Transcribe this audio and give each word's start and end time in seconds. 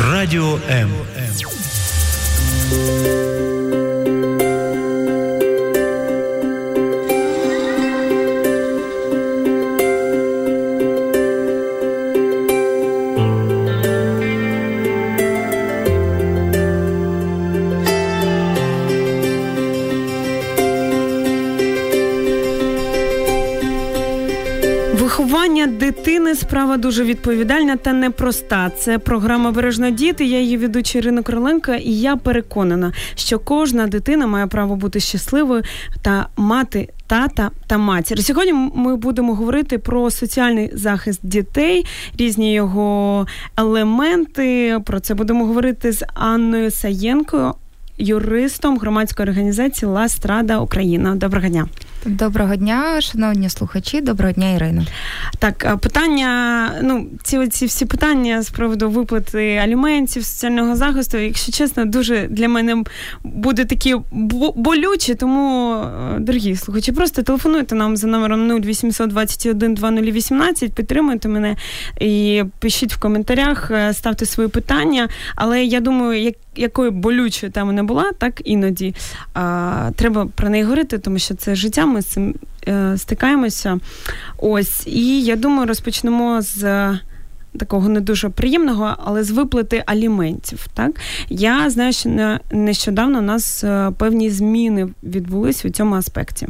Радіо 0.00 0.58
М. 0.70 0.90
дитини 26.08 26.34
справа 26.34 26.76
дуже 26.76 27.04
відповідальна 27.04 27.76
та 27.76 27.92
непроста. 27.92 28.70
Це 28.78 28.98
програма 28.98 29.50
Бережно 29.50 29.90
діти. 29.90 30.24
Я 30.24 30.40
її 30.40 30.56
ведуча 30.56 30.98
Ірина 30.98 31.22
Короленко, 31.22 31.72
і 31.72 32.00
я 32.00 32.16
переконана, 32.16 32.92
що 33.14 33.38
кожна 33.38 33.86
дитина 33.86 34.26
має 34.26 34.46
право 34.46 34.76
бути 34.76 35.00
щасливою 35.00 35.62
та 36.02 36.26
мати. 36.36 36.88
Тата 37.06 37.50
та 37.66 37.78
матір. 37.78 38.24
Сьогодні 38.24 38.52
ми 38.74 38.96
будемо 38.96 39.34
говорити 39.34 39.78
про 39.78 40.10
соціальний 40.10 40.70
захист 40.72 41.20
дітей, 41.22 41.86
різні 42.18 42.54
його 42.54 43.26
елементи. 43.56 44.78
Про 44.84 45.00
це 45.00 45.14
будемо 45.14 45.46
говорити 45.46 45.92
з 45.92 46.04
Анною 46.14 46.70
Саєнкою, 46.70 47.54
юристом 47.98 48.78
громадської 48.78 49.28
організації 49.28 49.90
Ластрада 49.90 50.58
Україна. 50.58 51.14
Доброго 51.14 51.48
дня. 51.48 51.68
Доброго 52.06 52.56
дня, 52.56 53.00
шановні 53.00 53.48
слухачі, 53.48 54.00
доброго 54.00 54.32
дня, 54.32 54.50
Ірина. 54.50 54.86
Так, 55.38 55.78
питання, 55.80 56.70
ну, 56.82 57.06
ці 57.22 57.48
ці 57.48 57.66
всі 57.66 57.86
питання 57.86 58.42
з 58.42 58.50
приводу 58.50 58.90
виплати 58.90 59.56
аліментів, 59.56 60.24
соціального 60.24 60.76
захисту, 60.76 61.18
якщо 61.18 61.52
чесно, 61.52 61.84
дуже 61.84 62.26
для 62.30 62.48
мене 62.48 62.84
буде 63.24 63.64
такі 63.64 63.96
болючі. 64.56 65.14
Тому, 65.14 65.74
е, 65.74 66.18
дорогі 66.18 66.56
слухачі, 66.56 66.92
просто 66.92 67.22
телефонуйте 67.22 67.74
нам 67.74 67.96
за 67.96 68.06
номером 68.06 68.48
0800 68.48 69.10
21 69.10 69.74
2018, 69.74 70.72
підтримуйте 70.72 71.28
мене 71.28 71.56
і 72.00 72.44
пишіть 72.58 72.92
в 72.94 73.00
коментарях, 73.00 73.70
е, 73.70 73.94
ставте 73.94 74.26
свої 74.26 74.48
питання. 74.48 75.08
Але 75.36 75.64
я 75.64 75.80
думаю, 75.80 76.22
як 76.22 76.34
якою 76.56 76.90
болючою 76.90 77.52
тема 77.52 77.72
не 77.72 77.82
була, 77.82 78.12
так 78.18 78.42
іноді 78.44 78.94
а, 79.34 79.90
треба 79.96 80.26
про 80.34 80.48
неї 80.48 80.64
говорити, 80.64 80.98
тому 80.98 81.18
що 81.18 81.34
це 81.34 81.54
життя. 81.54 81.87
Ми 81.88 82.02
з 82.02 82.06
цим 82.06 82.34
е, 82.68 82.98
стикаємося. 82.98 83.80
Ось 84.38 84.86
і 84.86 85.22
я 85.22 85.36
думаю, 85.36 85.68
розпочнемо 85.68 86.42
з. 86.42 86.88
Такого 87.58 87.88
не 87.88 88.00
дуже 88.00 88.28
приємного, 88.28 88.94
але 89.04 89.24
з 89.24 89.30
виплати 89.30 89.82
аліментів. 89.86 90.66
Так 90.74 91.00
я 91.28 91.70
знаю, 91.70 91.92
що 91.92 92.38
нещодавно 92.50 93.18
у 93.18 93.22
нас 93.22 93.64
е, 93.64 93.92
певні 93.98 94.30
зміни 94.30 94.88
відбулись 95.02 95.64
у 95.64 95.70
цьому 95.70 95.94
аспекті. 95.94 96.48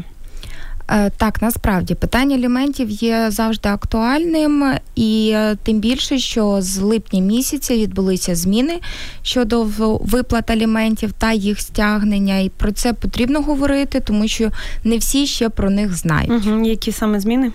Е, 0.90 1.10
так, 1.16 1.42
насправді 1.42 1.94
питання 1.94 2.36
аліментів 2.36 2.90
є 2.90 3.30
завжди 3.30 3.68
актуальним, 3.68 4.74
і 4.94 5.30
е, 5.34 5.56
тим 5.62 5.80
більше, 5.80 6.18
що 6.18 6.56
з 6.60 6.78
липня 6.78 7.20
місяця 7.20 7.76
відбулися 7.76 8.34
зміни 8.34 8.80
щодо 9.22 9.62
виплат 10.00 10.50
аліментів 10.50 11.12
та 11.12 11.32
їх 11.32 11.60
стягнення. 11.60 12.38
І 12.38 12.48
про 12.48 12.72
це 12.72 12.92
потрібно 12.92 13.42
говорити, 13.42 14.00
тому 14.00 14.28
що 14.28 14.50
не 14.84 14.98
всі 14.98 15.26
ще 15.26 15.48
про 15.48 15.70
них 15.70 15.96
знають. 15.96 16.46
Угу. 16.46 16.66
Які 16.66 16.92
саме 16.92 17.20
зміни? 17.20 17.52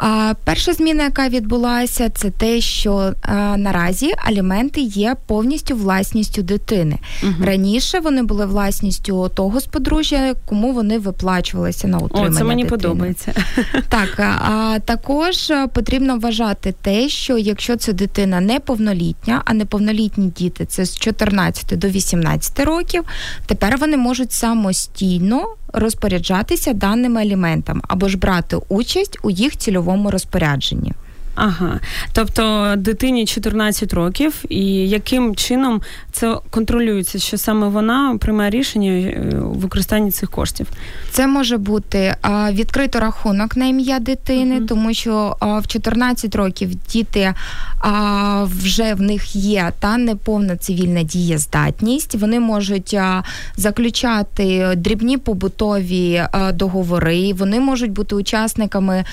А 0.00 0.34
перша 0.44 0.72
зміна, 0.72 1.04
яка 1.04 1.28
відбулася, 1.28 2.08
це 2.08 2.30
те, 2.30 2.60
що 2.60 3.12
а, 3.22 3.56
наразі 3.56 4.14
аліменти 4.16 4.80
є 4.80 5.16
повністю 5.26 5.76
власністю 5.76 6.42
дитини. 6.42 6.98
Угу. 7.22 7.32
Раніше 7.40 8.00
вони 8.00 8.22
були 8.22 8.46
власністю 8.46 9.28
того 9.28 9.60
з 9.60 9.66
подружжя, 9.66 10.34
кому 10.46 10.72
вони 10.72 10.98
виплачувалися 10.98 11.88
на 11.88 11.98
утримання. 11.98 12.30
О, 12.30 12.38
Це 12.38 12.44
мені 12.44 12.62
дитини. 12.64 12.82
подобається. 12.82 13.32
Так, 13.88 14.20
а 14.20 14.78
також 14.84 15.52
потрібно 15.72 16.18
вважати 16.18 16.74
те, 16.82 17.08
що 17.08 17.38
якщо 17.38 17.76
це 17.76 17.92
дитина 17.92 18.40
неповнолітня, 18.40 19.42
а 19.44 19.54
неповнолітні 19.54 20.26
діти 20.36 20.66
це 20.66 20.84
з 20.84 20.98
14 20.98 21.78
до 21.78 21.88
18 21.88 22.60
років, 22.60 23.04
тепер 23.46 23.76
вони 23.78 23.96
можуть 23.96 24.32
самостійно 24.32 25.44
розпоряджатися 25.76 26.72
даними 26.72 27.20
аліментами 27.20 27.80
або 27.88 28.08
ж 28.08 28.18
брати 28.18 28.56
участь 28.68 29.18
у 29.22 29.30
їх 29.30 29.56
цільовому 29.56 30.10
розпорядженні. 30.10 30.92
Ага, 31.36 31.80
тобто 32.12 32.74
дитині 32.76 33.26
14 33.26 33.92
років, 33.92 34.44
і 34.48 34.64
яким 34.88 35.34
чином 35.34 35.82
це 36.12 36.36
контролюється, 36.50 37.18
що 37.18 37.38
саме 37.38 37.68
вона 37.68 38.16
приймає 38.20 38.50
рішення 38.50 38.90
е, 38.90 39.38
у 39.38 39.52
використанні 39.52 40.10
цих 40.10 40.30
коштів? 40.30 40.66
Це 41.10 41.26
може 41.26 41.56
бути 41.56 42.14
а, 42.22 42.52
відкрито 42.52 43.00
рахунок 43.00 43.56
на 43.56 43.66
ім'я 43.66 43.98
дитини, 43.98 44.60
uh-huh. 44.60 44.66
тому 44.66 44.94
що 44.94 45.36
а, 45.40 45.58
в 45.58 45.66
14 45.66 46.36
років 46.36 46.70
діти 46.92 47.34
а, 47.80 48.44
вже 48.44 48.94
в 48.94 49.00
них 49.00 49.36
є 49.36 49.72
та 49.80 49.96
неповна 49.96 50.56
цивільна 50.56 51.02
дієздатність. 51.02 52.14
Вони 52.14 52.40
можуть 52.40 52.94
а, 52.94 53.22
заключати 53.56 54.72
дрібні 54.76 55.18
побутові 55.18 56.22
договори, 56.54 57.32
вони 57.32 57.60
можуть 57.60 57.92
бути 57.92 58.14
учасниками 58.14 59.04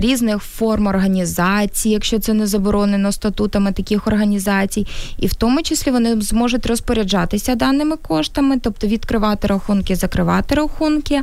різних 0.00 0.42
форм 0.42 0.86
організації 0.86 1.45
організацій, 1.46 1.88
якщо 1.88 2.18
це 2.18 2.32
не 2.32 2.46
заборонено 2.46 3.12
статутами 3.12 3.72
таких 3.72 4.06
організацій, 4.06 4.86
і 5.18 5.26
в 5.26 5.34
тому 5.34 5.62
числі 5.62 5.90
вони 5.90 6.20
зможуть 6.20 6.66
розпоряджатися 6.66 7.54
даними 7.54 7.96
коштами, 7.96 8.58
тобто 8.62 8.86
відкривати 8.86 9.48
рахунки, 9.48 9.96
закривати 9.96 10.54
рахунки, 10.54 11.22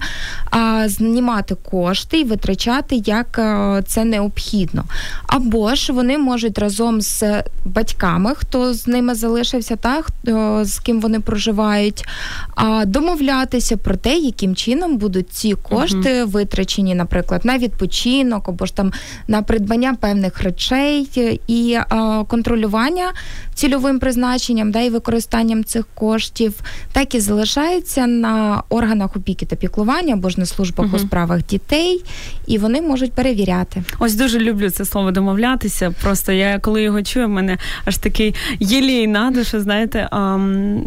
а 0.51 0.89
знімати 0.89 1.55
кошти 1.55 2.19
і 2.19 2.23
витрачати 2.23 2.95
як 2.95 3.39
е, 3.39 3.83
це 3.87 4.05
необхідно. 4.05 4.83
Або 5.27 5.75
ж 5.75 5.93
вони 5.93 6.17
можуть 6.17 6.57
разом 6.57 7.01
з 7.01 7.43
батьками, 7.65 8.33
хто 8.35 8.73
з 8.73 8.87
ними 8.87 9.15
залишився, 9.15 9.75
та 9.75 10.03
з 10.63 10.79
ким 10.79 11.01
вони 11.01 11.19
проживають, 11.19 12.05
домовлятися 12.85 13.77
про 13.77 13.95
те, 13.95 14.17
яким 14.17 14.55
чином 14.55 14.97
будуть 14.97 15.31
ці 15.31 15.53
кошти 15.53 16.23
uh 16.23 16.27
витрачені, 16.33 16.95
наприклад, 16.95 17.45
на 17.45 17.57
відпочинок 17.57 18.49
або 18.49 18.65
ж 18.65 18.75
там 18.75 18.91
на 19.27 19.41
придбання 19.41 19.95
певних 19.99 20.12
певних 20.13 20.43
речей 20.43 21.09
і 21.47 21.77
контролювання 22.27 23.11
цільовим 23.53 23.99
призначенням 23.99 24.71
да, 24.71 24.81
і 24.81 24.89
використанням 24.89 25.63
цих 25.63 25.85
коштів, 25.93 26.53
так 26.91 27.15
і 27.15 27.19
залишається 27.19 28.07
на 28.07 28.63
органах 28.69 29.15
опіки 29.15 29.45
та 29.45 29.55
піклування 29.55 30.13
або 30.13 30.29
ж 30.29 30.39
на 30.39 30.45
службах 30.45 30.87
угу. 30.87 30.95
у 30.97 30.99
справах 30.99 31.45
дітей, 31.45 32.03
і 32.47 32.57
вони 32.57 32.81
можуть 32.81 33.13
перевіряти. 33.13 33.83
Ось 33.99 34.15
дуже 34.15 34.39
люблю 34.39 34.69
це 34.69 34.85
слово 34.85 35.11
домовлятися. 35.11 35.93
Просто 36.01 36.31
я 36.31 36.59
коли 36.59 36.83
його 36.83 37.03
чую, 37.03 37.25
в 37.25 37.29
мене 37.29 37.57
аж 37.85 37.97
такий 37.97 38.35
єлій 38.59 39.07
на 39.07 39.31
душу, 39.31 39.59
знаєте, 39.59 40.09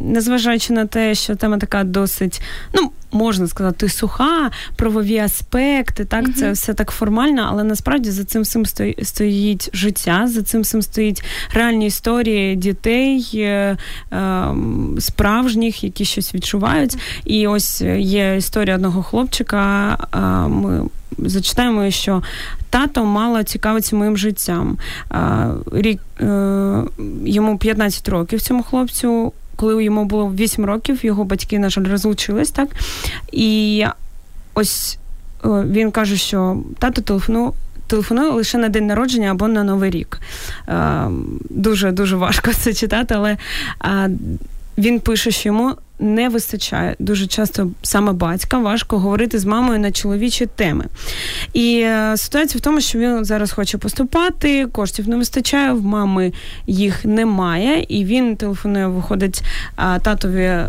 незважаючи 0.04 0.72
на 0.72 0.86
те, 0.86 1.14
що 1.14 1.34
тема 1.34 1.58
така 1.58 1.84
досить, 1.84 2.40
ну 2.74 2.90
можна 3.12 3.46
сказати, 3.46 3.88
суха, 3.88 4.50
правові 4.76 5.18
аспекти, 5.18 6.04
так, 6.04 6.28
uh 6.28 6.32
це 6.32 6.52
все 6.52 6.74
так 6.74 6.90
формально, 6.90 7.46
але 7.50 7.64
насправді 7.64 8.10
за 8.10 8.24
цим 8.24 8.42
всім 8.42 8.66
стоїть 9.02 9.70
життя, 9.72 10.26
за 10.26 10.42
цим 10.42 10.62
всім 10.62 10.82
стоїть 10.82 11.24
реальні 11.54 11.86
історії 11.86 12.56
дітей, 12.56 13.30
е, 13.34 13.76
е, 14.12 14.46
справжніх, 14.98 15.84
які 15.84 16.04
щось 16.04 16.34
відчувають. 16.34 16.96
І 17.24 17.46
ось 17.46 17.80
є 17.98 18.36
історія 18.36 18.74
одного 18.74 19.02
хлопчика. 19.02 19.98
Е, 20.14 20.18
ми 20.48 20.88
Зачитаємо, 21.18 21.90
що 21.90 22.22
тато 22.70 23.04
мало 23.04 23.42
цікавиться 23.42 23.96
моїм 23.96 24.16
життям. 24.16 24.78
Рік 25.72 26.00
йому 27.24 27.58
15 27.58 28.08
років 28.08 28.40
цьому 28.40 28.62
хлопцю 28.62 29.32
коли 29.56 29.84
йому 29.84 30.04
було 30.04 30.30
8 30.30 30.64
років, 30.64 31.04
його 31.04 31.24
батьки, 31.24 31.58
на 31.58 31.70
жаль, 31.70 31.84
розлучились, 31.84 32.50
так? 32.50 32.68
І 33.32 33.84
ось 34.54 34.98
він 35.44 35.90
каже, 35.90 36.16
що 36.16 36.62
тато 36.78 37.02
телефонує. 37.02 37.50
Телефоную 37.88 38.32
лише 38.32 38.58
на 38.58 38.68
день 38.68 38.86
народження 38.86 39.30
або 39.30 39.48
на 39.48 39.64
Новий 39.64 39.90
рік. 39.90 40.20
Дуже 41.50 41.92
дуже 41.92 42.16
важко 42.16 42.52
це 42.54 42.74
читати, 42.74 43.14
але 43.14 43.36
він 44.78 45.00
пише, 45.00 45.30
що 45.30 45.48
йому 45.48 45.74
не 45.98 46.28
вистачає 46.28 46.96
дуже 46.98 47.26
часто 47.26 47.70
саме 47.82 48.12
батька, 48.12 48.58
важко 48.58 48.98
говорити 48.98 49.38
з 49.38 49.44
мамою 49.44 49.78
на 49.78 49.92
чоловічі 49.92 50.46
теми. 50.46 50.84
І 51.52 51.80
е, 51.84 52.16
ситуація 52.16 52.58
в 52.58 52.60
тому, 52.60 52.80
що 52.80 52.98
він 52.98 53.24
зараз 53.24 53.52
хоче 53.52 53.78
поступати, 53.78 54.66
коштів 54.66 55.08
не 55.08 55.16
вистачає, 55.16 55.72
в 55.72 55.82
мами 55.82 56.32
їх 56.66 57.04
немає, 57.04 57.86
і 57.88 58.04
він 58.04 58.36
телефонує, 58.36 58.86
виходить 58.86 59.42
татові, 60.02 60.42
е, 60.42 60.68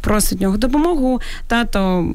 просить 0.00 0.40
нього 0.40 0.56
допомогу. 0.56 1.20
Тато 1.46 2.08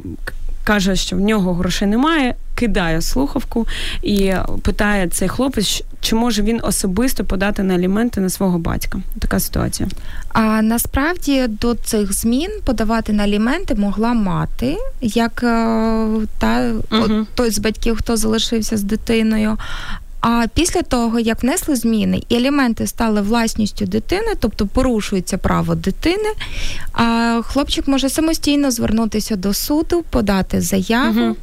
каже, 0.63 0.95
що 0.95 1.15
в 1.15 1.19
нього 1.19 1.53
грошей 1.53 1.87
немає, 1.87 2.35
кидає 2.59 3.01
слухавку 3.01 3.67
і 4.03 4.33
питає 4.61 5.07
цей 5.07 5.27
хлопець, 5.27 5.83
чи 6.01 6.15
може 6.15 6.41
він 6.41 6.59
особисто 6.63 7.25
подати 7.25 7.63
на 7.63 7.73
аліменти 7.73 8.21
на 8.21 8.29
свого 8.29 8.59
батька. 8.59 8.99
Така 9.19 9.39
ситуація. 9.39 9.89
А 10.29 10.61
насправді 10.61 11.47
до 11.47 11.75
цих 11.75 12.13
змін 12.13 12.51
подавати 12.65 13.13
на 13.13 13.23
аліменти 13.23 13.75
могла 13.75 14.13
мати, 14.13 14.77
як 15.01 15.43
е, 15.43 16.07
та 16.37 16.71
угу. 16.91 17.27
той 17.35 17.51
з 17.51 17.59
батьків, 17.59 17.97
хто 17.97 18.17
залишився 18.17 18.77
з 18.77 18.83
дитиною. 18.83 19.57
А 20.21 20.45
після 20.53 20.81
того, 20.81 21.19
як 21.19 21.43
внесли 21.43 21.75
зміни 21.75 22.23
і 22.29 22.35
елементи 22.35 22.87
стали 22.87 23.21
власністю 23.21 23.85
дитини, 23.85 24.33
тобто 24.39 24.67
порушується 24.67 25.37
право 25.37 25.75
дитини, 25.75 26.29
а 26.93 27.41
хлопчик 27.43 27.87
може 27.87 28.09
самостійно 28.09 28.71
звернутися 28.71 29.35
до 29.35 29.53
суду, 29.53 30.03
подати 30.09 30.61
заяву. 30.61 31.21
Угу 31.21 31.35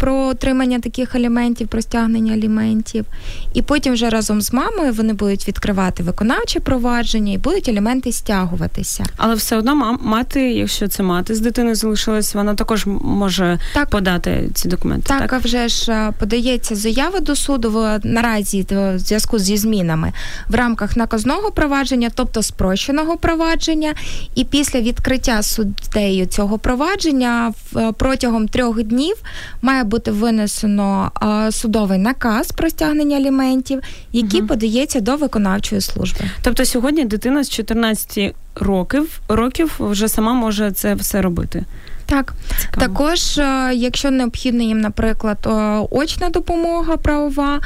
про 0.00 0.26
отримання 0.26 0.78
таких 0.78 1.14
аліментів, 1.14 1.68
про 1.68 1.82
стягнення 1.82 2.32
аліментів. 2.32 3.06
І 3.54 3.62
потім 3.62 3.92
вже 3.92 4.10
разом 4.10 4.40
з 4.40 4.52
мамою 4.52 4.92
вони 4.92 5.12
будуть 5.12 5.48
відкривати 5.48 6.02
виконавче 6.02 6.60
провадження 6.60 7.32
і 7.32 7.38
будуть 7.38 7.68
аліменти 7.68 8.12
стягуватися. 8.12 9.04
Але 9.16 9.34
все 9.34 9.56
одно 9.56 9.98
мати, 10.02 10.52
якщо 10.52 10.88
це 10.88 11.02
мати 11.02 11.34
з 11.34 11.40
дитиною 11.40 11.74
залишилась, 11.74 12.34
вона 12.34 12.54
також 12.54 12.86
може 13.02 13.58
так, 13.74 13.90
подати 13.90 14.50
ці 14.54 14.68
документи. 14.68 15.08
Так, 15.08 15.20
так, 15.20 15.32
а 15.32 15.38
вже 15.38 15.68
ж 15.68 16.12
подається 16.18 16.74
заява 16.74 17.20
до 17.20 17.36
суду 17.36 17.70
в 17.70 18.00
наразі 18.04 18.66
в 18.70 18.98
зв'язку 18.98 19.38
зі 19.38 19.56
змінами 19.56 20.12
в 20.48 20.54
рамках 20.54 20.96
наказного 20.96 21.50
провадження, 21.50 22.10
тобто 22.14 22.42
спрощеного 22.42 23.16
провадження, 23.16 23.94
і 24.34 24.44
після 24.44 24.80
відкриття 24.80 25.42
суддею 25.42 26.26
цього 26.26 26.58
провадження 26.58 27.52
протягом 27.98 28.48
трьох 28.48 28.82
днів 28.82 29.16
має 29.62 29.84
бути 29.90 30.10
винесено 30.10 31.10
судовий 31.50 31.98
наказ 31.98 32.52
про 32.52 32.70
стягнення 32.70 33.16
аліментів, 33.16 33.80
який 34.12 34.40
угу. 34.40 34.48
подається 34.48 35.00
до 35.00 35.16
виконавчої 35.16 35.80
служби. 35.80 36.20
Тобто 36.42 36.64
сьогодні 36.64 37.04
дитина 37.04 37.44
з 37.44 37.50
14 37.50 38.34
років 38.54 39.20
років 39.28 39.76
вже 39.78 40.08
сама 40.08 40.34
може 40.34 40.72
це 40.72 40.94
все 40.94 41.22
робити. 41.22 41.64
Так, 42.10 42.34
Цікаво. 42.60 42.86
також, 42.86 43.38
е, 43.38 43.70
якщо 43.74 44.10
необхідна 44.10 44.62
їм, 44.62 44.80
наприклад, 44.80 45.48
очна 45.90 46.28
допомога 46.28 46.96
правова, 46.96 47.60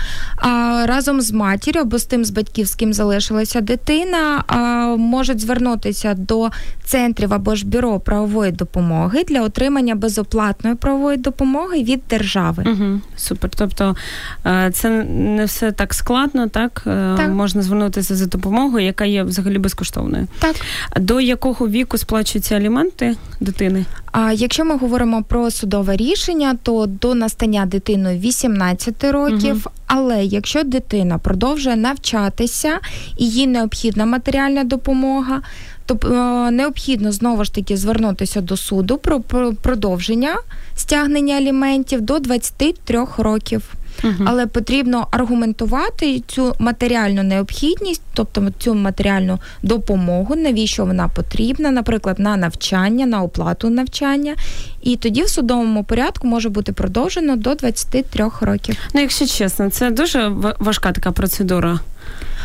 разом 0.85 1.21
з 1.21 1.33
матір'ю 1.33 1.83
або 1.83 1.99
з 1.99 2.05
тим 2.05 2.25
з 2.25 2.31
батьків, 2.31 2.67
з 2.67 2.75
ким 2.75 2.93
залишилася 2.93 3.61
дитина, 3.61 4.45
можуть 4.99 5.41
звернутися 5.41 6.15
до 6.15 6.51
центрів 6.85 7.35
або 7.35 7.55
ж 7.55 7.67
бюро 7.67 8.01
правової 8.01 8.53
допомоги 8.53 9.25
для 9.29 9.43
отримання 9.43 9.95
безоплатної 9.95 10.77
правової 10.77 11.17
допомоги 11.17 11.83
від 11.83 12.03
держави. 12.11 12.65
Угу, 12.67 13.01
Супер. 13.17 13.51
Тобто 13.57 13.97
е, 14.47 14.71
це 14.75 14.91
не 15.05 15.45
все 15.45 15.73
так 15.73 15.95
складно, 15.95 16.49
так? 16.49 16.83
Е, 16.87 17.15
так 17.17 17.31
можна 17.31 17.63
звернутися 17.63 18.17
за 18.17 18.27
допомогою, 18.27 18.85
яка 18.87 19.05
є 19.05 19.23
взагалі 19.23 19.59
безкоштовною. 19.59 20.27
Так 20.39 20.57
до 20.97 21.21
якого 21.21 21.69
віку 21.69 21.99
сплачуються 21.99 22.57
аліменти 22.57 23.17
дитини? 23.41 23.85
А 24.13 24.33
якщо 24.35 24.65
ми 24.65 24.77
говоримо 24.77 25.23
про 25.23 25.51
судове 25.51 25.97
рішення, 25.97 26.59
то 26.63 26.87
до 26.87 27.15
настання 27.15 27.67
дитиною 27.67 28.19
18 28.19 29.05
років. 29.05 29.55
Угу. 29.67 29.75
Але 29.87 30.25
якщо 30.25 30.63
дитина 30.63 31.19
продовжує 31.19 31.77
навчатися 31.77 32.79
і 33.17 33.29
їй 33.29 33.47
необхідна 33.47 34.07
матеріальна 34.07 34.65
допомога, 34.65 35.43
то 35.87 35.99
е, 36.05 36.51
необхідно 36.51 37.13
знову 37.13 37.45
ж 37.45 37.55
таки 37.55 37.77
звернутися 37.77 38.41
до 38.41 38.57
суду 38.57 38.99
про 38.99 39.21
продовження 39.63 40.37
стягнення 40.77 41.37
аліментів 41.37 42.01
до 42.01 42.19
23 42.19 43.07
років. 43.19 43.75
Угу. 44.05 44.25
Але 44.25 44.47
потрібно 44.47 45.09
аргументувати 45.11 46.23
цю 46.27 46.55
матеріальну 46.59 47.23
необхідність, 47.23 48.03
тобто 48.15 48.51
цю 48.59 48.75
матеріальну 48.75 49.39
допомогу, 49.63 50.37
навіщо 50.37 50.85
вона 50.85 51.09
потрібна, 51.09 51.71
наприклад, 51.71 52.19
на 52.19 52.37
навчання, 52.37 53.07
на 53.07 53.23
оплату 53.23 53.71
навчання. 53.71 54.35
І 54.83 54.97
тоді 54.97 55.23
в 55.23 55.29
судовому 55.29 55.85
порядку 55.85 56.27
може 56.27 56.49
бути 56.49 56.73
продовжено 56.73 57.37
до 57.37 57.55
23 57.55 58.31
років. 58.41 58.77
Ну, 58.95 59.01
якщо 59.01 59.27
чесно, 59.27 59.71
це 59.71 59.91
дуже 59.91 60.29
важка 60.59 60.93
така 60.93 61.13
процедура 61.13 61.81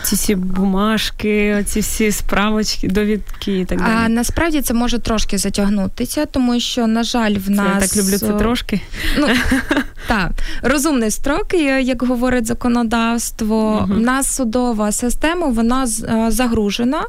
ці 0.03 0.15
всі 0.15 0.35
бумажки, 0.35 1.63
ці 1.67 1.79
всі 1.79 2.11
справочки, 2.11 2.87
довідки 2.87 3.59
і 3.59 3.65
так 3.65 3.79
далі. 3.79 3.91
А 4.05 4.09
насправді 4.09 4.61
це 4.61 4.73
може 4.73 4.99
трошки 4.99 5.37
затягнутися, 5.37 6.25
тому 6.25 6.59
що, 6.59 6.87
на 6.87 7.03
жаль, 7.03 7.33
в 7.33 7.49
нас 7.49 7.67
Я 7.73 7.87
так 7.87 7.97
люблю 7.97 8.17
це 8.17 8.33
трошки. 8.33 8.81
Ну 9.17 9.27
так, 10.07 10.31
розумний 10.61 11.11
строк, 11.11 11.53
як 11.83 12.03
говорить 12.03 12.45
законодавство. 12.45 13.87
в 13.89 13.99
нас 13.99 14.35
судова 14.35 14.91
система, 14.91 15.47
вона 15.47 15.87
загружена. 16.31 17.03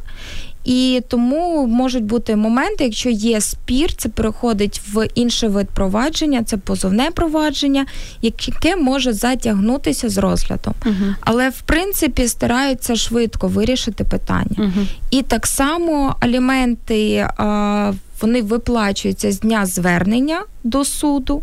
І 0.65 1.03
тому 1.09 1.67
можуть 1.67 2.05
бути 2.05 2.37
моменти, 2.37 2.85
якщо 2.85 3.11
є 3.11 3.41
спір, 3.41 3.95
це 3.97 4.09
переходить 4.09 4.81
в 4.93 5.09
інший 5.15 5.49
вид 5.49 5.69
провадження, 5.69 6.43
це 6.45 6.57
позовне 6.57 7.11
провадження, 7.11 7.87
яке 8.23 8.77
може 8.77 9.13
затягнутися 9.13 10.09
з 10.09 10.19
розглядом. 10.19 10.75
uh 10.85 11.15
Але 11.21 11.49
в 11.49 11.61
принципі 11.61 12.29
стараються 12.29 12.97
швидко 12.97 13.49
вирішити 13.49 14.05
питання. 14.05 14.57
uh 14.59 14.87
І 15.11 15.23
так 15.23 15.47
само 15.47 16.17
аліменти 16.21 17.29
вони 18.21 18.43
виплачуються 18.43 19.33
з 19.33 19.41
дня 19.41 19.67
звернення 19.67 20.43
до 20.65 20.85
суду. 20.85 21.43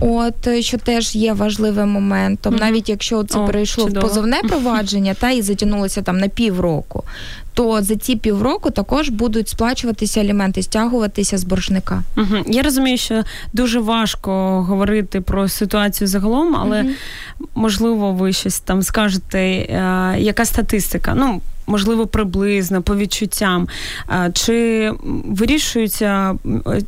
От 0.00 0.48
що 0.60 0.78
теж 0.78 1.16
є 1.16 1.32
важливим 1.32 1.88
моментом, 1.88 2.54
mm 2.54 2.60
навіть 2.60 2.88
якщо 2.88 3.24
це 3.24 3.38
О, 3.38 3.46
перейшло 3.46 3.84
чудово. 3.84 4.06
в 4.06 4.08
позовне 4.08 4.40
провадження, 4.48 5.14
та 5.14 5.30
і 5.30 5.42
затягнулося 5.42 6.02
там 6.02 6.18
на 6.18 6.28
півроку, 6.28 7.04
то 7.54 7.82
за 7.82 7.96
ці 7.96 8.16
півроку 8.16 8.70
також 8.70 9.08
будуть 9.08 9.48
сплачуватися 9.48 10.20
аліменти, 10.20 10.62
стягуватися 10.62 11.38
з 11.38 11.44
боржника. 11.44 12.02
Угу. 12.16 12.44
Я 12.46 12.62
розумію, 12.62 12.98
що 12.98 13.22
дуже 13.52 13.80
важко 13.80 14.62
говорити 14.62 15.20
про 15.20 15.48
ситуацію 15.48 16.08
загалом, 16.08 16.56
але 16.56 16.80
угу. 16.82 16.90
можливо, 17.54 18.12
ви 18.12 18.32
щось 18.32 18.60
там 18.60 18.82
скажете, 18.82 19.38
е, 19.38 20.14
яка 20.18 20.44
статистика? 20.44 21.14
Ну 21.14 21.40
можливо, 21.68 22.06
приблизно 22.06 22.82
по 22.82 22.96
відчуттям. 22.96 23.68
Чи 24.32 24.90
вирішуються 25.24 26.34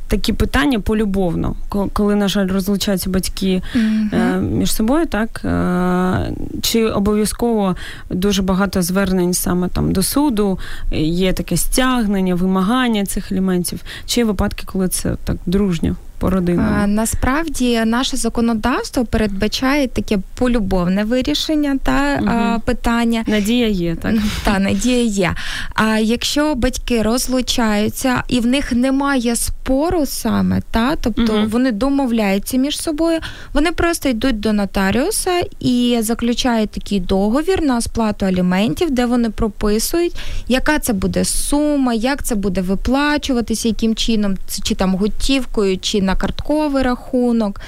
такі 0.09 0.33
питання 0.33 0.81
полюбовно, 0.81 1.55
коли, 1.93 2.15
на 2.15 2.29
жаль, 2.29 2.49
розлучаються 2.49 3.11
батьки 3.11 3.63
mm-hmm. 3.77 4.41
між 4.41 4.75
собою, 4.75 5.07
так? 5.07 5.45
Е, 5.45 6.33
чи 6.63 6.87
обов'язково 6.87 7.77
дуже 8.11 8.43
багато 8.43 8.83
звернень 8.83 9.35
саме 9.35 9.69
там 9.69 9.93
до 9.93 10.03
суду, 10.03 10.59
є 10.93 11.33
таке 11.33 11.57
стягнення, 11.57 12.35
вимагання 12.35 13.07
цих 13.07 13.33
елементів, 13.33 13.81
чи 14.07 14.21
є 14.21 14.25
випадки, 14.25 14.63
коли 14.67 14.89
це 14.89 15.17
так 15.25 15.37
дружньо? 15.47 15.97
По 16.21 16.31
родинам? 16.31 16.95
Насправді 16.95 17.85
наше 17.85 18.17
законодавство 18.17 19.05
передбачає 19.05 19.89
таке 19.89 20.19
полюбовне 20.35 21.05
вирішення 21.05 21.79
та 21.83 22.19
угу. 22.23 22.63
питання. 22.65 23.25
Надія 23.27 23.69
є, 23.69 23.97
так? 23.97 24.15
Та 24.45 24.59
надія 24.59 25.03
є. 25.03 25.35
А 25.75 25.99
якщо 25.99 26.55
батьки 26.55 27.03
розлучаються 27.03 28.23
і 28.29 28.41
в 28.41 28.47
них 28.47 28.73
немає 28.73 29.37
спору 29.37 30.07
саме, 30.07 30.63
та 30.71 30.97
тобто 30.97 31.35
угу. 31.35 31.47
вони 31.51 31.73
домовляються 31.73 32.57
між 32.57 32.81
собою, 32.81 33.19
вони 33.53 33.73
просто 33.73 34.09
йдуть 34.09 34.41
до 34.41 34.53
нотаріуса 34.53 35.43
і 35.61 35.99
заключають 36.01 36.71
такий 36.71 37.01
договір 37.01 37.63
на 37.63 37.81
сплату 37.81 38.27
аліментів, 38.27 38.91
де 38.91 39.07
вони 39.07 39.31
прописують, 39.31 40.17
яка 40.49 40.79
це 40.79 40.93
буде 40.93 41.25
сума, 41.25 41.95
як 41.95 42.23
це 42.23 42.35
буде 42.35 42.61
виплачуватися, 42.61 43.69
яким 43.69 43.95
чином, 43.95 44.37
чи 44.63 44.75
там 44.75 44.95
готівкою, 44.95 45.79
чи 45.79 46.03
на 46.11 46.17
картковий 46.17 46.83
рахунок. 46.83 47.61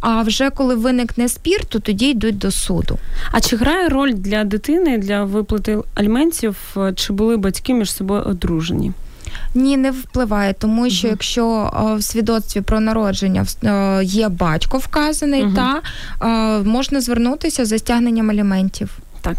А 0.00 0.22
вже 0.22 0.50
коли 0.50 0.74
виникне 0.74 1.28
спір, 1.28 1.64
то 1.64 1.78
тоді 1.78 2.06
йдуть 2.06 2.38
до 2.38 2.50
суду. 2.50 2.98
А 3.32 3.40
чи 3.40 3.56
грає 3.56 3.88
роль 3.88 4.12
для 4.12 4.44
дитини 4.44 4.98
для 4.98 5.24
виплати 5.24 5.78
аліментів, 5.94 6.56
е, 6.76 6.92
чи 6.96 7.12
були 7.12 7.36
батьки 7.36 7.74
між 7.74 7.92
собою 7.92 8.22
одружені? 8.22 8.92
Ні, 9.54 9.76
не 9.76 9.90
впливає, 9.90 10.52
тому 10.52 10.90
що 10.90 11.08
uh 11.08 11.10
якщо 11.10 11.70
о, 11.72 11.96
в 11.96 12.02
свідоцтві 12.02 12.60
про 12.60 12.80
народження 12.80 13.46
о, 13.62 14.02
є 14.02 14.28
батько 14.28 14.78
вказаний, 14.78 15.44
uh 15.44 15.54
та 15.54 15.80
о, 16.20 16.28
можна 16.64 17.00
звернутися 17.00 17.64
за 17.64 17.78
стягненням 17.78 18.30
аліментів. 18.30 18.90
Так 19.20 19.36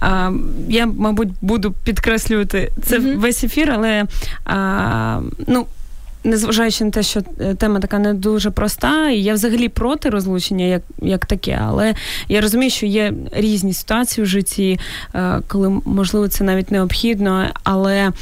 а, 0.00 0.30
я, 0.68 0.86
мабуть, 0.86 1.28
буду 1.40 1.72
підкреслювати 1.84 2.72
це 2.82 2.98
uh 2.98 3.18
весь 3.18 3.44
ефір, 3.44 3.70
але 3.70 4.04
а, 4.44 5.20
ну 5.46 5.66
незважаючи 6.24 6.84
на 6.84 6.90
те, 6.90 7.02
що 7.02 7.20
е, 7.40 7.54
тема 7.54 7.80
така 7.80 7.98
не 7.98 8.14
дуже 8.14 8.50
проста, 8.50 9.10
і 9.10 9.22
я 9.22 9.34
взагалі 9.34 9.68
проти 9.68 10.10
розлучення, 10.10 10.64
як 10.64 10.82
як 11.02 11.26
таке, 11.26 11.60
але 11.62 11.94
я 12.28 12.40
розумію, 12.40 12.70
що 12.70 12.86
є 12.86 13.12
різні 13.32 13.72
ситуації 13.72 14.24
в 14.24 14.26
житті, 14.26 14.80
е, 15.14 15.40
коли 15.48 15.68
можливо 15.84 16.28
це 16.28 16.44
навіть 16.44 16.70
необхідно. 16.70 17.46
Але 17.62 18.12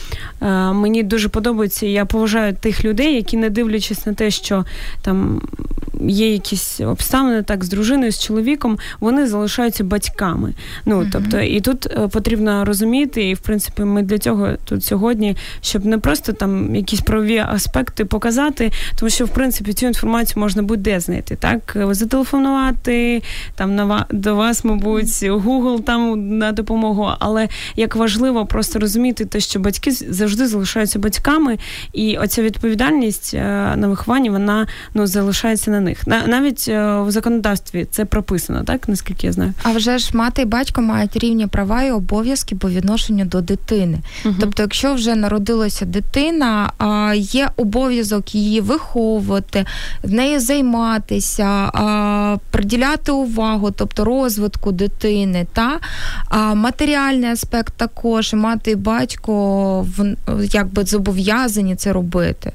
е, 0.42 0.47
мені 0.73 1.02
дуже 1.02 1.28
подобається, 1.28 1.87
і 1.87 1.92
я 1.92 2.04
поважаю 2.04 2.54
тих 2.54 2.85
людей, 2.85 3.14
які, 3.14 3.37
не 3.37 3.50
дивлячись 3.50 4.07
на 4.07 4.14
те, 4.14 4.30
що 4.30 4.64
там 5.02 5.42
є 6.09 6.33
якісь 6.33 6.80
обставини 6.80 7.42
так 7.42 7.64
з 7.64 7.69
дружиною, 7.69 8.12
з 8.12 8.25
чоловіком, 8.25 8.78
вони 9.00 9.26
залишаються 9.26 9.85
батьками. 9.85 10.54
Ну 10.87 11.07
тобто, 11.12 11.40
і 11.40 11.61
тут 11.61 11.87
е, 11.87 12.09
потрібно 12.09 12.64
розуміти, 12.64 13.28
і 13.28 13.35
в 13.35 13.38
принципі, 13.38 13.83
ми 13.83 14.02
для 14.02 14.19
цього 14.19 14.49
тут 14.64 14.85
сьогодні, 14.85 15.37
щоб 15.61 15.87
не 15.87 15.99
просто 15.99 16.33
там 16.33 16.75
якісь 16.76 17.00
правові 17.00 17.38
аспекти 17.38 18.04
показати, 18.04 18.71
тому 18.99 19.11
що 19.11 19.25
в 19.25 19.28
принципі 19.28 19.73
цю 19.73 19.87
інформацію 19.87 20.40
можна 20.40 20.62
буде 20.62 21.00
знайти, 21.00 21.37
так 21.37 21.76
зателефонувати 21.90 23.23
там 23.54 23.75
на 23.75 24.07
до 24.11 24.35
вас, 24.35 24.64
мабуть, 24.64 25.07
Google 25.07 25.83
там 25.83 26.28
на 26.38 26.52
допомогу, 26.52 27.11
але 27.19 27.49
як 27.76 27.97
важливо 27.97 28.47
просто 28.47 28.78
розуміти 28.78 29.25
те, 29.25 29.40
що 29.40 29.61
батьки 29.61 29.90
завжди 29.90 30.47
залишаються 30.47 30.99
батьками, 30.99 31.59
і 31.92 32.16
оця 32.16 32.42
відповідальність 32.42 33.35
е, 33.35 33.40
на 33.76 33.88
вихованні 33.88 34.30
вона 34.30 34.66
ну 34.95 35.07
залишається 35.07 35.71
на 35.71 35.80
них. 35.80 35.89
Навіть 36.06 36.64
е, 36.68 37.00
в 37.00 37.11
законодавстві 37.11 37.87
це 37.90 38.04
прописано, 38.04 38.64
так 38.64 38.88
наскільки 38.88 39.26
я 39.26 39.32
знаю. 39.32 39.54
А 39.62 39.73
вже 39.73 39.99
ж 39.99 40.16
мати 40.16 40.42
і 40.42 40.44
батько 40.44 40.82
мають 40.82 41.16
рівні 41.16 41.47
права 41.47 41.82
і 41.82 41.90
обов'язки 41.90 42.54
по 42.54 42.70
відношенню 42.70 43.25
до 43.25 43.40
дитини. 43.40 43.99
Угу. 44.25 44.35
Тобто, 44.40 44.62
якщо 44.62 44.94
вже 44.94 45.14
народилася 45.14 45.85
дитина, 45.85 46.73
є 47.14 47.49
обов'язок 47.56 48.35
її 48.35 48.61
виховувати, 48.61 49.64
в 50.02 50.12
нею 50.12 50.40
займатися, 50.40 51.70
приділяти 52.50 53.12
увагу, 53.12 53.70
тобто 53.70 54.04
розвитку 54.04 54.73
дитини, 54.73 55.47
та 55.52 55.80
матеріальний 56.54 57.30
аспект 57.30 57.75
також 57.76 58.35
мати 58.35 58.70
і 58.70 58.76
батько 58.76 59.87
якби 60.52 60.85
зобов'язані 60.85 61.76
це 61.76 61.92
робити. 61.92 62.52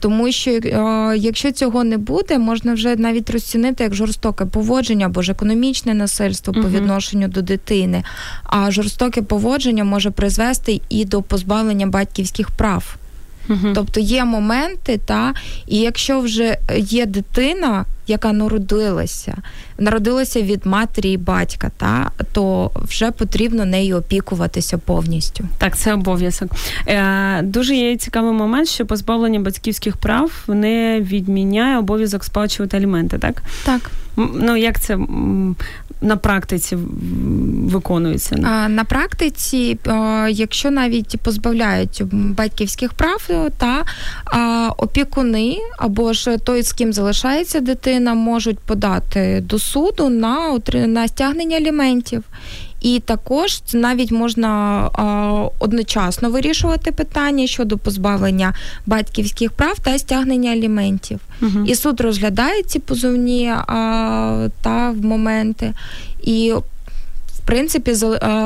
Тому 0.00 0.32
що 0.32 0.50
якщо 1.16 1.52
цього 1.52 1.84
не 1.84 1.98
буде, 1.98 2.38
можна 2.38 2.74
вже 2.74 2.96
навіть 2.96 3.30
розцінити 3.30 3.84
як 3.84 3.94
жорстоке 3.94 4.44
поводження 4.44 5.06
або 5.06 5.22
ж 5.22 5.32
економічне 5.32 5.94
насильство 5.94 6.52
по 6.52 6.68
відношенню 6.68 7.28
до 7.28 7.42
дитини. 7.42 8.04
А 8.44 8.70
жорстоке 8.70 9.22
поводження 9.22 9.84
може 9.84 10.10
призвести 10.10 10.80
і 10.88 11.04
до 11.04 11.22
позбавлення 11.22 11.86
батьківських 11.86 12.50
прав. 12.50 12.96
Тобто 13.74 14.00
є 14.00 14.24
моменти, 14.24 15.00
та 15.04 15.34
і 15.66 15.78
якщо 15.78 16.20
вже 16.20 16.58
є 16.76 17.06
дитина, 17.06 17.84
яка 18.10 18.32
народилася, 18.32 19.36
народилася 19.78 20.42
від 20.42 20.66
матері 20.66 21.12
і 21.12 21.16
батька, 21.16 21.70
та 21.76 22.10
то 22.32 22.70
вже 22.74 23.10
потрібно 23.10 23.64
нею 23.64 23.96
опікуватися 23.96 24.78
повністю. 24.78 25.44
Так, 25.58 25.76
це 25.76 25.94
обов'язок. 25.94 26.50
Е, 26.86 27.42
Дуже 27.42 27.74
є 27.74 27.96
цікавий 27.96 28.32
момент, 28.32 28.68
що 28.68 28.86
позбавлення 28.86 29.40
батьківських 29.40 29.96
прав 29.96 30.32
не 30.48 31.00
відміняє 31.00 31.78
обов'язок 31.78 32.24
сплачувати 32.24 32.76
аліменти, 32.76 33.18
так? 33.18 33.42
Так. 33.64 33.90
Ну 34.16 34.56
як 34.56 34.80
це 34.80 34.98
на 36.00 36.16
практиці 36.16 36.76
виконується? 37.64 38.36
На 38.68 38.84
практиці, 38.84 39.78
якщо 40.30 40.70
навіть 40.70 41.16
позбавляють 41.22 42.02
батьківських 42.12 42.92
прав, 42.92 43.28
та 43.58 43.84
опікуни 44.76 45.56
або 45.78 46.12
ж 46.12 46.38
той, 46.38 46.62
з 46.62 46.72
ким 46.72 46.92
залишається 46.92 47.60
дитина, 47.60 47.97
можуть 48.00 48.58
подати 48.58 49.42
до 49.46 49.58
суду 49.58 50.08
на 50.08 50.58
на 50.72 51.08
стягнення 51.08 51.56
аліментів. 51.56 52.24
І 52.80 53.00
також 53.00 53.62
навіть 53.72 54.10
можна 54.10 54.48
а, 54.92 55.04
одночасно 55.58 56.30
вирішувати 56.30 56.92
питання 56.92 57.46
щодо 57.46 57.78
позбавлення 57.78 58.54
батьківських 58.86 59.52
прав 59.52 59.78
та 59.78 59.98
стягнення 59.98 60.52
аліментів. 60.52 61.20
Угу. 61.42 61.64
І 61.66 61.74
суд 61.74 62.00
розглядає 62.00 62.62
ці 62.62 62.78
позовні 62.78 63.48
а, 63.48 64.48
та 64.62 64.90
в 64.90 65.04
моменти. 65.04 65.72
І 66.22 66.54
принципі 67.48 67.94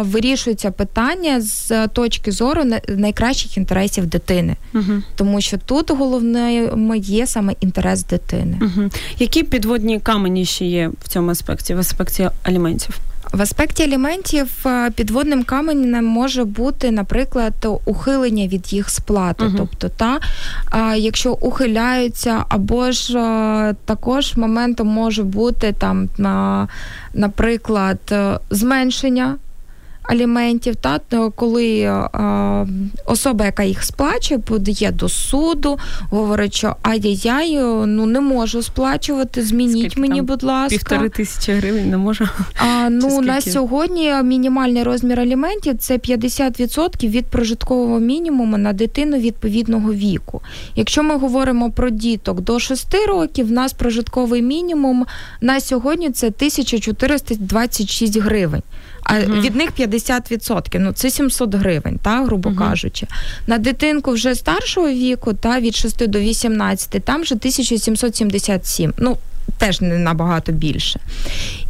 вирішується 0.01 0.71
питання 0.71 1.41
з 1.41 1.89
точки 1.89 2.33
зору 2.33 2.63
найкращих 2.89 3.57
інтересів 3.57 4.07
дитини, 4.07 4.57
угу. 4.75 5.03
тому 5.17 5.41
що 5.41 5.59
тут 5.59 5.91
головним 5.91 6.95
є 6.97 7.27
саме 7.27 7.55
інтерес 7.61 8.05
дитини. 8.05 8.59
Угу. 8.61 8.91
Які 9.19 9.43
підводні 9.43 10.01
камені 10.01 10.45
ще 10.45 10.65
є 10.65 10.91
в 11.05 11.09
цьому 11.09 11.31
аспекті, 11.31 11.75
в 11.75 11.79
аспекті 11.79 12.29
аліментів? 12.43 12.99
В 13.33 13.43
аспекті 13.43 13.83
аліментів 13.83 14.67
е, 14.67 14.91
підводним 14.91 15.43
каменем 15.43 16.05
може 16.05 16.45
бути, 16.45 16.91
наприклад, 16.91 17.53
ухилення 17.85 18.47
від 18.47 18.73
їх 18.73 18.91
сплати. 18.91 19.45
uh 19.45 19.55
Тобто, 19.57 19.89
та 19.89 20.21
якщо 20.97 21.33
ухиляються, 21.33 22.45
або 22.49 22.91
ж 22.91 23.19
е, 23.19 23.75
також 23.85 24.37
моментом 24.37 24.89
може 24.89 25.23
бути 25.23 25.75
там, 25.79 26.09
наприклад, 27.15 27.99
е, 28.13 28.39
зменшення 28.51 29.37
аліментів, 30.03 30.77
та 30.77 31.01
коли 31.37 31.85
а, 31.85 32.67
особа, 33.07 33.45
яка 33.45 33.63
їх 33.63 33.85
сплачує, 33.85 34.41
подає 34.41 34.91
до 34.93 35.09
суду, 35.09 35.79
говорить, 36.11 36.55
що 36.55 36.77
ай-яй-яй, 36.83 37.57
ну 37.87 38.07
не 38.07 38.21
можу 38.21 38.63
сплачувати, 38.63 39.43
змініть 39.43 39.79
Скільки 39.79 40.01
мені, 40.01 40.17
там? 40.17 40.27
будь 40.27 40.43
ласка. 40.43 40.69
Півтори 40.69 41.09
тисячі 41.09 41.53
гривень 41.53 41.91
не 41.91 41.97
можу. 41.97 42.29
А, 42.57 42.89
Ну 42.91 43.21
на 43.21 43.41
сьогодні 43.41 44.15
мінімальний 44.25 44.83
розмір 44.83 45.21
аліментів 45.21 45.79
це 45.79 45.95
50% 45.97 47.09
від 47.09 47.27
прожиткового 47.27 48.01
мінімуму 48.01 48.57
на 48.59 48.73
дитину 48.73 49.17
відповідного 49.19 49.93
віку. 49.93 50.43
Якщо 50.77 51.03
ми 51.03 51.17
говоримо 51.17 51.71
про 51.71 51.91
діток 51.91 52.41
до 52.41 52.59
6 52.59 52.95
років, 53.09 53.47
в 53.49 53.53
нас 53.53 53.73
прожитковий 53.73 54.43
мінімум 54.43 55.07
на 55.41 55.61
сьогодні 55.61 56.11
це 56.11 56.27
1426 56.27 58.19
гривень 58.19 58.63
а 59.03 59.19
угу. 59.19 59.41
від 59.41 59.57
них 59.57 59.71
50%, 59.79 60.79
ну 60.79 60.93
це 60.93 61.11
700 61.11 61.55
гривень, 61.55 61.99
та, 62.03 62.25
грубо 62.25 62.49
угу. 62.49 62.59
кажучи. 62.59 63.07
На 63.47 63.59
дитинку 63.59 64.13
вже 64.13 64.35
старшого 64.35 64.89
віку, 64.89 65.33
та 65.33 65.61
від 65.61 65.77
6 65.77 66.09
до 66.09 66.19
18, 66.19 67.05
там 67.05 67.23
вже 67.23 67.35
1777. 67.35 68.93
Ну, 68.99 69.17
Теж 69.59 69.81
не 69.81 69.99
набагато 69.99 70.53
більше. 70.53 71.01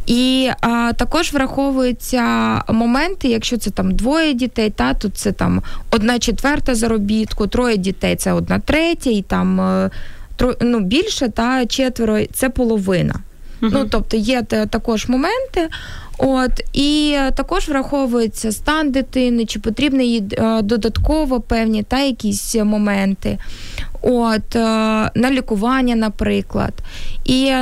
І 0.05 0.49
а, 0.61 0.93
також 0.93 1.33
враховуються 1.33 2.23
моменти, 2.69 3.27
якщо 3.27 3.57
це 3.57 3.71
там 3.71 3.95
двоє 3.95 4.33
дітей, 4.33 4.69
та 4.69 4.93
тут 4.93 5.17
це 5.17 5.31
там 5.31 5.61
одна 5.91 6.19
четверта 6.19 6.75
заробітку, 6.75 7.47
троє 7.47 7.77
дітей 7.77 8.15
це 8.15 8.33
одна 8.33 8.59
третя, 8.59 9.09
і 9.09 9.21
там 9.21 9.61
е, 9.61 9.89
тро, 10.35 10.55
ну, 10.61 10.79
більше, 10.79 11.29
та 11.29 11.65
четверо 11.65 12.19
це 12.33 12.49
половина. 12.49 13.13
Uh-huh. 13.61 13.69
Ну, 13.73 13.85
Тобто 13.91 14.17
є 14.17 14.41
також 14.43 15.07
моменти. 15.07 15.69
От 16.17 16.51
і 16.73 17.17
також 17.35 17.67
враховується 17.69 18.51
стан 18.51 18.91
дитини, 18.91 19.45
чи 19.45 19.59
потрібно 19.59 20.01
їй 20.01 20.23
е, 20.31 20.61
додатково 20.61 21.41
певні 21.41 21.83
та 21.83 21.99
якісь 21.99 22.55
моменти. 22.55 23.37
От, 24.01 24.55
е, 24.55 24.59
на 25.15 25.31
лікування, 25.31 25.95
наприклад. 25.95 26.73
І 27.25 27.53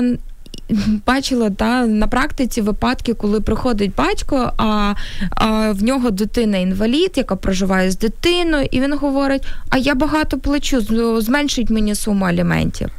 бачила 1.08 1.50
та, 1.50 1.86
на 1.86 2.08
практиці 2.08 2.62
випадки, 2.62 3.14
коли 3.14 3.42
приходить 3.42 3.96
батько, 3.96 4.54
а, 4.58 4.94
а 5.30 5.72
в 5.72 5.84
нього 5.84 6.12
дитина 6.12 6.58
інвалід, 6.58 7.12
яка 7.16 7.36
проживає 7.36 7.92
з 7.92 7.98
дитиною, 7.98 8.68
і 8.72 8.82
він 8.82 8.94
говорить: 8.94 9.44
А 9.70 9.78
я 9.78 9.96
багато 9.96 10.38
плачу, 10.38 10.82
зменшить 11.22 11.70
мені 11.70 11.96
суму 11.96 12.26
аліментів. 12.26 12.90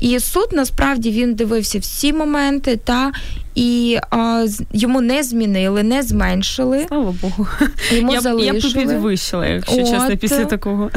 І 0.00 0.20
суд 0.20 0.48
насправді 0.52 1.10
він 1.10 1.34
дивився 1.34 1.78
всі 1.78 2.12
моменти, 2.12 2.78
та 2.84 3.12
і 3.54 3.98
а, 4.10 4.46
йому 4.72 5.00
не 5.00 5.22
змінили, 5.22 5.82
не 5.82 6.02
зменшили. 6.02 6.84
Слава 6.88 7.14
Богу. 7.22 7.46
Йому 7.92 8.12
я, 8.12 8.20
залишили. 8.20 8.60
Я 8.60 8.86
б 8.86 8.88
підвищила, 8.88 9.46
якщо 9.46 9.80
От. 9.80 9.90
чесно, 9.90 10.16
після 10.16 10.44
такого. 10.44 10.90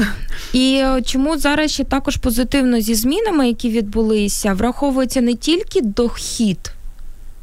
І 0.52 0.82
чому 1.06 1.38
зараз 1.38 1.70
ще 1.70 1.84
також 1.84 2.16
позитивно 2.16 2.80
зі 2.80 2.94
змінами, 2.94 3.48
які 3.48 3.70
відбулися, 3.70 4.54
враховується 4.54 5.20
не 5.20 5.34
тільки 5.34 5.80
дохід 5.80 6.72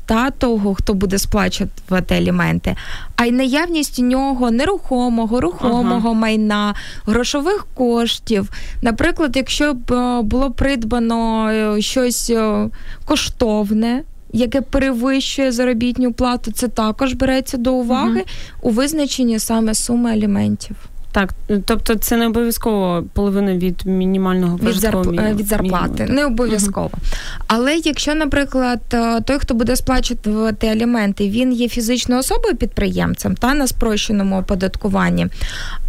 та 0.08 0.32
того, 0.32 0.76
хто 0.76 0.94
буде 0.94 1.18
сплачувати 1.18 2.16
аліменти, 2.16 2.76
а 3.16 3.26
й 3.26 3.32
наявність 3.32 4.00
у 4.00 4.04
нього 4.04 4.52
нерухомого, 4.52 5.42
рухомого 5.42 6.10
ага. 6.10 6.14
майна, 6.14 6.76
грошових 7.06 7.68
коштів. 7.74 8.50
Наприклад, 8.82 9.36
якщо 9.36 9.74
б 9.74 9.92
е, 9.92 10.22
було 10.22 10.52
придбано 10.52 11.50
е, 11.50 11.82
щось 11.82 12.30
е, 12.30 12.70
коштовне. 13.06 14.04
Яке 14.34 14.62
перевищує 14.62 15.52
заробітню 15.52 16.14
плату, 16.14 16.52
це 16.52 16.68
також 16.68 17.14
береться 17.14 17.58
до 17.58 17.74
уваги 17.74 18.20
угу. 18.20 18.30
у 18.62 18.70
визначенні 18.70 19.40
саме 19.40 19.74
суми 19.74 20.12
аліментів. 20.12 20.76
Так, 21.18 21.34
тобто 21.66 21.96
це 21.96 22.18
не 22.18 22.28
обов'язково 22.28 23.04
половина 23.14 23.56
від 23.56 23.86
мінімального 23.86 24.58
від, 24.58 24.74
зарп... 24.74 25.08
від 25.08 25.48
зарплати, 25.48 26.06
не 26.06 26.26
обов'язково. 26.26 26.90
Угу. 26.94 27.02
Але 27.48 27.76
якщо, 27.76 28.16
наприклад, 28.16 28.80
е, 28.94 29.22
той, 29.22 29.40
хто 29.40 29.54
буде 29.54 29.76
сплачувати 29.76 30.68
аліменти, 30.68 31.30
він 31.30 31.54
є 31.54 31.70
фізичною 31.70 32.20
особою 32.20 32.56
підприємцем 32.56 33.36
та 33.36 33.54
на 33.54 33.68
спрощеному 33.68 34.40
оподаткуванні, 34.40 35.28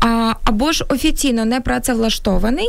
а, 0.00 0.32
або 0.44 0.72
ж 0.72 0.84
офіційно 0.88 1.44
не 1.44 1.60
працевлаштований, 1.60 2.68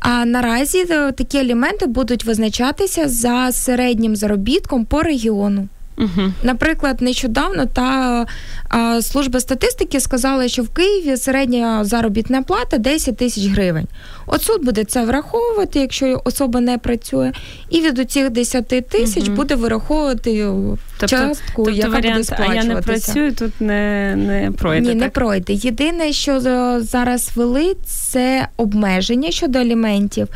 а 0.00 0.24
наразі 0.24 0.86
е, 0.90 1.12
такі 1.12 1.38
аліменти 1.38 1.86
будуть 1.86 2.24
визначатися 2.24 3.08
за 3.08 3.52
середнім 3.52 4.16
заробітком 4.16 4.84
по 4.84 5.02
регіону. 5.02 5.68
Угу. 5.98 6.32
Наприклад, 6.42 7.02
нещодавно 7.02 7.66
та 7.66 8.26
а, 8.68 9.02
служба 9.02 9.40
статистики 9.40 10.00
сказала, 10.00 10.48
що 10.48 10.62
в 10.62 10.68
Києві 10.68 11.16
середня 11.16 11.84
заробітна 11.84 12.42
плата 12.42 12.78
10 12.78 13.16
тисяч 13.16 13.46
гривень. 13.46 13.86
От 14.26 14.42
суд 14.42 14.64
буде 14.64 14.84
це 14.84 15.04
враховувати, 15.04 15.80
якщо 15.80 16.22
особа 16.24 16.60
не 16.60 16.78
працює, 16.78 17.32
і 17.70 17.80
від 17.80 17.98
оцих 17.98 18.30
10 18.30 18.68
тисяч 18.68 19.26
угу. 19.26 19.36
буде 19.36 19.54
вираховувати 19.54 20.52
тобто, 20.98 21.16
частку, 21.16 21.52
тобто 21.56 21.70
яка 21.70 21.88
варіант, 21.88 22.14
буде 22.14 22.24
сплачуватися. 22.24 22.60
А 22.60 22.68
я 22.68 22.74
не 22.74 22.82
працюю, 22.82 23.32
тут 23.32 23.60
не 23.60 24.14
не 24.16 24.50
пройде. 24.50 24.80
Ні, 24.80 24.88
так? 24.88 25.00
не 25.00 25.08
пройде. 25.08 25.52
Єдине, 25.52 26.12
що 26.12 26.40
зараз 26.80 27.30
вели, 27.34 27.76
це 27.84 28.48
обмеження 28.56 29.30
щодо 29.30 29.58
аліментів 29.58 30.28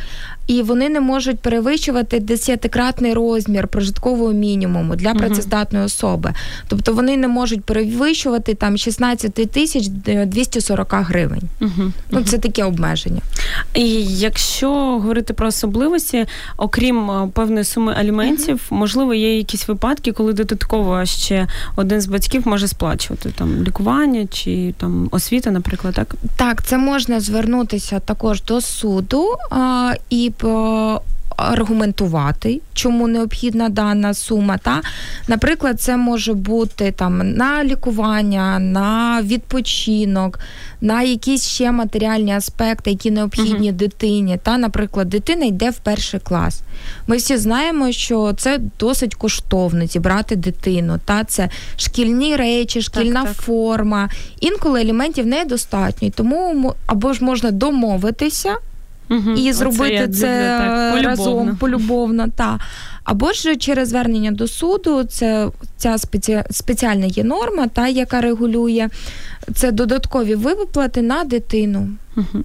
і 0.49 0.61
вони 0.61 0.89
не 0.89 0.99
можуть 0.99 1.39
перевищувати 1.39 2.19
десятикратний 2.19 3.13
розмір 3.13 3.67
прожиткового 3.67 4.31
мінімуму 4.31 4.95
для 4.95 5.13
працездатної 5.13 5.85
особи. 5.85 6.33
Тобто 6.67 6.93
вони 6.93 7.17
не 7.17 7.27
можуть 7.27 7.63
перевищувати 7.63 8.53
там 8.53 8.77
16 8.77 9.33
тисяч 9.33 9.87
240 9.87 10.93
гривень. 10.93 11.41
Угу. 11.61 11.91
Ну 12.11 12.23
це 12.23 12.37
таке 12.37 12.63
обмеження. 12.63 13.21
І 13.73 14.05
якщо 14.05 14.69
говорити 14.73 15.33
про 15.33 15.47
особливості, 15.47 16.25
окрім 16.57 17.11
е, 17.11 17.29
певної 17.33 17.63
суми 17.63 17.93
аліментів, 17.93 18.61
угу. 18.69 18.79
можливо, 18.79 19.13
є 19.13 19.37
якісь 19.37 19.67
випадки, 19.67 20.11
коли 20.11 20.33
додатково 20.49 21.05
ще 21.05 21.47
один 21.75 22.01
з 22.01 22.07
батьків 22.07 22.47
може 22.47 22.67
сплачувати 22.67 23.29
там 23.29 23.63
лікування 23.63 24.27
чи 24.27 24.73
там 24.77 25.07
освіта, 25.11 25.51
наприклад, 25.51 25.93
так? 25.93 26.15
Так, 26.35 26.63
це 26.63 26.77
можна 26.77 27.19
звернутися 27.19 27.99
також 27.99 28.43
до 28.43 28.61
суду 28.61 29.35
а, 29.49 29.93
і 30.09 30.31
аргументувати, 31.39 32.61
чому 32.73 33.07
необхідна 33.07 33.69
дана 33.69 34.13
сума. 34.13 34.57
Та? 34.57 34.81
Наприклад, 35.27 35.81
це 35.81 35.97
може 35.97 36.33
бути 36.33 36.91
там 36.91 37.33
на 37.33 37.63
лікування, 37.63 38.59
на 38.59 39.21
відпочинок, 39.21 40.39
на 40.81 41.01
якісь 41.01 41.47
ще 41.47 41.71
матеріальні 41.71 42.35
аспекти, 42.35 42.89
які 42.89 43.11
необхідні 43.11 43.71
uh-huh. 43.71 43.75
дитині. 43.75 44.39
Та, 44.43 44.57
Наприклад, 44.57 45.09
дитина 45.09 45.45
йде 45.45 45.69
в 45.69 45.77
перший 45.77 46.19
клас. 46.19 46.61
Ми 47.07 47.17
всі 47.17 47.37
знаємо, 47.37 47.91
що 47.91 48.33
це 48.37 48.59
досить 48.79 49.15
коштовно 49.15 49.85
зібрати 49.85 50.35
дитину. 50.35 50.99
Та? 51.05 51.23
Це 51.23 51.49
шкільні 51.77 52.35
речі, 52.35 52.81
шкільна 52.81 53.23
так, 53.23 53.33
так. 53.33 53.45
форма. 53.45 54.09
Інколи 54.39 54.81
елементів 54.81 55.25
недостатньо, 55.25 56.09
тому 56.15 56.75
або 56.85 57.13
ж 57.13 57.23
можна 57.23 57.51
домовитися. 57.51 58.55
Угу. 59.09 59.31
І 59.31 59.53
зробити 59.53 60.03
Оце 60.03 60.13
це 60.13 60.57
так, 60.57 61.03
разом 61.03 61.55
полюбовно. 61.55 62.27
Та. 62.35 62.59
Або 63.03 63.33
ж 63.33 63.55
через 63.55 63.89
звернення 63.89 64.31
до 64.31 64.47
суду, 64.47 65.03
це 65.03 65.47
ця 65.77 65.97
спеці... 65.97 66.43
спеціальна 66.51 67.05
є 67.05 67.23
норма, 67.23 67.67
та 67.67 67.87
яка 67.87 68.21
регулює 68.21 68.89
це 69.55 69.71
додаткові 69.71 70.35
виплати 70.35 71.01
на 71.01 71.23
дитину. 71.23 71.87
Угу. 72.17 72.43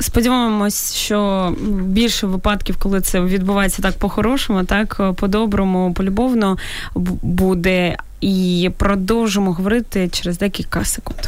Сподіваємось, 0.00 0.94
що 0.94 1.52
більше 1.82 2.26
випадків, 2.26 2.76
коли 2.78 3.00
це 3.00 3.20
відбувається 3.20 3.82
так 3.82 3.94
по-хорошому, 3.98 4.64
так 4.64 5.14
по-доброму, 5.16 5.92
полюбовно 5.94 6.58
буде. 7.22 7.96
І 8.20 8.70
продовжимо 8.76 9.52
говорити 9.52 10.08
через 10.08 10.38
декілька 10.38 10.84
секунд. 10.84 11.18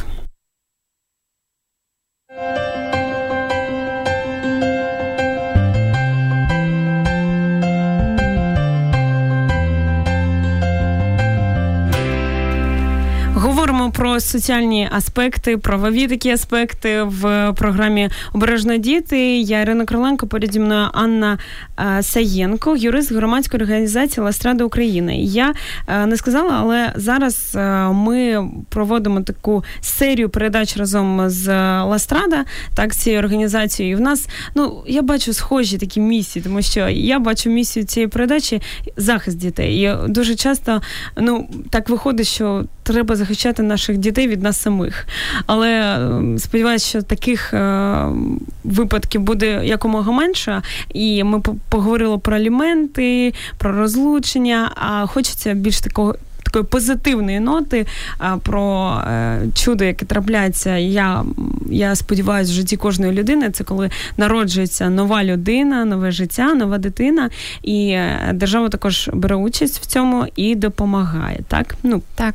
Про 13.97 14.21
соціальні 14.21 14.89
аспекти, 14.93 15.57
правові 15.57 16.07
такі 16.07 16.31
аспекти 16.31 17.03
в 17.03 17.53
програмі 17.57 18.11
Обережно 18.33 18.77
діти. 18.77 19.39
Я 19.39 19.61
Ірина 19.61 19.85
Кроленко, 19.85 20.27
поряд 20.27 20.53
зі 20.53 20.61
мною 20.61 20.89
Анна 20.93 21.39
е, 21.79 22.03
Саєнко, 22.03 22.77
юрист 22.77 23.13
громадської 23.13 23.63
організації 23.63 24.25
Ластрада 24.25 24.65
України. 24.65 25.17
Я 25.19 25.55
е, 25.89 26.07
не 26.07 26.17
сказала, 26.17 26.57
але 26.61 26.93
зараз 26.97 27.53
е, 27.55 27.89
ми 27.89 28.49
проводимо 28.69 29.21
таку 29.21 29.65
серію 29.81 30.29
передач 30.29 30.77
разом 30.77 31.31
з 31.31 31.49
Ластрада, 31.83 32.45
так 32.75 32.95
цією 32.95 33.19
організацією. 33.19 33.93
І 33.93 33.97
в 33.97 34.01
нас 34.01 34.29
ну 34.55 34.85
я 34.87 35.03
бачу 35.03 35.33
схожі 35.33 35.79
такі 35.79 36.01
місії, 36.01 36.43
тому 36.43 36.63
що 36.63 36.89
я 36.89 37.19
бачу 37.19 37.51
місію 37.51 37.87
цієї 37.87 38.09
передачі 38.09 38.63
захист 38.97 39.39
дітей. 39.39 39.81
І 39.81 39.95
дуже 40.09 40.35
часто 40.35 40.83
ну 41.17 41.49
так 41.71 41.89
виходить, 41.89 42.27
що 42.27 42.65
треба 42.87 43.17
захищати 43.17 43.63
наших 43.63 43.99
дітей 43.99 44.29
від 44.29 44.43
нас 44.43 44.61
самих. 44.61 45.07
Але 45.47 45.71
ем, 45.71 46.39
сподіваюся, 46.39 46.89
що 46.89 47.03
таких 47.03 47.55
е, 47.55 48.07
випадків 48.65 49.21
буде 49.21 49.67
якомога 49.67 50.13
менше. 50.13 50.63
І 50.95 51.25
ми 51.25 51.43
поговорили 51.69 52.19
про 52.19 52.37
аліменти, 52.37 53.35
про 53.59 53.73
розлучення. 53.73 54.73
А 54.75 55.07
хочеться 55.07 55.55
більш 55.55 55.81
такого 55.81 56.15
такої 56.47 56.65
позитивної 56.65 57.41
ноти 57.41 57.87
про 58.43 58.95
е, 59.09 59.41
чудо, 59.55 59.85
яке 59.85 60.07
трапляється. 60.07 60.77
Я 60.77 61.25
я 61.71 61.95
сподіваюся, 61.95 62.53
в 62.53 62.55
житті 62.55 62.77
кожної 62.77 63.13
людини 63.13 63.51
це 63.51 63.65
коли 63.65 63.91
народжується 64.17 64.91
нова 64.91 65.25
людина, 65.25 65.85
нове 65.85 66.11
життя, 66.11 66.55
нова 66.55 66.79
дитина, 66.79 67.31
і 67.63 67.89
е, 67.89 68.31
держава 68.35 68.69
також 68.69 69.11
бере 69.13 69.37
участь 69.37 69.83
в 69.83 69.87
цьому 69.87 70.27
і 70.37 70.55
допомагає. 70.55 71.41
Так, 71.49 71.77
ну 71.83 72.03
так, 72.15 72.35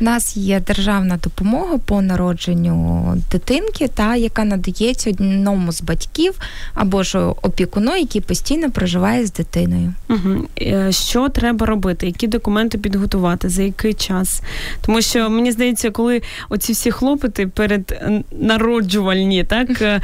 У 0.00 0.04
нас 0.04 0.36
є 0.36 0.60
державна 0.60 1.16
допомога 1.16 1.78
по 1.78 2.02
народженню 2.02 3.16
дитинки, 3.32 3.88
та 3.88 4.16
яка 4.16 4.44
надається 4.44 5.10
одному 5.10 5.72
з 5.72 5.82
батьків 5.82 6.34
або 6.74 7.02
ж 7.02 7.18
опікуну, 7.18 7.96
який 7.96 8.20
постійно 8.20 8.70
проживає 8.70 9.26
з 9.26 9.32
дитиною. 9.32 9.94
Угу. 10.08 10.48
Що 10.90 11.28
треба 11.28 11.66
робити? 11.66 12.06
Які 12.06 12.26
документи 12.26 12.78
підготувати? 12.78 13.48
За 13.50 13.62
який 13.62 13.94
час. 13.94 14.42
Тому 14.86 15.02
що 15.02 15.30
мені 15.30 15.52
здається, 15.52 15.90
коли 15.90 16.22
оці 16.48 16.72
всі 16.72 16.90
хлопоти 16.90 17.46
перед 17.46 18.02
народжувальні, 18.40 19.44
так 19.44 19.82
е, 19.82 20.00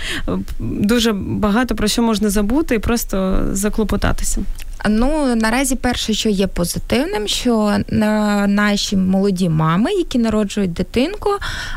дуже 0.58 1.12
багато 1.12 1.74
про 1.74 1.88
що 1.88 2.02
можна 2.02 2.30
забути 2.30 2.74
і 2.74 2.78
просто 2.78 3.42
заклопотатися. 3.52 4.40
Ну 4.88 5.34
наразі 5.36 5.74
перше, 5.74 6.12
що 6.14 6.28
є 6.28 6.46
позитивним, 6.46 7.28
що 7.28 7.76
наші 8.46 8.96
молоді 8.96 9.48
мами, 9.48 9.92
які 9.92 10.18
народжують 10.18 10.72
дитинку, 10.72 11.30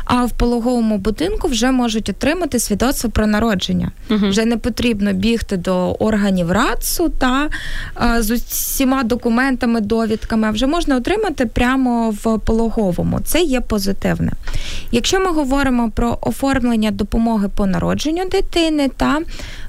а 0.04 0.24
в 0.24 0.30
пологовому 0.30 0.98
будинку 0.98 1.48
вже 1.48 1.70
можуть 1.70 2.08
отримати 2.08 2.58
свідоцтво 2.58 3.10
про 3.10 3.26
народження. 3.26 3.90
uh 4.08 4.28
Вже 4.28 4.44
не 4.44 4.56
потрібно 4.56 5.12
бігти 5.12 5.56
до 5.56 5.92
органів 5.92 6.52
РАЦУ 6.52 7.08
та 7.08 7.48
з 8.18 8.30
усіма 8.30 9.02
документами, 9.02 9.80
довідками. 9.80 10.48
а 10.48 10.50
Вже 10.50 10.66
можна 10.66 10.96
отримати 10.96 11.46
прямо 11.46 12.10
в 12.10 12.38
пологовому. 12.38 13.20
Це 13.20 13.40
є 13.42 13.60
позитивне. 13.60 14.32
Якщо 14.92 15.20
ми 15.20 15.32
говоримо 15.32 15.90
про 15.90 16.18
оформлення 16.20 16.90
допомоги 16.90 17.48
по 17.56 17.66
народженню 17.66 18.24
дитини, 18.28 18.88
та 18.96 19.18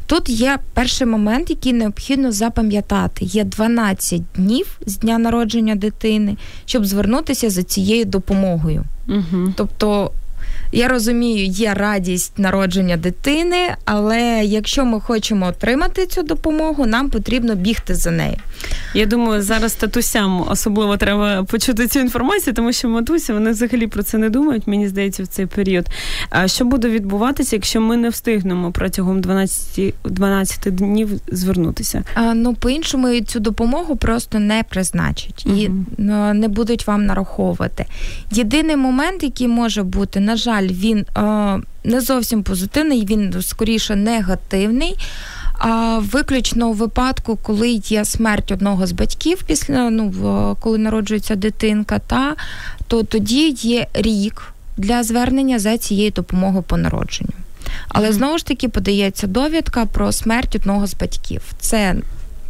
Тут 0.06 0.30
є 0.30 0.60
перший 0.74 1.08
момент, 1.08 1.50
який 1.50 1.74
необхідно 1.74 2.32
запам'ятати. 2.32 3.26
Є 3.26 3.44
12 3.44 4.22
днів 4.36 4.80
з 4.86 4.98
дня 4.98 5.18
народження 5.18 5.76
дитини, 5.76 6.38
щоб 6.66 6.86
звернутися 6.86 7.50
за 7.50 7.64
цією 7.64 8.06
допомогою. 8.06 8.84
Угу. 9.08 9.54
Тобто 9.56 10.12
я 10.72 10.88
розумію, 10.88 11.46
є 11.46 11.74
радість 11.74 12.40
народження 12.40 12.98
дитини, 12.98 13.58
але 13.86 14.42
якщо 14.44 14.86
ми 14.86 15.00
хочемо 15.00 15.48
отримати 15.48 16.06
цю 16.06 16.24
допомогу, 16.24 16.86
нам 16.86 17.10
потрібно 17.10 17.56
бігти 17.56 17.96
за 17.96 18.12
нею. 18.12 18.38
Я 18.94 19.06
думаю, 19.06 19.42
зараз 19.42 19.74
татусям 19.74 20.46
особливо 20.50 20.98
треба 20.98 21.44
почути 21.44 21.88
цю 21.88 22.00
інформацію, 22.00 22.54
тому 22.54 22.74
що 22.74 22.90
матусі 22.90 23.34
вони 23.34 23.52
взагалі 23.52 23.88
про 23.88 24.04
це 24.04 24.18
не 24.18 24.30
думають, 24.30 24.68
мені 24.68 24.88
здається, 24.88 25.24
в 25.24 25.28
цей 25.28 25.46
період. 25.46 25.86
А 26.30 26.48
що 26.48 26.66
буде 26.66 26.90
відбуватися, 26.90 27.56
якщо 27.56 27.82
ми 27.82 27.98
не 27.98 28.10
встигнемо 28.10 28.72
протягом 28.72 29.22
12 29.22 29.94
12 30.04 30.76
днів 30.76 31.10
звернутися? 31.28 32.04
А, 32.14 32.34
Ну, 32.34 32.54
по-іншому 32.54 33.20
цю 33.20 33.40
допомогу 33.40 33.96
просто 33.96 34.40
не 34.40 34.64
призначать 34.70 35.46
і 35.46 35.50
uh 35.50 36.34
не 36.34 36.48
будуть 36.48 36.88
вам 36.88 37.06
нараховувати. 37.06 37.86
Єдиний 38.32 38.76
момент, 38.76 39.24
який 39.24 39.48
може 39.48 39.84
бути, 39.84 40.20
на 40.20 40.36
жаль 40.36 40.61
жаль, 40.62 40.68
він 40.68 41.06
е, 41.18 41.60
не 41.84 42.02
зовсім 42.02 42.44
позитивний, 42.44 43.06
він 43.06 43.42
скоріше 43.42 43.96
негативний. 43.96 44.98
А 45.64 46.00
виключно 46.00 46.68
у 46.68 46.74
випадку, 46.74 47.40
коли 47.42 47.70
є 47.70 48.06
смерть 48.06 48.52
одного 48.52 48.88
з 48.88 48.92
батьків 48.92 49.44
після 49.48 49.90
ну 49.90 50.58
коли 50.60 50.78
народжується 50.78 51.36
дитинка, 51.36 52.00
та 52.00 52.36
то 52.88 53.04
тоді 53.04 53.50
є 53.50 53.88
рік 53.94 54.54
для 54.78 55.04
звернення 55.04 55.60
за 55.60 55.78
цією 55.78 56.12
допомогою 56.12 56.64
по 56.64 56.78
народженню. 56.78 57.32
Але 57.88 58.10
mm-hmm. 58.10 58.14
знову 58.14 58.38
ж 58.38 58.46
таки 58.46 58.70
подається 58.70 59.28
довідка 59.28 59.86
про 59.86 60.12
смерть 60.12 60.56
одного 60.56 60.88
з 60.88 60.94
батьків. 60.94 61.42
Це 61.60 61.96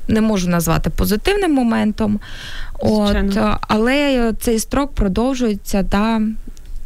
не 0.07 0.21
можу 0.21 0.49
назвати 0.49 0.89
позитивним 0.89 1.53
моментом, 1.53 2.19
от, 2.79 3.37
але 3.61 4.33
цей 4.39 4.59
строк 4.59 4.91
продовжується 4.91 5.83
да, 5.83 6.21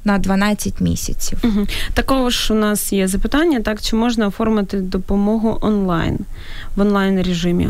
на 0.06 0.18
12 0.18 0.82
місяців. 0.82 1.38
Угу. 1.44 1.68
Також 1.94 2.52
у 2.52 2.54
нас 2.54 2.94
є 2.94 3.08
запитання: 3.08 3.62
так 3.62 3.82
чи 3.82 3.96
можна 3.96 4.28
оформити 4.28 4.78
допомогу 4.78 5.58
онлайн 5.62 6.20
в 6.76 6.82
онлайн 6.82 7.22
режимі? 7.22 7.70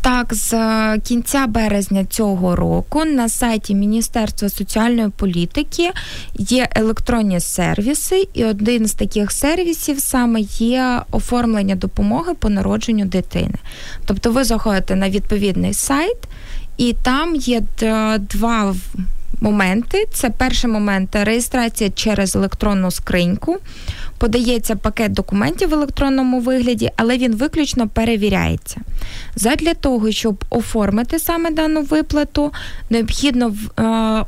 Так, 0.00 0.34
з 0.34 0.52
е, 0.52 1.00
кінця 1.04 1.46
березня 1.46 2.04
цього 2.04 2.56
року 2.56 3.04
на 3.04 3.28
сайті 3.28 3.74
Міністерства 3.74 4.48
соціальної 4.48 5.08
політики 5.08 5.90
є 6.38 6.68
електронні 6.74 7.40
сервіси, 7.40 8.28
і 8.34 8.44
один 8.44 8.86
з 8.86 8.94
таких 8.94 9.32
сервісів 9.32 10.00
саме 10.00 10.40
є 10.58 11.02
оформлення 11.10 11.74
допомоги 11.74 12.34
по 12.34 12.48
народженню 12.48 13.04
дитини. 13.04 13.54
Тобто 14.06 14.32
ви 14.32 14.44
заходите 14.44 14.96
на 14.96 15.10
відповідний 15.10 15.74
сайт, 15.74 16.18
і 16.76 16.96
там 17.02 17.34
є 17.34 17.62
два 18.18 18.74
моменти. 19.40 20.06
Це 20.12 20.30
перший 20.30 20.70
момент 20.70 21.16
реєстрація 21.16 21.90
через 21.90 22.36
електронну 22.36 22.90
скриньку. 22.90 23.56
Подається 24.18 24.76
пакет 24.76 25.12
документів 25.12 25.68
в 25.68 25.72
електронному 25.72 26.40
вигляді, 26.40 26.90
але 26.96 27.18
він 27.18 27.34
виключно 27.34 27.88
перевіряється. 27.88 28.80
Задля 29.36 29.74
того, 29.74 30.10
щоб 30.12 30.44
оформити 30.50 31.18
саме 31.18 31.50
дану 31.50 31.82
виплату, 31.82 32.52
необхідно 32.90 33.54
е, 33.78 33.82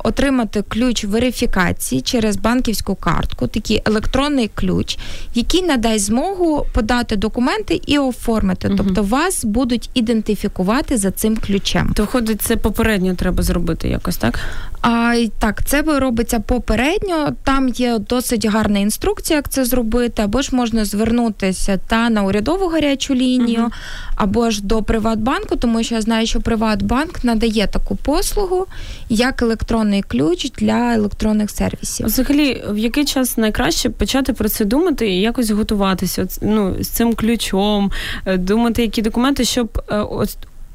отримати 0.05 0.62
ключ 0.62 1.05
верифікації 1.05 2.00
через 2.00 2.37
банківську 2.37 2.94
картку, 2.94 3.46
такий 3.46 3.83
електронний 3.85 4.50
ключ, 4.55 4.98
який 5.35 5.62
надасть 5.62 6.05
змогу 6.05 6.66
подати 6.72 7.16
документи 7.16 7.81
і 7.87 7.98
оформити. 7.98 8.68
Угу. 8.68 8.76
Тобто 8.76 9.03
вас 9.03 9.44
будуть 9.44 9.90
ідентифікувати 9.94 10.96
за 10.96 11.11
цим 11.11 11.37
ключем. 11.37 11.92
То 11.94 12.03
виходить, 12.03 12.42
це 12.42 12.57
попередньо 12.57 13.14
треба 13.14 13.42
зробити 13.42 13.88
якось, 13.88 14.16
так? 14.16 14.40
А 14.83 15.24
так, 15.38 15.64
це 15.66 15.83
робиться 15.83 16.40
попередньо. 16.40 17.33
Там 17.44 17.68
є 17.68 17.98
досить 17.98 18.44
гарна 18.44 18.79
інструкція, 18.79 19.37
як 19.37 19.48
це 19.48 19.64
зробити, 19.64 19.80
або 20.16 20.43
ж 20.43 20.57
можна 20.57 20.85
звернутися 20.85 21.79
та 21.88 22.11
на 22.11 22.23
урядову 22.23 22.69
гарячу 22.69 23.14
лінію, 23.14 23.71
або 24.16 24.51
ж 24.51 24.64
до 24.64 24.83
Приватбанку, 24.83 25.57
тому 25.57 25.83
що 25.83 25.95
я 25.95 26.01
знаю, 26.01 26.27
що 26.27 26.40
Приватбанк 26.40 27.25
надає 27.25 27.66
таку 27.66 27.97
послугу 27.97 28.66
як 29.09 29.43
електронний 29.43 30.03
ключ 30.03 30.51
для 30.59 30.95
електронних 30.95 31.51
сервісів. 31.51 32.07
Взагалі, 32.07 32.64
в 32.69 32.79
який 32.79 33.05
час 33.05 33.37
найкраще 33.37 33.90
почати 33.90 34.33
про 34.33 34.49
це 34.49 34.64
думати 34.64 35.09
і 35.09 35.21
якось 35.21 35.51
готуватися 35.51 36.27
ну, 36.43 36.77
з 36.81 36.88
цим 36.88 37.14
ключом, 37.14 37.90
е, 38.27 38.37
думати, 38.37 38.83
які 38.83 39.03
документи, 39.03 39.45
щоб 39.45 39.83
е, 39.90 40.07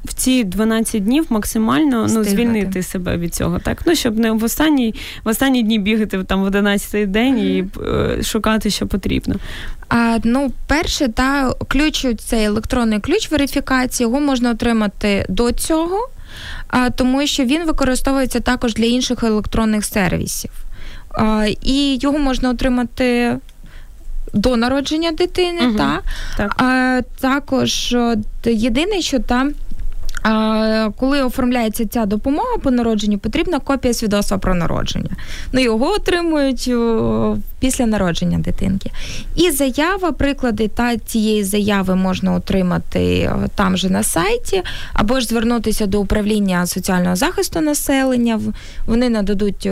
в 0.06 0.12
ці 0.12 0.44
12 0.44 1.04
днів 1.04 1.26
максимально 1.28 2.06
ну, 2.10 2.24
звільнити 2.24 2.82
себе 2.82 3.16
від 3.16 3.34
цього, 3.34 3.58
так 3.58 3.82
ну 3.86 3.94
щоб 3.94 4.18
не 4.18 4.30
в 4.30 4.44
останній 4.44 4.94
в 5.24 5.28
останні 5.28 5.62
дні 5.62 5.78
бігати 5.78 6.24
там 6.24 6.40
в 6.40 6.44
11 6.44 7.10
день 7.10 7.38
і 7.38 7.64
е, 7.82 8.22
шукати, 8.22 8.70
що 8.70 8.86
потрібно. 8.86 9.34
А, 9.88 10.18
Ну, 10.24 10.52
перше, 10.66 11.08
та 11.08 11.52
ключ 11.68 12.06
цей 12.18 12.44
електронний 12.44 13.00
ключ 13.00 13.30
верифікації 13.30 14.04
його 14.08 14.20
можна 14.20 14.50
отримати 14.50 15.26
до 15.28 15.52
цього, 15.52 16.08
а, 16.68 16.90
тому 16.90 17.26
що 17.26 17.44
він 17.44 17.66
використовується 17.66 18.40
також 18.40 18.74
для 18.74 18.84
інших 18.84 19.22
електронних 19.22 19.84
сервісів. 19.84 20.50
А, 21.10 21.46
І 21.62 21.98
його 22.02 22.18
можна 22.18 22.50
отримати. 22.50 23.36
До 24.32 24.56
народження 24.56 25.12
дитини, 25.12 25.60
угу, 25.66 25.78
та 25.78 26.00
так. 26.36 26.62
А, 26.62 27.00
також 27.20 27.96
єдине, 28.44 29.00
що 29.00 29.18
там 29.18 29.52
коли 30.96 31.22
оформляється 31.22 31.86
ця 31.86 32.06
допомога 32.06 32.56
по 32.62 32.70
народженню, 32.70 33.18
потрібна 33.18 33.58
копія 33.58 33.94
свідоцтва 33.94 34.38
про 34.38 34.54
народження. 34.54 35.10
Ну 35.52 35.60
його 35.60 35.86
отримують 35.86 36.70
після 37.58 37.86
народження 37.86 38.38
дитинки. 38.38 38.90
І 39.34 39.50
заява, 39.50 40.12
приклади 40.12 40.68
та 40.68 40.96
цієї 40.96 41.44
заяви 41.44 41.94
можна 41.94 42.34
отримати 42.34 43.30
там 43.54 43.76
же 43.76 43.90
на 43.90 44.02
сайті, 44.02 44.62
або 44.92 45.20
ж 45.20 45.26
звернутися 45.26 45.86
до 45.86 46.00
управління 46.00 46.66
соціального 46.66 47.16
захисту 47.16 47.60
населення. 47.60 48.40
Вони 48.86 49.08
нададуть 49.08 49.68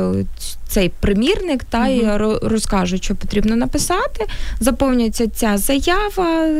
цей 0.68 0.88
примірник 1.00 1.64
та 1.64 1.88
й 1.88 2.06
розкажуть, 2.42 3.04
що 3.04 3.14
потрібно 3.14 3.56
написати. 3.56 4.26
Заповнюється 4.60 5.26
ця 5.28 5.58
заява. 5.58 6.50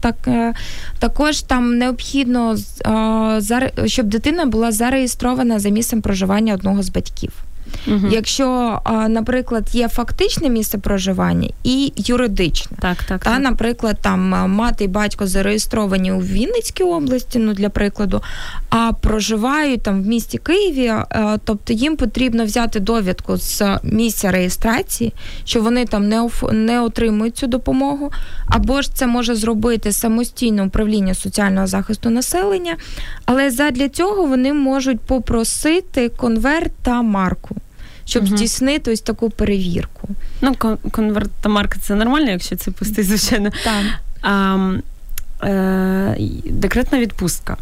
Так, 0.00 0.16
е, 0.26 0.54
Також 0.98 1.40
там 1.40 1.78
необхідно, 1.78 2.56
щоб 3.86 4.06
дитина 4.06 4.46
була 4.46 4.72
зареєстрована 4.72 5.58
за 5.58 5.68
місцем 5.68 6.02
проживання 6.02 6.54
одного 6.54 6.82
з 6.82 6.88
батьків. 6.88 7.32
Угу. 7.86 8.08
Якщо, 8.10 8.80
наприклад, 9.08 9.68
є 9.72 9.88
фактичне 9.88 10.48
місце 10.48 10.78
проживання 10.78 11.48
і 11.64 11.92
юридичне, 11.96 12.76
так, 12.80 12.96
так, 13.04 13.24
та, 13.24 13.30
так. 13.30 13.42
наприклад, 13.42 13.98
там 14.02 14.28
мати 14.50 14.84
і 14.84 14.88
батько 14.88 15.26
зареєстровані 15.26 16.12
у 16.12 16.18
Вінницькій 16.18 16.84
області, 16.84 17.38
ну 17.38 17.54
для 17.54 17.68
прикладу, 17.68 18.22
а 18.70 18.92
проживають 18.92 19.82
там 19.82 20.02
в 20.02 20.06
місті 20.06 20.38
Києві, 20.38 20.92
тобто 21.44 21.72
їм 21.72 21.96
потрібно 21.96 22.44
взяти 22.44 22.80
довідку 22.80 23.36
з 23.36 23.62
місця 23.82 24.30
реєстрації, 24.30 25.12
що 25.44 25.62
вони 25.62 25.84
там 25.84 26.08
не 26.08 26.28
не 26.52 26.80
отримують 26.80 27.36
цю 27.36 27.46
допомогу, 27.46 28.12
або 28.46 28.82
ж 28.82 28.94
це 28.94 29.06
може 29.06 29.34
зробити 29.34 29.92
самостійне 29.92 30.62
управління 30.62 31.14
соціального 31.14 31.66
захисту 31.66 32.10
населення, 32.10 32.76
але 33.24 33.50
задля 33.50 33.88
цього 33.88 34.26
вони 34.26 34.52
можуть 34.52 35.00
попросити 35.00 36.08
конверт 36.08 36.72
та 36.82 37.02
марку 37.02 37.56
щоб 38.06 38.24
угу. 38.24 38.36
здійснити 38.36 38.92
ось 38.92 39.00
таку 39.00 39.30
перевірку. 39.30 40.08
Ну, 40.40 40.54
конверт 40.90 41.30
та 41.40 41.48
марка 41.48 41.78
це 41.82 41.94
нормально, 41.94 42.30
якщо 42.30 42.56
це 42.56 42.70
пустий, 42.70 43.04
звичайно. 43.04 43.50
Так. 43.64 43.84
А, 44.22 44.58
е, 45.42 46.16
Декретна 46.44 46.98
відпустка. 46.98 47.56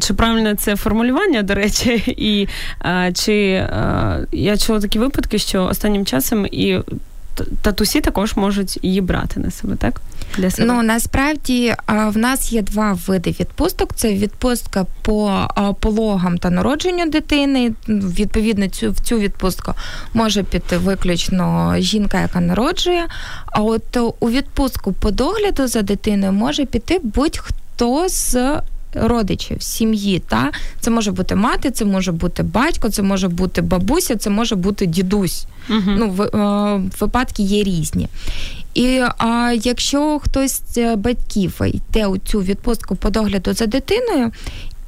Чи 0.00 0.14
правильно 0.14 0.54
це 0.54 0.76
формулювання, 0.76 1.42
до 1.42 1.54
речі, 1.54 1.94
і 2.06 2.48
а, 2.78 3.12
чи 3.12 3.54
а, 3.54 4.18
я 4.32 4.56
чула 4.56 4.80
такі 4.80 4.98
випадки, 4.98 5.38
що 5.38 5.64
останнім 5.64 6.06
часом 6.06 6.46
і 6.46 6.78
татусі 7.62 8.00
також 8.00 8.36
можуть 8.36 8.78
її 8.82 9.00
брати 9.00 9.40
на 9.40 9.50
себе, 9.50 9.76
так? 9.76 10.00
Для 10.36 10.50
себе? 10.50 10.68
Ну 10.68 10.82
насправді 10.82 11.74
в 11.88 12.18
нас 12.18 12.52
є 12.52 12.62
два 12.62 12.98
види 13.06 13.30
відпусток: 13.40 13.94
це 13.94 14.14
відпустка 14.14 14.86
по 15.02 15.48
пологам 15.80 16.38
та 16.38 16.50
народженню 16.50 17.10
дитини. 17.10 17.72
Відповідно, 17.88 18.68
цю 18.68 18.90
в 18.90 19.00
цю 19.00 19.18
відпустку 19.18 19.74
може 20.14 20.42
піти 20.42 20.78
виключно 20.78 21.74
жінка, 21.78 22.20
яка 22.20 22.40
народжує. 22.40 23.06
А 23.46 23.60
от 23.60 23.96
у 24.20 24.30
відпустку 24.30 24.92
по 24.92 25.10
догляду 25.10 25.66
за 25.66 25.82
дитиною 25.82 26.32
може 26.32 26.64
піти 26.64 27.00
будь-хто 27.02 28.08
з 28.08 28.60
родичів, 28.94 29.62
сім'ї. 29.62 30.18
Та 30.18 30.50
Це 30.80 30.90
може 30.90 31.12
бути 31.12 31.34
мати, 31.34 31.70
це 31.70 31.84
може 31.84 32.12
бути 32.12 32.42
батько, 32.42 32.90
це 32.90 33.02
може 33.02 33.28
бути 33.28 33.62
бабуся, 33.62 34.16
це 34.16 34.30
може 34.30 34.56
бути 34.56 34.86
дідусь. 34.86 35.46
Угу. 35.70 35.80
Ну, 35.86 36.10
в, 36.10 36.22
е, 36.22 36.90
Випадки 37.00 37.42
є 37.42 37.62
різні. 37.62 38.08
І 38.74 39.02
а 39.18 39.52
якщо 39.62 40.18
хтось 40.18 40.62
з 40.74 40.96
батьків 40.96 41.60
йде 41.66 42.06
у 42.06 42.18
цю 42.18 42.40
відпустку 42.40 42.96
по 42.96 43.10
догляду 43.10 43.52
за 43.52 43.66
дитиною 43.66 44.32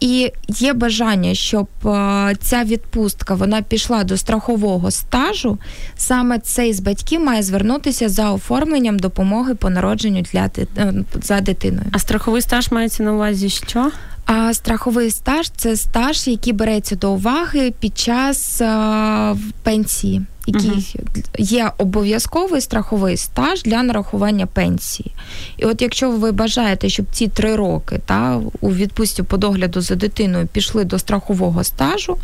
і 0.02 0.32
є 0.48 0.72
бажання, 0.72 1.34
щоб 1.34 1.68
е, 1.86 2.34
ця 2.40 2.64
відпустка 2.64 3.34
вона 3.34 3.62
пішла 3.62 4.04
до 4.04 4.16
страхового 4.16 4.90
стажу. 4.90 5.58
Саме 5.96 6.38
цей 6.38 6.72
з 6.72 6.80
батьків 6.80 7.20
має 7.20 7.42
звернутися 7.42 8.08
за 8.08 8.30
оформленням 8.30 8.98
допомоги 8.98 9.54
по 9.54 9.70
народженню 9.70 10.22
для 10.32 10.50
е, 10.58 10.94
за 11.22 11.40
дитиною. 11.40 11.86
А 11.92 11.98
страховий 11.98 12.42
стаж 12.42 12.70
мається 12.70 13.02
на 13.02 13.12
увазі, 13.12 13.48
що? 13.48 13.90
А 14.26 14.54
страховий 14.54 15.10
стаж 15.10 15.50
це 15.56 15.76
стаж, 15.76 16.28
який 16.28 16.52
береться 16.52 16.96
до 16.96 17.12
уваги 17.12 17.72
під 17.80 17.98
час 17.98 18.60
а, 18.60 19.34
пенсії, 19.62 20.22
який 20.46 20.70
uh-huh. 20.70 21.24
є 21.38 21.70
обов'язковий 21.78 22.60
страховий 22.60 23.16
стаж 23.16 23.62
для 23.62 23.82
нарахування 23.82 24.46
пенсії. 24.46 25.12
І 25.56 25.64
от 25.64 25.82
якщо 25.82 26.10
ви 26.10 26.32
бажаєте, 26.32 26.88
щоб 26.88 27.06
ці 27.12 27.28
три 27.28 27.56
роки 27.56 28.00
та 28.06 28.40
у 28.60 28.72
відпустці 28.72 29.22
по 29.22 29.36
догляду 29.36 29.80
за 29.80 29.94
дитиною 29.94 30.46
пішли 30.46 30.84
до 30.84 30.98
страхового 30.98 31.64
стажу, 31.64 32.16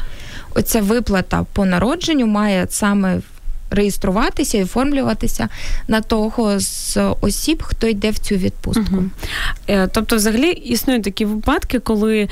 оця 0.55 0.81
виплата 0.81 1.47
по 1.53 1.65
народженню 1.65 2.27
має 2.27 2.67
саме 2.71 3.21
реєструватися 3.71 4.59
і 4.59 4.63
оформлюватися 4.63 5.49
на 5.89 6.01
того 6.01 6.61
з 6.61 6.99
осіб, 7.21 7.63
хто 7.63 7.87
йде 7.87 8.11
в 8.11 8.19
цю 8.19 8.35
відпустку. 8.35 8.85
Угу. 8.93 9.05
Тобто, 9.93 10.17
взагалі 10.17 10.51
існують 10.51 11.03
такі 11.03 11.25
випадки, 11.25 11.79
коли 11.79 12.29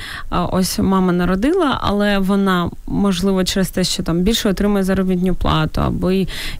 ось 0.51 0.79
мама 0.79 1.13
народила, 1.13 1.79
але 1.83 2.19
вона 2.19 2.69
можливо 2.87 3.43
через 3.43 3.69
те, 3.69 3.83
що 3.83 4.03
там 4.03 4.21
більше 4.21 4.49
отримує 4.49 4.83
заробітну 4.83 5.35
плату, 5.35 5.81
або 5.81 6.11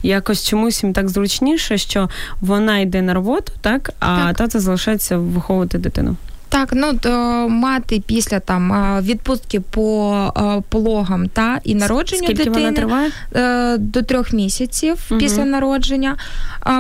якось 0.04 0.48
чомусь 0.48 0.84
їм 0.84 0.94
так 0.94 1.10
зручніше, 1.10 1.78
що 1.78 2.10
вона 2.42 2.80
йде 2.80 3.02
на 3.02 3.13
роботу, 3.13 3.52
так 3.62 3.94
а 4.00 4.18
так. 4.18 4.38
тато 4.38 4.60
залишається 4.60 5.18
виховувати 5.18 5.78
дитину. 5.78 6.16
Так, 6.58 6.70
ну 6.74 6.93
то 6.93 7.10
мати 7.50 8.04
після 8.06 8.39
там 8.39 9.00
відпустки 9.02 9.60
по 9.60 10.63
пологам 10.70 11.28
та 11.28 11.60
і 11.63 11.76
народженню 11.76 12.24
Скільки 12.24 12.43
дитини 12.43 12.58
вона 12.58 12.72
триває? 12.72 13.12
Е, 13.36 13.78
до 13.78 14.02
трьох 14.02 14.34
місяців 14.34 14.98
угу. 15.12 15.20
після 15.20 15.46
народження 15.46 16.17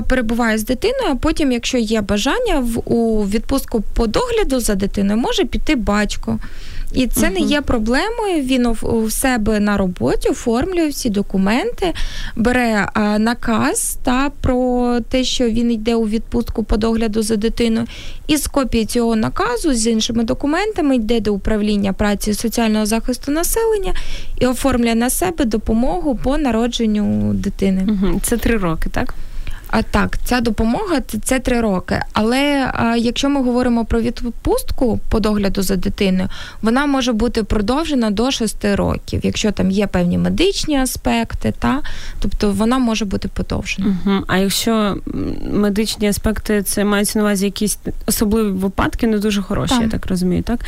перебуває 0.07 0.57
з 0.57 0.65
дитиною. 0.65 1.09
а 1.11 1.15
Потім, 1.15 1.51
якщо 1.51 1.77
є 1.77 2.01
бажання, 2.01 2.59
в 2.59 2.93
у 2.93 3.27
відпустку 3.27 3.83
по 3.93 4.07
догляду 4.07 4.59
за 4.59 4.75
дитиною 4.75 5.19
може 5.19 5.45
піти 5.45 5.75
батько. 5.75 6.39
І 6.97 7.07
це 7.07 7.25
uh-huh. 7.25 7.33
не 7.33 7.39
є 7.39 7.61
проблемою. 7.61 8.41
Він 8.41 8.65
у 8.81 9.09
себе 9.09 9.59
на 9.59 9.77
роботі 9.77 10.29
оформлює 10.29 10.87
всі 10.87 11.09
документи, 11.09 11.93
бере 12.35 12.87
а, 12.93 13.19
наказ 13.19 13.97
та 14.03 14.29
про 14.41 14.99
те, 15.09 15.23
що 15.23 15.49
він 15.49 15.71
йде 15.71 15.95
у 15.95 16.07
відпустку 16.07 16.63
по 16.63 16.77
догляду 16.77 17.21
за 17.21 17.35
дитиною, 17.35 17.87
і 18.27 18.37
з 18.37 18.47
копії 18.47 18.85
цього 18.85 19.15
наказу 19.15 19.73
з 19.73 19.87
іншими 19.87 20.23
документами 20.23 20.95
йде 20.95 21.19
до 21.19 21.33
управління 21.33 21.93
праці 21.93 22.31
і 22.31 22.33
соціального 22.33 22.85
захисту 22.85 23.31
населення 23.31 23.93
і 24.39 24.45
оформлює 24.45 24.95
на 24.95 25.09
себе 25.09 25.45
допомогу 25.45 26.15
по 26.23 26.37
народженню 26.37 27.33
дитини. 27.33 27.81
Uh-huh. 27.87 28.19
Це 28.21 28.37
три 28.37 28.57
роки, 28.57 28.89
так? 28.89 29.13
А 29.69 29.81
так, 29.81 30.17
ця 30.25 30.41
допомога 30.41 31.01
це 31.23 31.39
три 31.39 31.61
роки. 31.61 32.01
Але 32.13 32.71
а, 32.73 32.95
якщо 32.95 33.29
ми 33.29 33.43
говоримо 33.43 33.85
про 33.85 34.01
відпустку 34.01 34.99
по 35.09 35.19
догляду 35.19 35.61
за 35.61 35.75
дитиною, 35.75 36.29
вона 36.61 36.85
може 36.85 37.13
бути 37.13 37.43
продовжена 37.43 38.11
до 38.11 38.31
шести 38.31 38.75
років, 38.75 39.21
якщо 39.23 39.51
там 39.51 39.71
є 39.71 39.87
певні 39.87 40.17
медичні 40.17 40.77
аспекти, 40.77 41.53
та 41.59 41.81
тобто 42.19 42.51
вона 42.51 42.77
може 42.77 43.05
бути 43.05 43.27
подовжена. 43.27 43.97
Угу. 44.05 44.23
А 44.27 44.37
якщо 44.37 44.97
медичні 45.51 46.07
аспекти 46.07 46.63
це 46.63 46.85
мається 46.85 47.19
на 47.19 47.25
увазі 47.25 47.45
якісь 47.45 47.79
особливі 48.05 48.49
випадки, 48.51 49.07
не 49.07 49.19
дуже 49.19 49.41
хороші, 49.41 49.73
так. 49.73 49.83
я 49.83 49.89
так 49.89 50.07
розумію, 50.07 50.43
так 50.43 50.59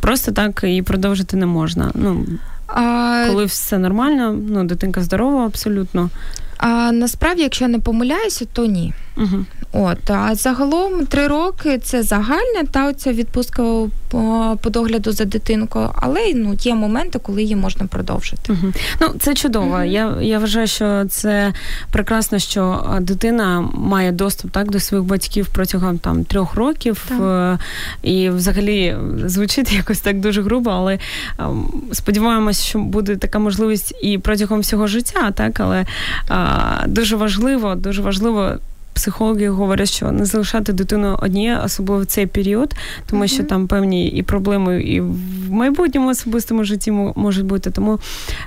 просто 0.00 0.32
так 0.32 0.64
і 0.68 0.82
продовжити 0.82 1.36
не 1.36 1.46
можна. 1.46 1.90
Ну 1.94 2.26
а... 2.66 3.24
коли 3.28 3.44
все 3.44 3.78
нормально, 3.78 4.38
ну 4.48 4.64
дитинка 4.64 5.02
здорова, 5.02 5.46
абсолютно. 5.46 6.10
А 6.58 6.92
насправді, 6.92 7.42
якщо 7.42 7.68
не 7.68 7.78
помиляюся, 7.78 8.44
то 8.52 8.66
ні. 8.66 8.92
Угу. 9.18 9.44
От, 9.72 10.10
а 10.10 10.34
загалом 10.34 11.06
три 11.06 11.26
роки 11.26 11.78
це 11.78 12.02
загальна 12.02 12.64
та 12.70 12.88
оця 12.88 13.12
відпустка 13.12 13.62
по, 14.08 14.56
по 14.62 14.70
догляду 14.70 15.12
за 15.12 15.24
дитинкою, 15.24 15.90
але 15.94 16.32
ну 16.34 16.56
є 16.60 16.74
моменти, 16.74 17.18
коли 17.18 17.42
її 17.42 17.56
можна 17.56 17.86
продовжити. 17.86 18.52
Угу. 18.52 18.72
Ну 19.00 19.08
це 19.20 19.34
чудово. 19.34 19.74
Угу. 19.74 19.82
Я 19.82 20.16
я 20.20 20.38
вважаю, 20.38 20.66
що 20.66 21.04
це 21.04 21.52
прекрасно, 21.90 22.38
що 22.38 22.84
дитина 23.00 23.68
має 23.74 24.12
доступ 24.12 24.50
так 24.50 24.70
до 24.70 24.80
своїх 24.80 25.06
батьків 25.06 25.48
протягом 25.52 25.98
там 25.98 26.24
трьох 26.24 26.54
років, 26.54 27.04
так. 27.08 27.60
і 28.02 28.30
взагалі 28.30 28.96
звучить 29.24 29.72
якось 29.72 30.00
так 30.00 30.20
дуже 30.20 30.42
грубо, 30.42 30.70
але 30.70 30.98
сподіваємось, 31.92 32.64
що 32.64 32.78
буде 32.78 33.16
така 33.16 33.38
можливість 33.38 33.94
і 34.02 34.18
протягом 34.18 34.60
всього 34.60 34.86
життя, 34.86 35.30
так 35.30 35.60
але 35.60 35.86
дуже 36.86 37.16
важливо, 37.16 37.74
дуже 37.74 38.02
важливо 38.02 38.58
психологи 38.98 39.48
говорять, 39.48 39.90
що 39.90 40.12
не 40.12 40.24
залишати 40.24 40.72
дитину 40.72 41.18
одні, 41.22 41.56
особливо 41.64 42.02
в 42.02 42.06
цей 42.06 42.26
період, 42.26 42.74
тому 43.06 43.22
mm-hmm. 43.22 43.28
що 43.34 43.44
там 43.44 43.66
певні 43.66 44.08
і 44.08 44.22
проблеми 44.22 44.82
і 44.82 45.00
в 45.00 45.50
майбутньому 45.50 46.08
особистому 46.08 46.64
житті 46.64 46.90
можуть 47.16 47.46
бути. 47.46 47.70
Тому 47.70 47.98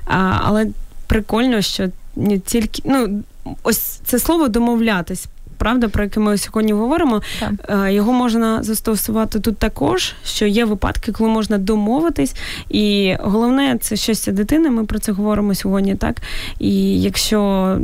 а, 0.06 0.40
але 0.44 0.68
прикольно, 1.08 1.62
що 1.62 1.90
не 2.16 2.40
тільки 2.40 2.82
ну 2.86 3.24
ось 3.64 3.80
це 3.80 4.20
слово 4.20 4.48
домовлятись 4.48 5.26
правда, 5.62 5.88
про 5.88 6.04
яке 6.04 6.20
ми 6.20 6.38
сьогодні 6.38 6.74
говоримо, 6.74 7.22
так. 7.40 7.52
Е, 7.86 7.94
його 7.94 8.14
можна 8.14 8.64
застосувати 8.64 9.40
тут 9.40 9.58
також, 9.58 10.14
що 10.26 10.46
є 10.46 10.66
випадки, 10.66 11.12
коли 11.12 11.30
можна 11.30 11.58
домовитись, 11.58 12.36
і 12.70 13.16
головне 13.20 13.78
це 13.82 13.96
щастя 13.96 14.32
дитини. 14.32 14.70
Ми 14.70 14.86
про 14.86 15.00
це 15.00 15.12
говоримо 15.12 15.56
сьогодні, 15.56 15.96
так 15.96 16.16
і 16.60 17.02
якщо 17.02 17.78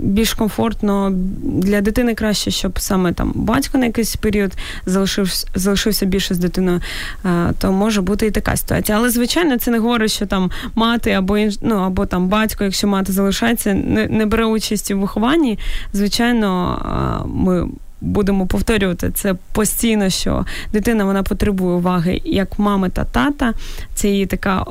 більш 0.00 0.34
комфортно 0.34 1.12
для 1.42 1.80
дитини 1.80 2.14
краще, 2.14 2.50
щоб 2.50 2.78
саме 2.78 3.12
там 3.12 3.32
батько 3.34 3.78
на 3.78 3.86
якийсь 3.86 4.16
період 4.16 4.52
залишився 4.86 5.46
залишився 5.54 6.06
більше 6.06 6.34
з 6.34 6.38
дитиною, 6.38 6.80
е, 7.24 7.52
то 7.58 7.72
може 7.72 8.00
бути 8.00 8.26
і 8.26 8.30
така 8.30 8.56
ситуація. 8.56 8.98
Але 8.98 9.10
звичайно, 9.10 9.58
це 9.58 9.70
не 9.70 9.78
говорить, 9.78 10.10
що 10.10 10.26
там 10.26 10.50
мати 10.74 11.10
або 11.10 11.38
ну, 11.62 11.76
або 11.76 12.06
там 12.06 12.28
батько, 12.28 12.64
якщо 12.64 12.88
мати 12.88 13.12
залишається, 13.12 13.74
не, 13.74 14.08
не 14.08 14.26
бере 14.26 14.44
участь 14.44 14.90
у 14.90 14.98
вихованні. 14.98 15.58
Звичайно, 15.92 16.78
е, 17.18 17.21
ми 17.26 17.68
будемо 18.02 18.46
повторювати 18.46 19.10
це 19.10 19.34
постійно, 19.52 20.10
що 20.10 20.46
дитина 20.72 21.04
вона 21.04 21.22
потребує 21.22 21.76
уваги 21.76 22.20
як 22.24 22.58
мами 22.58 22.90
та 22.90 23.04
тата. 23.04 23.54
Це 23.94 24.08
її 24.08 24.26
така 24.26 24.64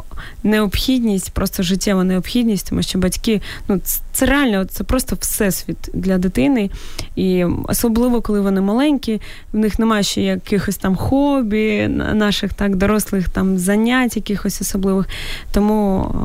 необхідність, 0.44 1.32
просто 1.32 1.64
життєва 1.64 2.04
необхідність, 2.04 2.70
тому 2.70 2.84
що 2.84 3.00
батьки 3.00 3.42
ну 3.68 3.82
це 4.14 4.26
реально 4.26 4.66
це 4.66 4.84
просто 4.84 5.18
всесвіт 5.20 5.90
для 5.94 6.18
дитини. 6.18 6.70
І 7.16 7.46
особливо, 7.46 8.22
коли 8.22 8.42
вони 8.42 8.62
маленькі, 8.62 9.22
в 9.54 9.58
них 9.58 9.80
немає 9.80 10.04
ще 10.04 10.22
якихось 10.22 10.78
там 10.78 10.96
хобі, 10.96 11.88
наших 12.14 12.54
так 12.54 12.76
дорослих 12.76 13.30
там 13.30 13.58
занять, 13.58 14.16
якихось 14.16 14.62
особливих. 14.62 15.08
Тому 15.52 16.16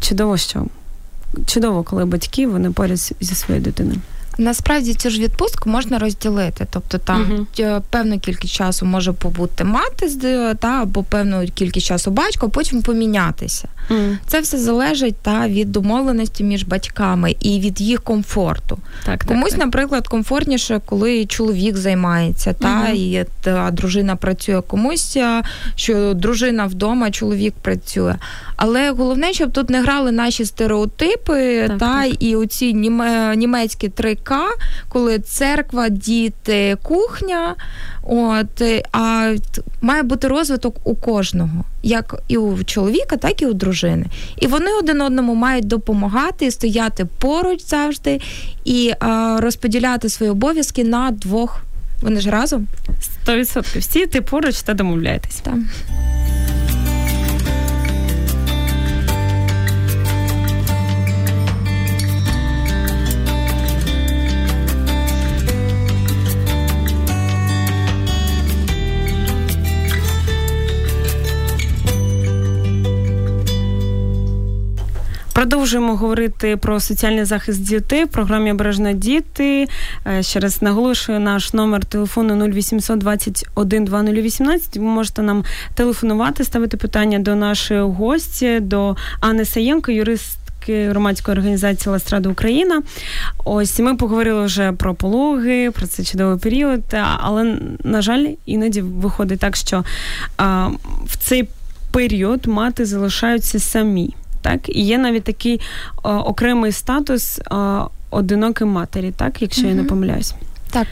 чудово, 0.00 0.36
що 0.36 0.66
чудово, 1.46 1.82
коли 1.82 2.04
батьки 2.04 2.46
вони 2.46 2.70
поряд 2.70 3.12
зі 3.20 3.34
своєю 3.34 3.64
дитиною. 3.64 4.00
Насправді 4.38 4.94
цю 4.94 5.10
ж 5.10 5.20
відпустку 5.20 5.70
можна 5.70 5.98
розділити, 5.98 6.66
тобто 6.70 6.98
там 6.98 7.46
uh-huh. 7.56 7.82
певну 7.90 8.18
кількість 8.18 8.54
часу 8.54 8.86
може 8.86 9.12
побути 9.12 9.64
мати 9.64 10.08
та 10.60 10.68
або 10.82 11.02
певну 11.02 11.46
кількість 11.54 11.86
часу 11.86 12.10
батько, 12.10 12.48
потім 12.48 12.82
помінятися. 12.82 13.68
Uh-huh. 13.90 14.16
Це 14.26 14.40
все 14.40 14.58
залежить 14.58 15.16
та 15.22 15.48
від 15.48 15.72
домовленості 15.72 16.44
між 16.44 16.64
батьками 16.64 17.36
і 17.40 17.60
від 17.60 17.80
їх 17.80 18.02
комфорту. 18.02 18.78
Так, 19.04 19.24
Комусь, 19.24 19.50
так, 19.50 19.58
наприклад, 19.58 20.08
комфортніше, 20.08 20.80
коли 20.84 21.26
чоловік 21.26 21.76
займається, 21.76 22.52
та 22.52 22.68
uh-huh. 22.68 22.94
і 22.94 23.24
та 23.40 23.70
дружина 23.70 24.16
працює 24.16 24.60
комусь, 24.60 25.18
що 25.76 26.14
дружина 26.14 26.66
вдома, 26.66 27.10
чоловік 27.10 27.54
працює. 27.62 28.14
Але 28.56 28.90
головне, 28.90 29.32
щоб 29.32 29.52
тут 29.52 29.70
не 29.70 29.82
грали 29.82 30.12
наші 30.12 30.44
стереотипи, 30.44 31.64
так, 31.68 31.78
та 31.78 32.04
і 32.04 32.36
оці 32.36 32.74
німецькі 33.36 33.88
три 33.88 34.16
К, 34.24 34.40
коли 34.88 35.18
церква, 35.18 35.88
діти, 35.88 36.76
кухня. 36.82 37.54
От, 38.02 38.62
А 38.92 39.34
має 39.80 40.02
бути 40.02 40.28
розвиток 40.28 40.76
у 40.84 40.94
кожного, 40.94 41.64
як 41.82 42.22
і 42.28 42.36
у 42.36 42.64
чоловіка, 42.64 43.16
так 43.16 43.42
і 43.42 43.46
у 43.46 43.52
дружини. 43.52 44.06
І 44.40 44.46
вони 44.46 44.70
один 44.78 45.00
одному 45.00 45.34
мають 45.34 45.66
допомагати, 45.66 46.50
стояти 46.50 47.04
поруч 47.04 47.64
завжди 47.64 48.20
і 48.64 48.92
а, 49.00 49.38
розподіляти 49.40 50.08
свої 50.08 50.32
обов'язки 50.32 50.84
на 50.84 51.10
двох. 51.10 51.62
Вони 52.02 52.20
ж 52.20 52.30
разом? 52.30 52.66
Сто 53.00 53.36
відсотків. 53.36 53.80
Всі 53.80 54.06
ти 54.06 54.20
поруч 54.20 54.62
та 54.62 54.74
домовляєтесь. 54.74 55.40
Так. 55.40 55.54
Продовжуємо 75.44 75.96
говорити 75.96 76.56
про 76.56 76.80
соціальний 76.80 77.24
захист 77.24 77.66
дітей 77.66 78.04
в 78.04 78.08
програмі 78.08 78.52
Обережно 78.52 78.92
діти. 78.92 79.68
Е, 80.06 80.22
ще 80.22 80.40
раз 80.40 80.62
наголошую 80.62 81.20
наш 81.20 81.52
номер 81.52 81.84
телефону 81.84 82.48
0800 82.48 82.98
21 82.98 83.84
2018. 83.84 84.76
Ви 84.76 84.82
можете 84.82 85.22
нам 85.22 85.44
телефонувати, 85.74 86.44
ставити 86.44 86.76
питання 86.76 87.18
до 87.18 87.34
нашої 87.34 87.80
гості, 87.80 88.60
до 88.60 88.96
Анни 89.20 89.44
Саєнко, 89.44 89.92
юрист. 89.92 90.38
Громадської 90.68 91.36
організації 91.36 91.92
Ластрада 91.92 92.28
Україна. 92.28 92.82
Ось 93.44 93.78
ми 93.78 93.96
поговорили 93.96 94.44
вже 94.44 94.72
про 94.72 94.94
пологи, 94.94 95.70
про 95.70 95.86
цей 95.86 96.04
чудовий 96.04 96.38
період. 96.38 96.80
Але, 97.20 97.56
на 97.84 98.02
жаль, 98.02 98.26
іноді 98.46 98.80
виходить 98.80 99.40
так, 99.40 99.56
що 99.56 99.84
а, 100.36 100.70
в 101.06 101.16
цей 101.16 101.48
період 101.90 102.46
мати 102.46 102.84
залишаються 102.84 103.58
самі 103.58 104.14
так 104.44 104.68
і 104.68 104.82
є 104.82 104.98
навіть 104.98 105.24
такий 105.24 105.60
о, 106.02 106.10
окремий 106.10 106.72
статус. 106.72 107.40
О, 107.50 107.90
одиноким 108.10 108.68
матері, 108.68 109.12
так, 109.16 109.42
якщо 109.42 109.62
угу. 109.62 109.70
я 109.70 109.74
не 109.74 109.84
помиляюсь. 109.84 110.34
Так. 110.70 110.86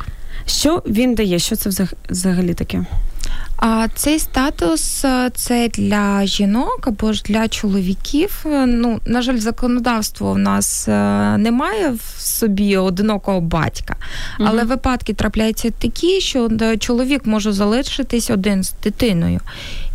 Що 0.47 0.83
він 0.87 1.15
дає? 1.15 1.39
Що 1.39 1.57
це 1.57 1.87
взагалі 2.09 2.55
таке? 2.55 2.85
А 3.57 3.89
цей 3.95 4.19
статус 4.19 5.05
е, 5.05 5.31
це 5.35 5.69
для 5.69 6.27
жінок 6.27 6.81
або 6.87 7.13
ж 7.13 7.23
для 7.27 7.49
чоловіків. 7.49 8.45
Е, 8.47 8.67
ну, 8.67 9.01
на 9.07 9.23
жаль, 9.23 9.39
законодавство 9.39 10.33
в 10.33 10.39
нас 10.39 10.89
е, 10.89 10.93
немає 11.39 11.91
в 11.91 12.21
собі 12.21 12.77
одинокого 12.77 13.41
батька, 13.41 13.97
але 14.39 14.63
mm 14.63 14.67
випадки 14.67 15.15
трапляються 15.15 15.71
такі, 15.71 16.21
що 16.21 16.51
чоловік 16.79 17.27
може 17.27 17.53
залишитись 17.53 18.31
один 18.31 18.65
з 18.65 18.73
дитиною 18.83 19.41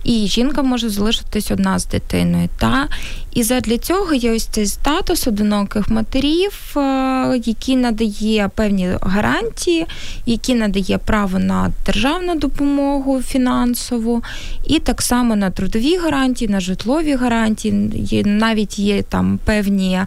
і 0.08 0.28
жінка 0.28 0.62
може 0.64 0.90
залишитись 0.90 1.52
одна 1.52 1.80
з 1.80 1.86
дитиною. 1.86 2.50
Та? 2.58 2.88
І 3.34 3.44
задля 3.44 3.78
цього 3.78 4.14
є 4.14 4.32
ось 4.32 4.46
цей 4.46 4.66
статус 4.66 5.28
одиноких 5.28 5.90
матерів, 5.90 6.74
е, 6.78 7.42
який 7.46 7.76
надає 7.76 8.50
певні 8.56 8.90
гарантії, 9.02 9.86
який 10.26 10.56
надає 10.56 10.98
право 10.98 11.40
на 11.40 11.72
державну 11.86 12.36
допомогу 12.36 13.22
фінансову, 13.22 14.24
і 14.68 14.80
так 14.80 15.02
само 15.02 15.36
на 15.36 15.52
трудові 15.52 15.98
гарантії, 15.98 16.52
на 16.52 16.60
житлові 16.60 17.16
гарантії. 17.16 18.24
Навіть 18.26 18.80
є 18.80 19.02
там 19.02 19.40
певні 19.46 20.00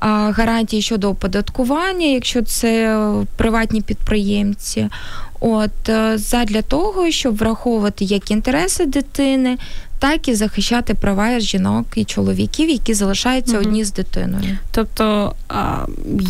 гарантії 0.00 0.82
щодо 0.82 1.10
оподаткування, 1.10 2.06
якщо 2.06 2.42
це 2.42 2.98
приватні 3.36 3.80
підприємці. 3.80 4.88
От 5.40 5.88
е, 5.88 6.18
задля 6.18 6.62
того, 6.62 7.10
щоб 7.10 7.36
враховувати 7.36 8.04
як 8.04 8.30
інтереси 8.30 8.86
дитини, 8.86 9.58
так 9.98 10.28
і 10.28 10.34
захищати 10.34 10.94
права 10.94 11.40
жінок 11.40 11.86
і 11.94 12.04
чоловіків, 12.04 12.70
які 12.70 12.94
залишаються 12.94 13.58
угу. 13.58 13.66
одні 13.66 13.84
з 13.84 13.92
дитиною. 13.92 14.58
Тобто, 14.72 15.34
а 15.48 15.76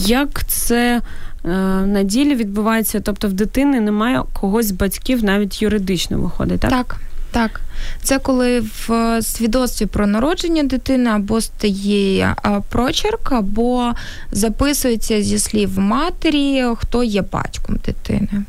як 0.06 0.46
це 0.46 1.00
е, 1.44 1.48
на 1.86 2.02
ділі 2.02 2.34
відбувається? 2.34 3.00
Тобто, 3.00 3.28
в 3.28 3.32
дитини 3.32 3.80
немає 3.80 4.22
когось 4.32 4.66
з 4.66 4.72
батьків, 4.72 5.24
навіть 5.24 5.62
юридично 5.62 6.18
виходить, 6.18 6.60
так? 6.60 6.70
Так. 6.70 7.00
Так, 7.34 7.60
це 8.02 8.18
коли 8.18 8.60
в 8.60 9.18
свідоцтві 9.22 9.86
про 9.86 10.06
народження 10.06 10.62
дитини 10.62 11.10
або 11.10 11.40
стає 11.40 12.34
прочерк, 12.68 13.32
або 13.32 13.92
записується 14.32 15.22
зі 15.22 15.38
слів 15.38 15.78
матері, 15.78 16.64
хто 16.76 17.04
є 17.04 17.22
батьком 17.22 17.76
дитини. 17.86 18.44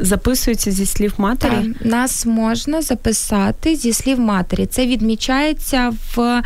Записується 0.00 0.70
зі 0.70 0.86
слів 0.86 1.14
матері? 1.18 1.50
Так, 1.50 1.86
Нас 1.86 2.26
можна 2.26 2.82
записати 2.82 3.76
зі 3.76 3.92
слів 3.92 4.20
матері. 4.20 4.66
Це 4.66 4.86
відмічається 4.86 5.92
в 6.16 6.42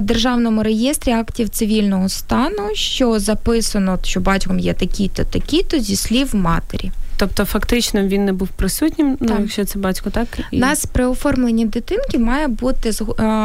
державному 0.00 0.62
реєстрі 0.62 1.12
актів 1.12 1.48
цивільного 1.48 2.08
стану, 2.08 2.68
що 2.72 3.18
записано, 3.18 3.98
що 4.02 4.20
батьком 4.20 4.58
є 4.58 4.74
такі-то, 4.74 5.24
такі-то 5.24 5.78
зі 5.78 5.96
слів 5.96 6.36
матері. 6.36 6.90
Тобто, 7.20 7.44
фактично 7.44 8.02
він 8.02 8.24
не 8.24 8.32
був 8.32 8.48
присутнім, 8.48 9.16
ну 9.20 9.36
якщо 9.40 9.64
це 9.64 9.78
батько, 9.78 10.10
так 10.10 10.28
і 10.50 10.58
нас 10.58 10.86
при 10.86 11.06
оформленні 11.06 11.66
дитинки 11.66 12.18
має 12.18 12.48
бути 12.48 12.92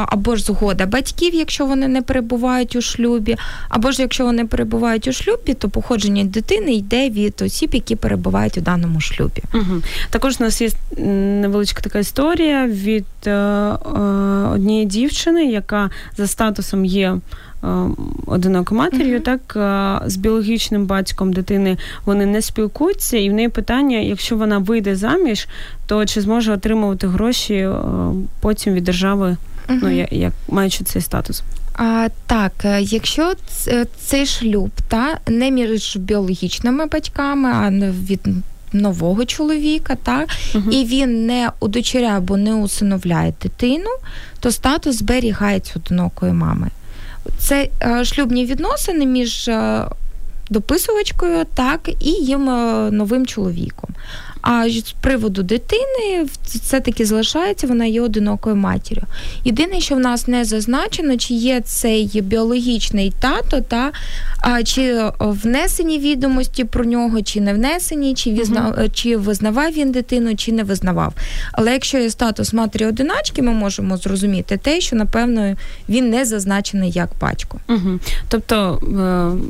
або 0.07 0.35
ж 0.35 0.43
згода 0.43 0.85
батьків, 0.85 1.33
якщо 1.33 1.65
вони 1.65 1.87
не 1.87 2.01
перебувають 2.01 2.75
у 2.75 2.81
шлюбі, 2.81 3.37
або 3.69 3.91
ж 3.91 4.01
якщо 4.01 4.25
вони 4.25 4.45
перебувають 4.45 5.07
у 5.07 5.13
шлюбі, 5.13 5.53
то 5.53 5.69
походження 5.69 6.23
дитини 6.23 6.73
йде 6.73 7.09
від 7.09 7.41
осіб, 7.41 7.69
які 7.73 7.95
перебувають 7.95 8.57
у 8.57 8.61
даному 8.61 9.01
шлюбі. 9.01 9.41
Угу. 9.53 9.81
Також 10.09 10.35
у 10.39 10.43
нас 10.43 10.61
є 10.61 10.69
невеличка 11.41 11.81
така 11.81 11.99
історія 11.99 12.67
від 12.67 13.05
е, 13.27 13.31
е, 13.31 13.75
однієї 14.53 14.85
дівчини, 14.85 15.45
яка 15.45 15.89
за 16.17 16.27
статусом 16.27 16.85
є. 16.85 17.17
Е, 17.65 17.89
одинокою 18.25 18.81
матір'ю, 18.81 19.19
uh-huh. 19.19 19.21
так 19.21 19.53
е, 20.05 20.09
з 20.09 20.15
біологічним 20.15 20.85
батьком 20.85 21.33
дитини 21.33 21.77
вони 22.05 22.25
не 22.25 22.41
спілкуються, 22.41 23.17
і 23.17 23.29
в 23.29 23.33
неї 23.33 23.49
питання: 23.49 23.97
якщо 23.97 24.37
вона 24.37 24.57
вийде 24.57 24.95
заміж, 24.95 25.47
то 25.87 26.05
чи 26.05 26.21
зможе 26.21 26.53
отримувати 26.53 27.07
гроші 27.07 27.53
е, 27.53 27.73
потім 28.41 28.73
від 28.73 28.83
держави, 28.83 29.37
uh-huh. 29.67 29.79
ну 29.81 29.89
як, 29.89 30.13
як 30.13 30.33
маючи 30.47 30.83
цей 30.83 31.01
статус? 31.01 31.43
А, 31.73 32.07
Так, 32.27 32.51
якщо 32.79 33.33
цей 33.97 34.25
шлюб 34.25 34.71
та 34.87 35.17
не 35.27 35.51
між 35.51 35.97
біологічними 35.97 36.85
батьками, 36.85 37.49
а 37.49 37.69
від 38.09 38.27
нового 38.73 39.25
чоловіка, 39.25 39.95
так 40.03 40.29
uh-huh. 40.29 40.69
і 40.69 40.85
він 40.85 41.25
не 41.25 41.51
удочеряє 41.59 42.17
або 42.17 42.37
не 42.37 42.53
усиновляє 42.53 43.33
дитину, 43.41 43.89
то 44.39 44.51
статус 44.51 44.95
зберігається 44.95 45.73
одинокої 45.75 46.33
мами. 46.33 46.69
Це 47.37 47.69
е, 47.83 48.05
шлюбні 48.05 48.45
відносини 48.45 49.05
між 49.05 49.47
е, 49.47 49.85
дописувачкою, 50.49 51.45
так 51.53 51.89
і 51.99 52.09
їм 52.09 52.49
е, 52.49 52.91
новим 52.91 53.25
чоловіком. 53.25 53.89
А 54.47 54.69
з 54.69 54.95
приводу 55.01 55.43
дитини 55.43 56.25
це 56.61 56.79
таки 56.79 57.05
залишається, 57.05 57.67
вона 57.67 57.85
є 57.85 58.01
одинокою 58.01 58.55
матір'ю. 58.55 59.03
Єдине, 59.43 59.81
що 59.81 59.95
в 59.95 59.99
нас 59.99 60.27
не 60.27 60.45
зазначено, 60.45 61.17
чи 61.17 61.33
є 61.33 61.61
цей 61.61 62.21
біологічний 62.21 63.13
тато, 63.19 63.61
та 63.61 63.91
а, 64.41 64.63
чи 64.63 65.11
внесені 65.19 65.99
відомості 65.99 66.63
про 66.63 66.85
нього, 66.85 67.21
чи 67.21 67.41
не 67.41 67.53
внесені, 67.53 68.13
чи 68.13 68.31
візна, 68.31 68.73
угу. 68.77 68.87
чи 68.93 69.17
визнавав 69.17 69.71
він 69.71 69.91
дитину, 69.91 70.35
чи 70.35 70.51
не 70.51 70.63
визнавав. 70.63 71.13
Але 71.51 71.73
якщо 71.73 71.97
є 71.97 72.09
статус 72.09 72.53
матері 72.53 72.85
одиначки, 72.85 73.41
ми 73.41 73.51
можемо 73.51 73.97
зрозуміти 73.97 74.57
те, 74.57 74.81
що 74.81 74.95
напевно 74.95 75.55
він 75.89 76.09
не 76.09 76.25
зазначений 76.25 76.91
як 76.91 77.09
батько. 77.21 77.59
Угу. 77.69 77.99
Тобто 78.29 78.79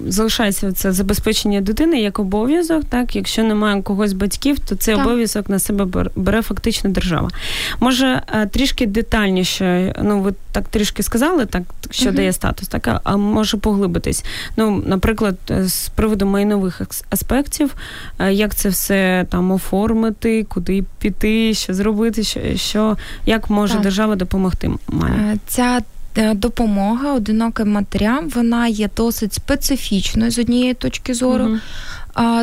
е, 0.07 0.11
залишається 0.11 0.71
це 0.71 0.91
забезпечення 0.91 1.61
дитини 1.61 2.01
як 2.01 2.19
обов'язок, 2.19 2.83
так 2.89 3.15
якщо 3.15 3.43
немає 3.43 3.81
когось 3.81 4.13
батьків, 4.13 4.59
то 4.59 4.75
цей 4.85 4.95
так. 4.95 5.05
обов'язок 5.05 5.49
на 5.49 5.59
себе 5.59 6.09
бере 6.15 6.41
фактично 6.41 6.89
держава. 6.89 7.29
Може, 7.79 8.21
е, 8.33 8.45
трішки 8.45 8.85
детальніше, 8.85 9.95
ну 10.03 10.19
ви 10.19 10.33
так 10.51 10.67
трішки 10.67 11.03
сказали, 11.03 11.45
так 11.45 11.63
що 11.89 12.09
uh-huh. 12.09 12.15
дає 12.15 12.33
статус, 12.33 12.67
так 12.67 13.01
а 13.03 13.17
може 13.17 13.57
поглибитись. 13.57 14.25
Ну, 14.57 14.83
наприклад, 14.85 15.35
е, 15.49 15.67
з 15.67 15.89
приводу 15.89 16.25
майнових 16.25 16.81
аспектів, 17.09 17.75
е, 18.19 18.33
як 18.33 18.55
це 18.55 18.69
все 18.69 19.25
там 19.29 19.51
оформити, 19.51 20.45
куди 20.49 20.83
піти, 20.99 21.53
що 21.53 21.73
зробити, 21.73 22.23
що, 22.23 22.39
що 22.55 22.97
як 23.25 23.49
може 23.49 23.73
так. 23.73 23.83
держава 23.83 24.15
допомогти 24.15 24.71
мамі? 24.87 25.39
Ця 25.47 25.81
Допомога 26.33 27.13
одиноким 27.13 27.71
матерям 27.71 28.29
вона 28.29 28.67
є 28.67 28.89
досить 28.97 29.33
специфічною 29.33 30.31
з 30.31 30.39
однієї 30.39 30.73
точки 30.73 31.13
зору. 31.13 31.43
Uh-huh 31.43 31.59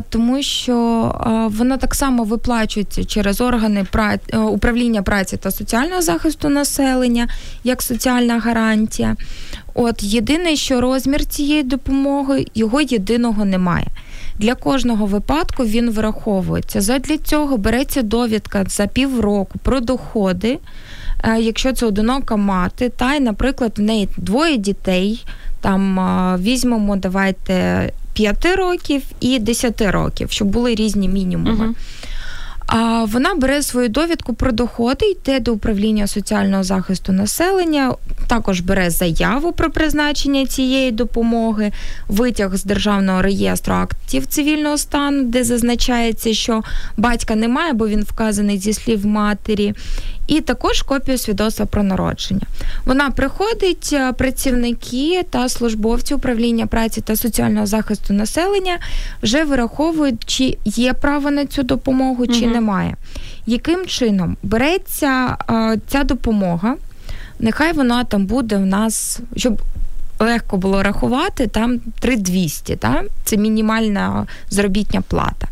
тому 0.08 0.42
що 0.42 0.76
а, 1.20 1.46
воно 1.46 1.76
так 1.76 1.94
само 1.94 2.24
виплачується 2.24 3.04
через 3.04 3.40
органи 3.40 3.86
праці, 3.90 4.22
е, 4.32 4.38
управління 4.38 5.02
праці 5.02 5.36
та 5.36 5.50
соціального 5.50 6.02
захисту 6.02 6.48
населення 6.48 7.28
як 7.64 7.82
соціальна 7.82 8.38
гарантія. 8.38 9.16
От 9.74 10.02
єдине, 10.02 10.56
що 10.56 10.80
розмір 10.80 11.24
цієї 11.24 11.62
допомоги 11.62 12.46
його 12.54 12.80
єдиного 12.80 13.44
немає. 13.44 13.86
Для 14.38 14.54
кожного 14.54 15.06
випадку 15.06 15.64
він 15.64 15.90
враховується. 15.90 16.80
Задля 16.80 17.18
цього 17.18 17.56
береться 17.56 18.02
довідка 18.02 18.64
за 18.68 18.86
півроку 18.86 19.58
про 19.58 19.80
доходи, 19.80 20.58
е, 21.24 21.40
якщо 21.40 21.72
це 21.72 21.86
одинока 21.86 22.36
мати, 22.36 22.88
та 22.88 23.14
й, 23.14 23.20
наприклад, 23.20 23.72
в 23.76 23.80
неї 23.80 24.08
двоє 24.16 24.56
дітей. 24.56 25.24
Там 25.60 25.98
візьмемо, 26.40 26.96
давайте 26.96 27.92
5 28.12 28.46
років 28.56 29.02
і 29.20 29.38
10 29.38 29.80
років, 29.80 30.30
щоб 30.30 30.48
були 30.48 30.74
різні 30.74 31.08
мінімуми. 31.08 31.66
Uh-huh. 31.66 31.74
А 32.66 33.04
вона 33.04 33.34
бере 33.34 33.62
свою 33.62 33.88
довідку 33.88 34.34
про 34.34 34.52
доходи, 34.52 35.06
йде 35.06 35.40
до 35.40 35.52
управління 35.52 36.06
соціального 36.06 36.64
захисту 36.64 37.12
населення, 37.12 37.94
також 38.28 38.60
бере 38.60 38.90
заяву 38.90 39.52
про 39.52 39.70
призначення 39.70 40.46
цієї 40.46 40.90
допомоги, 40.90 41.72
витяг 42.08 42.56
з 42.56 42.64
державного 42.64 43.22
реєстру 43.22 43.74
актів 43.74 44.26
цивільного 44.26 44.78
стану, 44.78 45.22
де 45.24 45.44
зазначається, 45.44 46.34
що 46.34 46.62
батька 46.96 47.34
немає, 47.34 47.72
бо 47.72 47.88
він 47.88 48.02
вказаний 48.02 48.58
зі 48.58 48.72
слів 48.72 49.06
матері, 49.06 49.74
і 50.26 50.40
також 50.40 50.82
копію 50.82 51.18
свідоцтва 51.18 51.66
про 51.66 51.82
народження. 51.82 52.46
Вона 52.84 53.10
приходить, 53.10 53.90
е, 53.92 54.12
працівники 54.12 55.22
та 55.30 55.48
службовці 55.48 56.14
управління 56.14 56.66
праці 56.66 57.00
та 57.00 57.16
соціального 57.16 57.66
захисту 57.66 58.14
населення 58.14 58.78
вже 59.22 59.44
вираховують, 59.44 60.24
чи 60.26 60.58
є 60.64 60.92
право 60.92 61.30
на 61.30 61.46
цю 61.46 61.62
допомогу, 61.62 62.26
чи 62.26 62.44
угу. 62.44 62.54
немає. 62.54 62.96
Яким 63.46 63.86
чином 63.86 64.36
береться 64.42 65.36
а, 65.46 65.76
ця 65.88 66.04
допомога? 66.04 66.74
Нехай 67.38 67.72
вона 67.72 68.04
там 68.04 68.26
буде 68.26 68.56
в 68.56 68.66
нас, 68.66 69.20
щоб 69.36 69.62
легко 70.18 70.56
було 70.56 70.82
рахувати, 70.82 71.46
там 71.46 71.78
3200, 72.00 72.76
та? 72.76 73.02
це 73.24 73.36
мінімальна 73.36 74.26
заробітня 74.50 75.00
плата. 75.00 75.48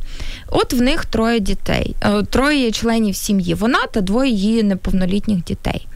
От 0.48 0.72
в 0.72 0.82
них 0.82 1.04
троє 1.04 1.40
дітей, 1.40 1.96
е, 2.00 2.22
троє 2.22 2.70
членів 2.70 3.16
сім'ї. 3.16 3.54
Вона 3.54 3.86
та 3.92 4.00
двоє 4.00 4.30
її 4.30 4.62
неповнолітніх 4.62 5.44
дітей. 5.44 5.86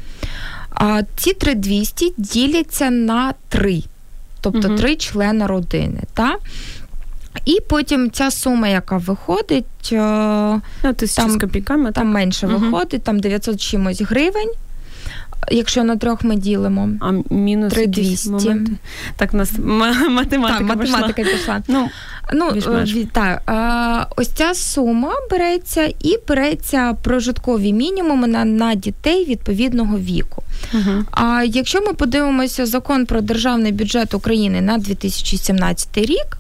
А 0.71 1.03
ці 1.17 1.33
3200 1.33 2.13
діляться 2.17 2.91
на 2.91 3.35
три, 3.49 3.83
тобто 4.41 4.69
угу. 4.69 4.77
три 4.77 4.97
члени 4.97 5.47
родини. 5.47 6.01
Та? 6.15 6.37
І 7.45 7.61
потім 7.69 8.11
ця 8.11 8.31
сума, 8.31 8.69
яка 8.69 8.97
виходить, 8.97 9.65
ну, 9.93 10.61
там, 11.17 11.31
з 11.31 11.37
копійками, 11.41 11.93
там 11.93 12.09
менше 12.09 12.47
угу. 12.47 12.59
виходить, 12.59 13.03
там 13.03 13.21
900 13.21 13.61
чимось 13.61 14.03
гривень. 14.03 14.51
Якщо 15.51 15.85
на 15.85 15.97
трьох 15.97 16.25
ми 16.25 16.37
ділимо, 16.37 16.91
а 17.01 17.35
мінус 17.35 17.73
3200. 17.73 18.57
Так, 19.17 19.35
у 19.35 19.37
нас 19.37 19.53
математика 20.09 20.59
так, 20.59 20.79
математика 20.79 21.23
пішла. 21.23 21.39
пішла. 21.39 21.63
Ну, 21.69 21.89
ну 22.33 22.53
так, 23.13 23.43
Ось 24.17 24.29
ця 24.29 24.55
сума 24.55 25.13
береться 25.31 25.93
і 26.01 26.19
береться 26.29 26.97
прожиткові 27.03 27.73
мінімуми 27.73 28.27
на, 28.27 28.45
на 28.45 28.75
дітей 28.75 29.25
відповідного 29.25 29.99
віку. 29.99 30.43
Угу. 30.75 31.05
А 31.11 31.45
якщо 31.45 31.81
ми 31.81 31.93
подивимося 31.93 32.67
закон 32.67 33.07
про 33.07 33.21
державний 33.21 33.73
бюджет 33.73 34.15
України 34.15 34.61
на 34.61 34.79
2017 34.79 35.99
рік. 35.99 36.39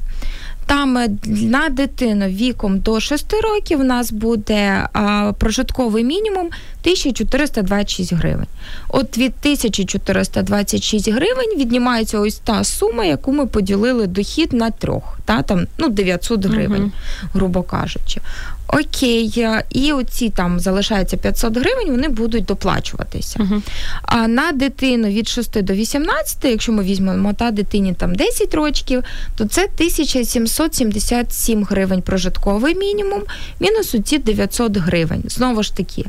Там 0.66 0.98
е, 0.98 1.08
на 1.26 1.68
дитину 1.68 2.26
віком 2.26 2.78
до 2.78 3.00
6 3.00 3.34
років 3.42 3.80
у 3.80 3.84
нас 3.84 4.12
буде 4.12 4.88
а, 4.92 5.32
прожитковий 5.38 6.04
мінімум 6.04 6.46
1426 6.46 8.12
гривень. 8.12 8.46
От 8.88 9.18
від 9.18 9.32
1426 9.40 11.08
гривень 11.08 11.58
віднімається 11.58 12.20
ось 12.20 12.36
та 12.36 12.64
сума, 12.64 13.04
яку 13.04 13.32
ми 13.32 13.46
поділили 13.46 14.06
дохід 14.06 14.52
на 14.52 14.70
трьох, 14.70 15.18
та 15.24 15.42
там 15.42 15.66
ну 15.78 15.88
900 15.88 16.44
гривень, 16.44 16.82
uh 16.82 16.90
грубо 17.34 17.62
кажучи. 17.62 18.20
Окей, 18.66 19.46
і 19.70 19.92
оці 19.92 20.30
там 20.30 20.60
залишається 20.60 21.16
500 21.16 21.56
гривень, 21.56 21.90
вони 21.90 22.08
будуть 22.08 22.44
доплачуватися. 22.44 23.38
Uh-huh. 23.38 23.62
А 24.02 24.28
на 24.28 24.52
дитину 24.52 25.08
від 25.08 25.28
6 25.28 25.62
до 25.62 25.72
18, 25.72 26.44
якщо 26.44 26.72
ми 26.72 26.82
візьмемо 26.82 27.32
та 27.32 27.50
дитині 27.50 27.94
там 27.94 28.14
10 28.14 28.54
років, 28.54 29.04
то 29.36 29.44
це 29.44 29.64
1777 29.64 31.64
гривень 31.64 32.02
прожитковий 32.02 32.74
мінімум, 32.74 33.22
мінус 33.60 33.94
оці 33.94 34.18
900 34.18 34.76
гривень. 34.76 35.22
Знову 35.26 35.62
ж 35.62 35.76
таки, 35.76 36.04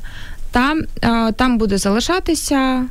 там, 0.51 0.81
там 1.35 1.57
буде 1.57 1.77
залишатися 1.77 2.85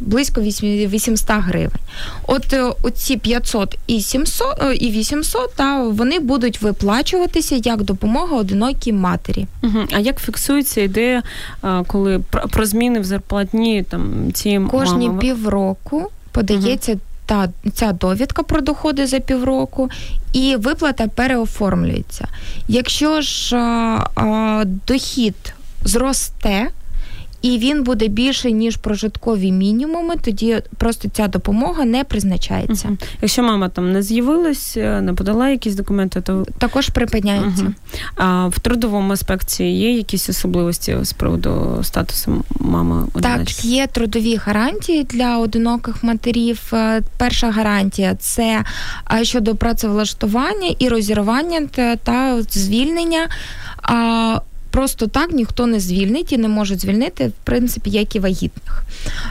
близько 0.00 0.40
800 0.40 1.26
гривень. 1.30 1.80
От 2.26 2.52
е, 2.52 2.72
оці 2.82 3.16
500 3.16 3.78
і 3.86 4.00
700, 4.00 4.62
е, 4.62 4.74
і 4.74 4.90
800, 4.90 5.54
та 5.54 5.82
вони 5.82 6.18
будуть 6.18 6.62
виплачуватися 6.62 7.60
як 7.64 7.82
допомога 7.82 8.36
одинокій 8.36 8.92
матері. 8.92 9.46
Угу. 9.62 9.78
А 9.92 9.98
як 9.98 10.20
фіксується 10.20 10.80
ідея, 10.80 11.22
коли 11.86 12.20
про 12.50 12.66
зміни 12.66 13.00
в 13.00 13.04
зарплатні 13.04 13.82
там 13.82 14.32
ці 14.32 14.60
кожні 14.70 15.06
мами? 15.06 15.20
півроку 15.20 16.10
подається. 16.32 16.92
Угу. 16.92 17.00
Та 17.26 17.48
ця 17.74 17.92
довідка 17.92 18.42
про 18.42 18.60
доходи 18.60 19.06
за 19.06 19.20
півроку, 19.20 19.90
і 20.32 20.56
виплата 20.56 21.08
переоформлюється. 21.08 22.28
Якщо 22.68 23.20
ж 23.20 23.56
а, 23.56 24.06
а, 24.14 24.64
дохід 24.86 25.54
зросте, 25.84 26.68
і 27.42 27.58
він 27.58 27.82
буде 27.82 28.08
більше 28.08 28.52
ніж 28.52 28.76
прожиткові 28.76 29.52
мінімуми, 29.52 30.14
тоді 30.16 30.62
просто 30.78 31.08
ця 31.08 31.28
допомога 31.28 31.84
не 31.84 32.04
призначається. 32.04 32.88
Угу. 32.88 32.96
Якщо 33.22 33.42
мама 33.42 33.68
там 33.68 33.92
не 33.92 34.02
з'явилась, 34.02 34.76
е, 34.76 35.00
не 35.00 35.14
подала 35.14 35.48
якісь 35.48 35.74
документи, 35.74 36.20
то 36.20 36.46
також 36.58 36.88
припиняється. 36.88 37.62
Угу. 37.64 37.72
А 38.16 38.46
в 38.46 38.58
трудовому 38.58 39.12
аспекті 39.12 39.64
є 39.64 39.96
якісь 39.96 40.28
особливості 40.28 40.96
з 41.02 41.12
приводу 41.12 41.78
статусу 41.82 42.44
мами? 42.60 43.06
Так, 43.22 43.64
є 43.64 43.86
трудові 43.86 44.36
гарантії 44.36 45.04
для 45.04 45.38
одиноких 45.38 46.04
матерів. 46.04 46.60
Е, 46.72 47.02
перша 47.18 47.50
гарантія 47.50 48.14
це 48.14 48.64
е, 49.12 49.24
щодо 49.24 49.56
працевлаштування 49.56 50.74
і 50.78 50.88
розірвання 50.88 51.68
та 52.04 52.42
звільнення 52.42 53.28
просто 54.72 55.06
так 55.06 55.32
ніхто 55.32 55.66
не 55.66 55.80
звільнить 55.80 56.32
і 56.32 56.38
не 56.38 56.48
може 56.48 56.76
звільнити, 56.76 57.28
в 57.28 57.44
принципі, 57.44 57.90
як 57.90 58.16
і 58.16 58.20
вагітних. 58.20 58.82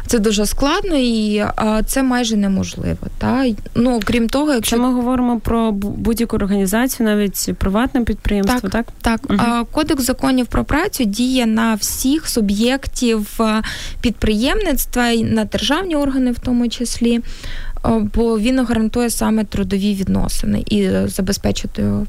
Це 0.08 0.20
дуже 0.20 0.46
складно 0.46 0.98
і 0.98 1.46
а, 1.56 1.84
це 1.84 2.04
майже 2.04 2.38
неможливо. 2.38 3.08
Та? 3.18 3.46
Ну, 3.76 4.00
Крім 4.04 4.30
того, 4.30 4.54
якщо 4.54 4.78
ми 4.78 4.94
говоримо 4.94 5.40
про 5.40 5.72
будь-яку 5.72 6.36
організацію, 6.36 7.08
навіть 7.10 7.50
приватне 7.58 8.02
підприємство, 8.02 8.70
так? 8.70 8.88
Так, 9.02 9.20
так. 9.20 9.32
Угу. 9.32 9.66
Кодекс 9.72 10.04
законів 10.04 10.48
про 10.48 10.64
працю 10.64 11.04
діє 11.04 11.46
на 11.46 11.74
всіх 11.76 12.30
суб'єктів 12.30 13.40
підприємництва 14.02 15.10
і 15.10 15.24
на 15.24 15.46
державні 15.46 15.96
органи, 15.96 16.32
в 16.32 16.40
тому 16.40 16.70
числі. 16.70 17.22
Бо 17.84 18.40
він 18.40 18.66
гарантує 18.66 19.10
саме 19.10 19.44
трудові 19.44 19.96
відносини 19.96 20.64
і 20.66 20.90
забезпечити 21.06 21.82
його. 21.82 22.06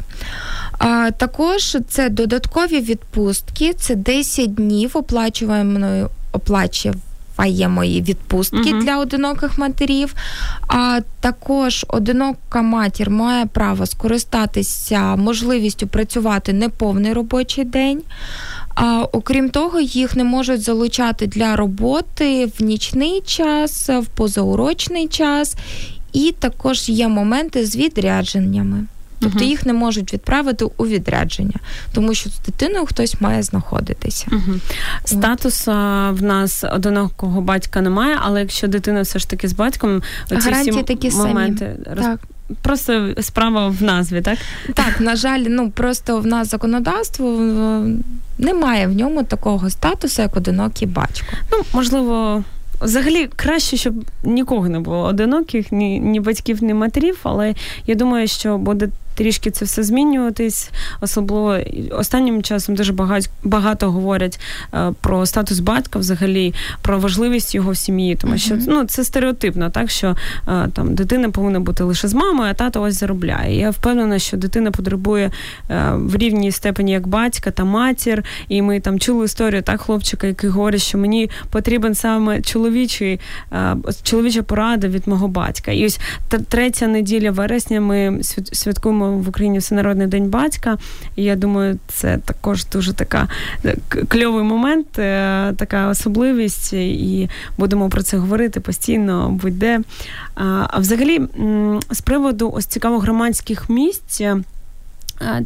А 0.79 1.11
також 1.11 1.77
це 1.89 2.09
додаткові 2.09 2.81
відпустки, 2.81 3.73
це 3.73 3.95
10 3.95 4.55
днів 4.55 4.91
оплачуваної 4.95 6.07
оплачуваємої 6.33 8.03
відпустки 8.03 8.75
uh 8.75 8.85
для 8.85 8.99
одиноких 8.99 9.59
матерів. 9.59 10.15
А 10.69 11.01
також 11.21 11.87
одинока 11.89 12.63
матір 12.63 13.11
має 13.11 13.47
право 13.47 13.87
скористатися 13.87 15.17
можливістю 15.17 15.87
працювати 15.87 16.53
неповний 16.53 17.13
робочий 17.13 17.65
день. 17.65 18.03
А 18.75 19.07
окрім 19.13 19.51
того, 19.51 19.81
їх 19.81 20.17
не 20.17 20.25
можуть 20.25 20.63
залучати 20.63 21.27
для 21.27 21.57
роботи 21.57 22.47
в 22.59 22.63
нічний 22.63 23.21
час, 23.27 23.89
в 23.89 24.07
позаурочний 24.07 25.09
час, 25.09 25.57
і 26.13 26.35
також 26.39 26.89
є 26.89 27.09
моменти 27.09 27.67
з 27.67 27.77
відрядженнями. 27.77 28.87
Тобто 29.21 29.39
uh 29.39 29.49
їх 29.49 29.67
не 29.67 29.73
можуть 29.73 30.13
відправити 30.13 30.65
у 30.77 30.87
відрядження, 30.87 31.61
тому 31.93 32.15
що 32.15 32.31
з 32.31 32.39
дитиною 32.39 32.87
хтось 32.87 33.21
має 33.21 33.43
знаходитися. 33.43 34.27
uh 34.31 34.59
Статусу 35.05 35.71
в 36.13 36.23
нас 36.23 36.65
одинокого 36.73 37.41
батька 37.41 37.81
немає, 37.81 38.19
але 38.23 38.41
якщо 38.41 38.69
дитина 38.69 39.03
все 39.03 39.19
ж 39.19 39.31
таки 39.31 39.49
з 39.49 39.53
батьком, 39.53 40.03
оці 40.31 40.51
всі 40.51 40.83
такі 40.83 41.11
моменти 41.11 41.77
самі. 41.85 41.97
Так. 42.03 42.21
Просто 42.63 43.15
справа 43.21 43.69
в 43.69 43.83
назві, 43.83 44.21
так? 44.21 44.39
Так, 44.75 45.01
на 45.01 45.17
жаль, 45.17 45.41
ну 45.49 45.71
просто 45.71 46.19
в 46.19 46.27
нас 46.27 46.51
законодавство 46.51 47.29
немає 48.39 48.87
в 48.87 48.93
ньому 48.93 49.23
такого 49.23 49.71
статусу, 49.71 50.23
як 50.23 50.37
одинокий 50.37 50.89
батько. 50.89 51.27
Ну, 51.53 51.59
можливо. 51.73 52.45
Взагалі 52.81 53.29
краще, 53.37 53.77
щоб 53.77 53.95
нікого 54.25 54.69
не 54.69 54.81
було 54.81 54.99
одиноких, 54.99 55.73
ні 55.73 56.01
ні 56.01 56.21
батьків, 56.21 56.63
ні 56.63 56.75
матерів, 56.75 57.19
але 57.23 57.55
я 57.87 57.95
думаю, 57.95 58.29
що 58.29 58.59
буде 58.59 58.89
трішки 59.15 59.51
це 59.51 59.65
все 59.65 59.83
змінюватись. 59.83 60.71
Особливо 61.01 61.59
останнім 61.91 62.43
часом 62.43 62.75
дуже 62.75 62.93
багато 62.93 63.29
багато 63.45 63.91
говорять 63.91 64.41
е, 64.75 64.93
про 65.01 65.27
статус 65.27 65.59
батька, 65.59 65.99
взагалі, 65.99 66.55
про 66.83 66.99
важливість 66.99 67.55
його 67.55 67.71
в 67.71 67.77
сім'ї, 67.77 68.17
тому 68.17 68.39
що 68.39 68.59
ну 68.67 68.85
це 68.85 69.05
стереотипно, 69.05 69.71
так 69.71 69.91
що 69.91 70.17
е, 70.49 70.69
там 70.73 70.95
дитина 70.95 71.31
повинна 71.31 71.61
бути 71.61 71.85
лише 71.85 72.09
з 72.09 72.15
мамою, 72.15 72.51
а 72.51 72.55
тато 72.55 72.83
ось 72.83 72.95
заробляє. 72.95 73.59
Я 73.59 73.71
впевнена, 73.71 74.19
що 74.19 74.37
дитина 74.37 74.71
потребує 74.71 75.31
е, 75.71 75.93
в 75.95 76.17
рівній 76.17 76.53
степені 76.53 76.93
як 76.93 77.07
батька 77.07 77.51
та 77.51 77.65
матір. 77.65 78.25
І 78.49 78.63
ми 78.63 78.81
там 78.81 78.99
чули 78.99 79.25
історію 79.25 79.63
так, 79.63 79.81
хлопчика, 79.81 80.27
який 80.27 80.51
говорить, 80.51 80.83
що 80.83 80.99
мені 80.99 81.31
потрібен 81.51 81.95
саме 81.95 82.41
чоловічий 82.43 83.21
чоловіча 84.03 84.43
порада 84.43 84.89
від 84.89 85.09
мого 85.09 85.29
батька. 85.29 85.73
І 85.73 85.87
ось 85.87 86.01
третя 86.49 86.87
неділя 86.87 87.31
вересня 87.31 87.81
ми 87.81 88.19
святкуємо 88.53 89.02
святкуємо 89.03 89.23
в 89.23 89.29
Україні 89.29 89.59
Всенародний 89.59 90.07
день 90.07 90.29
батька. 90.31 90.79
І 91.17 91.23
я 91.25 91.37
думаю, 91.37 91.79
це 91.89 92.19
також 92.25 92.67
дуже 92.67 92.93
така 92.93 93.29
е, 93.65 93.77
кльовий 94.09 94.45
момент, 94.45 94.99
е, 94.99 95.53
така 95.57 95.89
особливість, 95.89 96.73
і 96.73 97.31
будемо 97.59 97.89
про 97.89 98.03
це 98.03 98.17
говорити 98.17 98.61
постійно, 98.61 99.31
будь-де. 99.43 99.81
А 100.35 100.79
взагалі, 100.79 101.21
з 101.91 102.01
приводу 102.01 102.51
ось 102.55 102.67
цікавих 102.67 103.03
громадських 103.03 103.71
місць. 103.71 104.21
Е, 104.21 104.37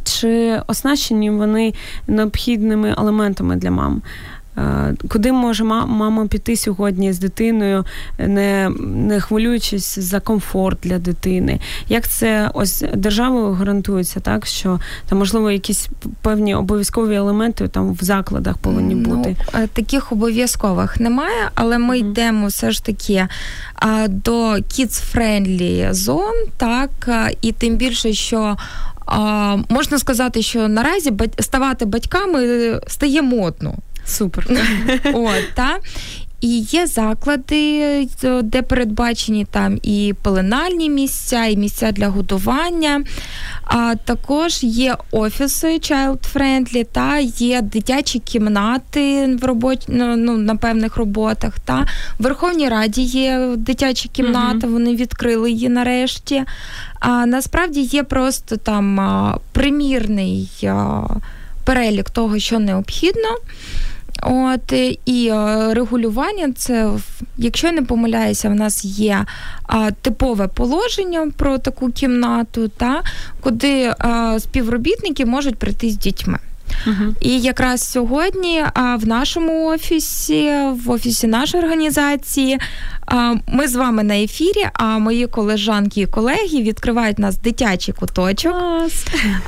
чи 0.03 0.61
оснащені 0.67 1.29
вони 1.29 1.73
необхідними 2.07 2.95
елементами 2.97 3.55
для 3.55 3.71
мам? 3.71 4.01
Е, 4.57 4.95
куди 5.09 5.31
може 5.31 5.63
мама 5.63 6.27
піти 6.27 6.55
сьогодні 6.55 7.13
з 7.13 7.19
дитиною, 7.19 7.85
не 8.19 8.69
не 8.79 9.19
хвилюючись 9.19 9.99
за 9.99 10.19
комфорт 10.19 10.77
для 10.83 10.99
дитини? 10.99 11.59
Як 11.89 12.07
це 12.07 12.51
ось 12.53 12.83
державою 12.93 13.53
гарантується, 13.53 14.19
так 14.19 14.45
що 14.45 14.79
там 15.09 15.17
можливо 15.17 15.51
якісь 15.51 15.89
певні 16.21 16.55
обов'язкові 16.55 17.15
елементи 17.15 17.67
там 17.67 17.93
в 17.93 18.03
закладах 18.03 18.57
повинні 18.57 18.95
ну, 18.95 19.15
бути? 19.15 19.35
Ну, 19.53 19.67
таких 19.73 20.11
обов'язкових 20.11 20.99
немає, 20.99 21.49
але 21.55 21.77
ми 21.77 21.95
mm-hmm. 21.95 22.09
йдемо 22.09 22.47
все 22.47 22.71
ж 22.71 22.85
таки 22.85 23.27
до 24.07 24.51
kids-friendly 24.53 25.93
зон, 25.93 26.33
так 26.57 26.89
і 27.41 27.51
тим 27.51 27.75
більше, 27.75 28.13
що. 28.13 28.57
Можна 29.69 29.99
сказати, 29.99 30.41
що 30.41 30.67
наразі 30.67 31.13
ставати 31.39 31.85
батьками 31.85 32.79
стає 32.87 33.21
модно. 33.21 33.75
Супер. 34.07 34.47
От, 35.13 35.53
та? 35.53 35.77
І 36.41 36.59
є 36.59 36.87
заклади, 36.87 38.07
де 38.43 38.61
передбачені 38.61 39.45
там 39.51 39.79
і 39.83 40.13
пеленальні 40.21 40.89
місця, 40.89 41.45
і 41.45 41.57
місця 41.57 41.91
для 41.91 42.07
годування. 42.07 43.03
А 43.63 43.95
також 44.05 44.63
є 44.63 44.95
офіси 45.11 45.67
child-friendly, 45.67 46.85
та 46.91 47.17
є 47.19 47.61
дитячі 47.61 48.19
кімнати 48.19 49.35
в 49.41 49.45
роботі 49.45 49.85
ну, 49.89 50.17
ну, 50.17 50.37
на 50.37 50.55
певних 50.55 50.97
роботах. 50.97 51.59
Та 51.59 51.87
в 52.19 52.23
Верховній 52.23 52.69
Раді 52.69 53.01
є 53.01 53.53
дитяча 53.57 54.09
кімната, 54.11 54.67
вони 54.67 54.95
відкрили 54.95 55.51
її 55.51 55.69
нарешті. 55.69 56.43
А 56.99 57.25
насправді 57.25 57.81
є 57.81 58.03
просто 58.03 58.57
там 58.57 58.99
примірний 59.51 60.49
перелік 61.63 62.09
того, 62.09 62.39
що 62.39 62.59
необхідно. 62.59 63.29
От 64.21 64.73
і 65.05 65.31
регулювання, 65.71 66.51
це 66.55 66.91
якщо 67.37 67.71
не 67.71 67.81
помиляюся, 67.81 68.49
в 68.49 68.55
нас 68.55 68.85
є 68.85 69.25
а, 69.63 69.91
типове 69.91 70.47
положення 70.47 71.31
про 71.37 71.57
таку 71.57 71.91
кімнату, 71.91 72.67
та 72.67 73.03
куди 73.41 73.93
а, 73.99 74.39
співробітники 74.39 75.25
можуть 75.25 75.55
прийти 75.55 75.89
з 75.89 75.97
дітьми. 75.97 76.37
Uh-huh. 76.87 77.15
І 77.21 77.39
якраз 77.39 77.91
сьогодні 77.91 78.63
в 78.99 79.07
нашому 79.07 79.67
офісі, 79.67 80.51
в 80.85 80.89
офісі 80.89 81.27
нашої 81.27 81.63
організації, 81.63 82.59
ми 83.47 83.67
з 83.67 83.75
вами 83.75 84.03
на 84.03 84.17
ефірі. 84.17 84.65
А 84.73 84.97
мої 84.97 85.27
колежанки 85.27 86.01
і 86.01 86.05
колеги 86.05 86.61
відкривають 86.61 87.19
нас 87.19 87.37
дитячий 87.37 87.93
куточок. 87.93 88.55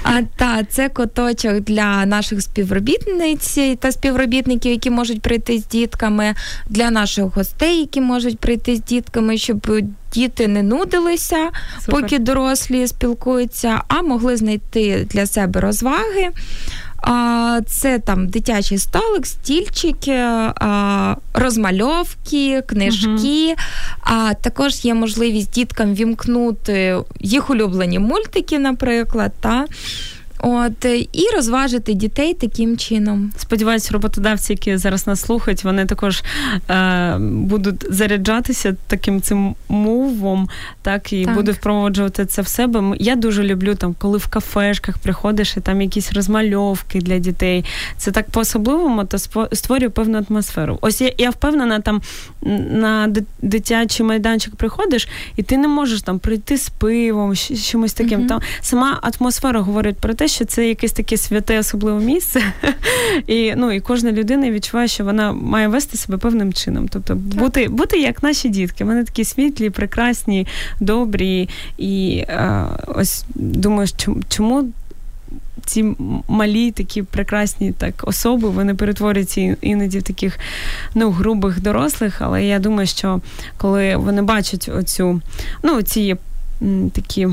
А 0.04 0.22
та 0.38 0.64
це 0.64 0.90
куточок 0.90 1.60
для 1.60 2.06
наших 2.06 2.42
співробітниць 2.42 3.58
та 3.80 3.92
співробітників, 3.92 4.72
які 4.72 4.90
можуть 4.90 5.22
прийти 5.22 5.60
з 5.60 5.68
дітками, 5.68 6.36
для 6.70 6.92
наших 6.92 7.26
гостей, 7.26 7.80
які 7.80 8.02
можуть 8.02 8.40
прийти 8.40 8.76
з 8.76 8.84
дітками, 8.84 9.38
щоб. 9.38 9.72
Діти 10.14 10.48
не 10.48 10.64
нудилися, 10.64 11.50
Супер. 11.80 12.02
поки 12.02 12.20
дорослі 12.20 12.88
спілкуються, 12.88 13.82
а 13.88 14.02
могли 14.02 14.38
знайти 14.38 15.08
для 15.10 15.26
себе 15.26 15.62
розваги. 15.62 16.30
Це 17.68 18.00
там 18.00 18.28
дитячий 18.28 18.78
столик, 18.78 19.26
стільчики, 19.26 20.26
розмальовки, 21.34 22.62
книжки. 22.62 23.56
А 24.02 24.34
також 24.42 24.86
є 24.86 24.94
можливість 24.94 25.52
діткам 25.52 25.94
вімкнути 25.94 26.98
їх 27.20 27.50
улюблені 27.50 28.00
мультики, 28.00 28.60
наприклад. 28.60 29.32
Та 29.40 29.66
От 30.40 30.86
і 31.12 31.24
розважити 31.36 31.94
дітей 31.94 32.34
таким 32.34 32.78
чином. 32.78 33.32
Сподіваюся, 33.38 33.90
роботодавці, 33.94 34.54
які 34.54 34.78
зараз 34.78 35.08
нас 35.08 35.22
слухають, 35.22 35.64
вони 35.64 35.86
також 35.86 36.24
е, 36.70 37.18
будуть 37.20 37.94
заряджатися 37.94 38.76
таким 38.88 39.22
цим 39.22 39.56
мовом, 39.70 40.50
так 40.82 41.14
і 41.14 41.26
так. 41.26 41.36
будуть 41.36 41.56
впроваджувати 41.56 42.26
це 42.26 42.42
в 42.42 42.48
себе. 42.48 42.96
Я 43.00 43.16
дуже 43.16 43.44
люблю 43.44 43.76
там, 43.76 43.96
коли 43.98 44.18
в 44.18 44.28
кафешках 44.28 44.98
приходиш 44.98 45.58
і 45.58 45.62
там 45.62 45.82
якісь 45.82 46.14
розмальовки 46.14 47.00
для 47.00 47.18
дітей. 47.20 47.66
Це 47.98 48.12
так 48.12 48.30
по-особливому, 48.30 49.06
то 49.06 49.18
створює 49.54 49.90
певну 49.90 50.26
атмосферу. 50.30 50.78
Ось 50.82 51.02
я, 51.02 51.12
я 51.18 51.30
впевнена, 51.30 51.80
там 51.80 52.02
на 52.72 53.14
дитячий 53.42 54.06
майданчик 54.06 54.56
приходиш, 54.56 55.08
і 55.36 55.44
ти 55.44 55.58
не 55.58 55.68
можеш 55.68 56.02
там 56.02 56.20
прийти 56.20 56.58
з 56.58 56.70
пивом, 56.70 57.36
чимось 57.36 57.94
таким. 57.94 58.22
Mm-hmm. 58.22 58.28
Там 58.28 58.42
сама 58.62 59.00
атмосфера 59.02 59.60
говорить 59.60 59.98
про 59.98 60.14
те 60.14 60.29
що 60.30 60.46
це 60.46 60.68
якесь 60.68 60.92
таке 60.92 61.18
святе, 61.18 61.60
особливе 61.60 62.00
місце, 62.00 62.42
і 63.28 63.54
ну 63.56 63.72
і 63.72 63.80
кожна 63.80 64.12
людина 64.12 64.52
відчуває, 64.52 64.88
що 64.88 65.04
вона 65.04 65.34
має 65.34 65.68
вести 65.68 65.98
себе 65.98 66.18
певним 66.18 66.54
чином. 66.54 66.88
Тобто 66.88 67.16
бути 67.16 67.68
бути 67.68 68.00
як 68.00 68.24
наші 68.24 68.50
дітки. 68.50 68.84
Вони 68.84 69.04
такі 69.04 69.24
світлі, 69.24 69.70
прекрасні, 69.70 70.48
добрі. 70.80 71.50
І 71.78 72.24
е, 72.28 72.66
ось 72.88 73.26
думаю, 73.36 73.88
чому. 74.30 74.70
Ці 75.66 75.96
малі, 76.28 76.72
такі 76.72 77.04
прекрасні 77.04 77.72
так 77.72 77.94
особи, 78.08 78.50
вони 78.50 78.76
перетворюються 78.76 79.56
іноді 79.62 80.00
в 80.00 80.04
таких 80.04 80.40
ну, 80.96 81.12
грубих 81.12 81.62
дорослих. 81.62 82.22
Але 82.22 82.46
я 82.46 82.60
думаю, 82.60 82.88
що 82.88 83.22
коли 83.58 83.96
вони 83.96 84.22
бачать 84.22 84.70
оцю, 84.76 85.22
ну, 85.64 85.82
ці 85.82 86.16
такі 86.94 87.28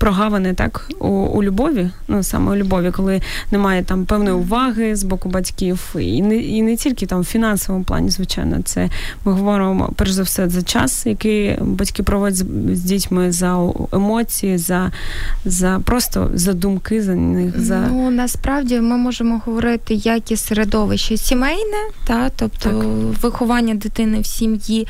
прогавини 0.00 0.54
так 0.54 0.88
у, 0.98 1.08
у 1.08 1.42
любові, 1.42 1.90
ну 2.08 2.22
саме 2.22 2.52
у 2.52 2.56
любові, 2.56 2.90
коли 2.90 3.20
немає 3.50 3.82
там 3.82 4.04
певної 4.04 4.36
уваги 4.36 4.96
з 4.96 5.02
боку 5.02 5.28
батьків, 5.28 5.94
і 5.98 6.22
не 6.22 6.36
і 6.36 6.62
не 6.62 6.76
тільки 6.76 7.06
там 7.06 7.20
в 7.20 7.24
фінансовому 7.24 7.84
плані, 7.84 8.10
звичайно, 8.10 8.62
це 8.64 8.90
ми 9.24 9.32
говоримо 9.32 9.92
перш 9.96 10.10
за 10.10 10.22
все 10.22 10.48
за 10.48 10.62
час, 10.62 11.06
який 11.06 11.56
батьки 11.60 12.02
проводять 12.02 12.36
з, 12.36 12.46
з 12.72 12.80
дітьми 12.80 13.32
за 13.32 13.58
емоції, 13.92 14.58
за 14.58 14.92
за 15.44 15.80
просто 15.84 16.30
за 16.34 16.52
думки 16.52 17.02
за 17.02 17.14
них. 17.14 17.60
За 17.60 17.88
ну 17.90 18.10
насправді 18.10 18.80
ми 18.80 18.96
можемо 18.96 19.42
говорити 19.46 19.94
як 19.94 20.30
і 20.30 20.36
середовище 20.36 21.16
сімейне, 21.16 21.80
та 22.06 22.30
тобто 22.36 22.68
так. 22.70 23.22
виховання 23.22 23.74
дитини 23.74 24.20
в 24.20 24.26
сім'ї 24.26 24.86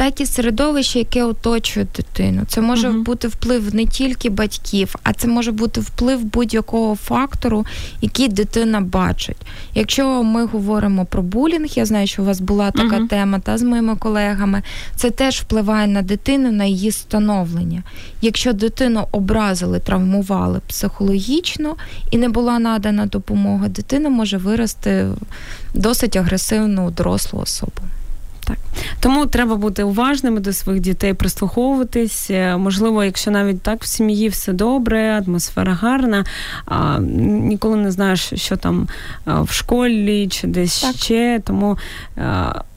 так 0.00 0.20
і 0.20 0.26
середовище, 0.26 0.98
яке 0.98 1.24
оточує 1.24 1.86
дитину. 1.96 2.42
Це 2.48 2.60
може 2.60 2.88
uh 2.88 3.02
бути 3.02 3.28
вплив 3.28 3.74
не 3.74 3.86
тільки 3.86 4.30
батьків, 4.30 4.94
а 5.02 5.12
це 5.12 5.28
може 5.28 5.52
бути 5.52 5.80
вплив 5.80 6.24
будь-якого 6.24 6.96
фактору, 6.96 7.66
який 8.00 8.28
дитина 8.28 8.80
бачить. 8.80 9.36
Якщо 9.74 10.22
ми 10.22 10.44
говоримо 10.46 11.04
про 11.04 11.22
булінг, 11.22 11.68
я 11.74 11.86
знаю, 11.86 12.06
що 12.06 12.22
у 12.22 12.24
вас 12.24 12.40
була 12.40 12.70
така 12.70 12.96
uh 12.96 13.08
тема 13.08 13.38
та 13.38 13.58
з 13.58 13.62
моїми 13.62 13.96
колегами, 13.96 14.62
це 14.96 15.10
теж 15.10 15.40
впливає 15.40 15.86
на 15.86 16.02
дитину, 16.02 16.52
на 16.52 16.64
її 16.64 16.92
становлення. 16.92 17.82
Якщо 18.22 18.52
дитину 18.52 19.06
образили, 19.12 19.80
травмували 19.80 20.60
психологічно 20.66 21.76
і 22.10 22.18
не 22.18 22.28
була 22.28 22.58
надана 22.58 23.06
допомога, 23.06 23.68
дитина 23.68 24.08
може 24.08 24.36
вирости 24.36 25.06
досить 25.74 26.16
агресивну 26.16 26.90
дорослу 26.90 27.40
особу. 27.40 27.82
Так. 28.50 28.84
Тому 29.00 29.26
треба 29.26 29.56
бути 29.56 29.82
уважними 29.82 30.40
до 30.40 30.52
своїх 30.52 30.82
дітей, 30.82 31.14
прислуховуватись. 31.14 32.30
Е, 32.30 32.56
можливо, 32.56 33.04
якщо 33.04 33.30
навіть 33.30 33.62
так 33.62 33.82
в 33.82 33.86
сім'ї 33.86 34.28
все 34.28 34.52
добре, 34.52 35.22
атмосфера 35.26 35.74
гарна, 35.74 36.24
а 36.66 36.98
ніколи 36.98 37.76
не 37.76 37.90
знаєш, 37.90 38.32
що 38.34 38.56
там 38.56 38.88
в 39.26 39.52
школі 39.52 40.28
чи 40.28 40.46
десь 40.46 40.80
так. 40.80 40.96
ще. 40.96 41.40
Тому 41.44 41.78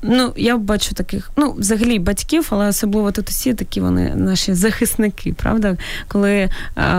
ну, 0.01 0.33
я 0.35 0.57
бачу 0.57 0.95
таких, 0.95 1.31
ну, 1.37 1.55
взагалі 1.57 1.99
батьків, 1.99 2.47
але 2.49 2.67
особливо 2.67 3.11
татусі, 3.11 3.53
такі 3.53 3.81
вони 3.81 4.15
наші 4.15 4.53
захисники, 4.53 5.33
правда? 5.33 5.77
Коли 6.07 6.49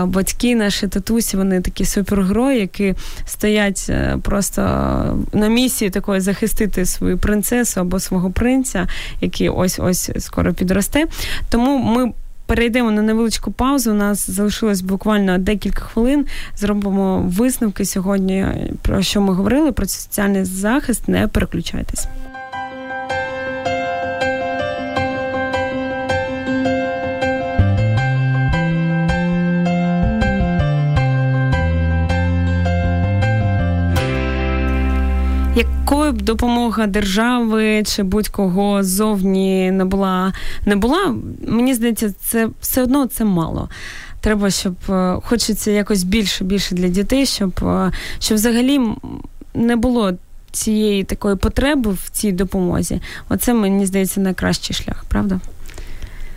батьки, 0.05 0.55
наші 0.55 0.87
татусі, 0.87 1.37
вони 1.37 1.61
такі 1.61 1.85
супергерої, 1.85 2.59
які 2.59 2.95
стоять 3.25 3.85
е, 3.89 4.17
просто 4.21 4.61
на 5.33 5.47
місії 5.47 5.91
такої 5.91 6.21
захистити 6.21 6.85
свою 6.85 7.17
принцесу 7.17 7.79
або 7.81 7.99
свого 7.99 8.31
принця, 8.65 8.87
який 9.21 9.49
ось 9.49 9.79
ось 9.79 10.11
скоро 10.19 10.53
підросте. 10.53 11.05
Тому 11.49 11.77
ми. 11.77 12.13
Перейдемо 12.47 12.91
на 12.91 13.01
невеличку 13.01 13.51
паузу. 13.51 13.91
У 13.91 13.93
нас 13.93 14.29
залишилось 14.29 14.81
буквально 14.81 15.37
декілька 15.37 15.79
хвилин. 15.79 16.25
Зробимо 16.55 17.21
висновки 17.27 17.85
сьогодні, 17.85 18.45
про 18.81 19.01
що 19.01 19.21
ми 19.21 19.33
говорили, 19.33 19.71
про 19.71 19.85
соціальний 19.85 20.43
захист. 20.43 21.07
Не 21.07 21.27
переключайтесь. 21.27 22.07
Якою 35.55 36.11
б 36.11 36.21
допомога 36.21 36.87
держави 36.87 37.83
чи 37.85 38.03
будь-кого 38.03 38.83
ззовні 38.83 39.71
не 39.71 39.85
була, 39.85 40.33
не 40.65 40.75
була, 40.75 41.15
мені 41.47 41.73
здається, 41.73 42.13
це 42.19 42.49
все 42.61 42.83
одно 42.83 43.07
це 43.07 43.25
мало. 43.25 43.69
Треба, 44.21 44.49
щоб 44.49 44.75
е, 44.89 45.17
хочеться 45.23 45.71
якось 45.71 46.03
більше 46.03 46.43
більше 46.43 46.75
для 46.75 46.87
дітей, 46.87 47.25
щоб, 47.25 47.59
е, 47.63 47.91
щоб 48.19 48.35
взагалі 48.35 48.81
не 49.53 49.75
було 49.75 50.13
цієї 50.51 51.03
такої 51.03 51.35
потреби 51.35 51.91
в 51.91 52.09
цій 52.11 52.31
допомозі. 52.31 53.01
Оце 53.29 53.53
мені 53.53 53.85
здається 53.85 54.21
найкращий 54.21 54.75
шлях, 54.75 55.05
правда? 55.07 55.39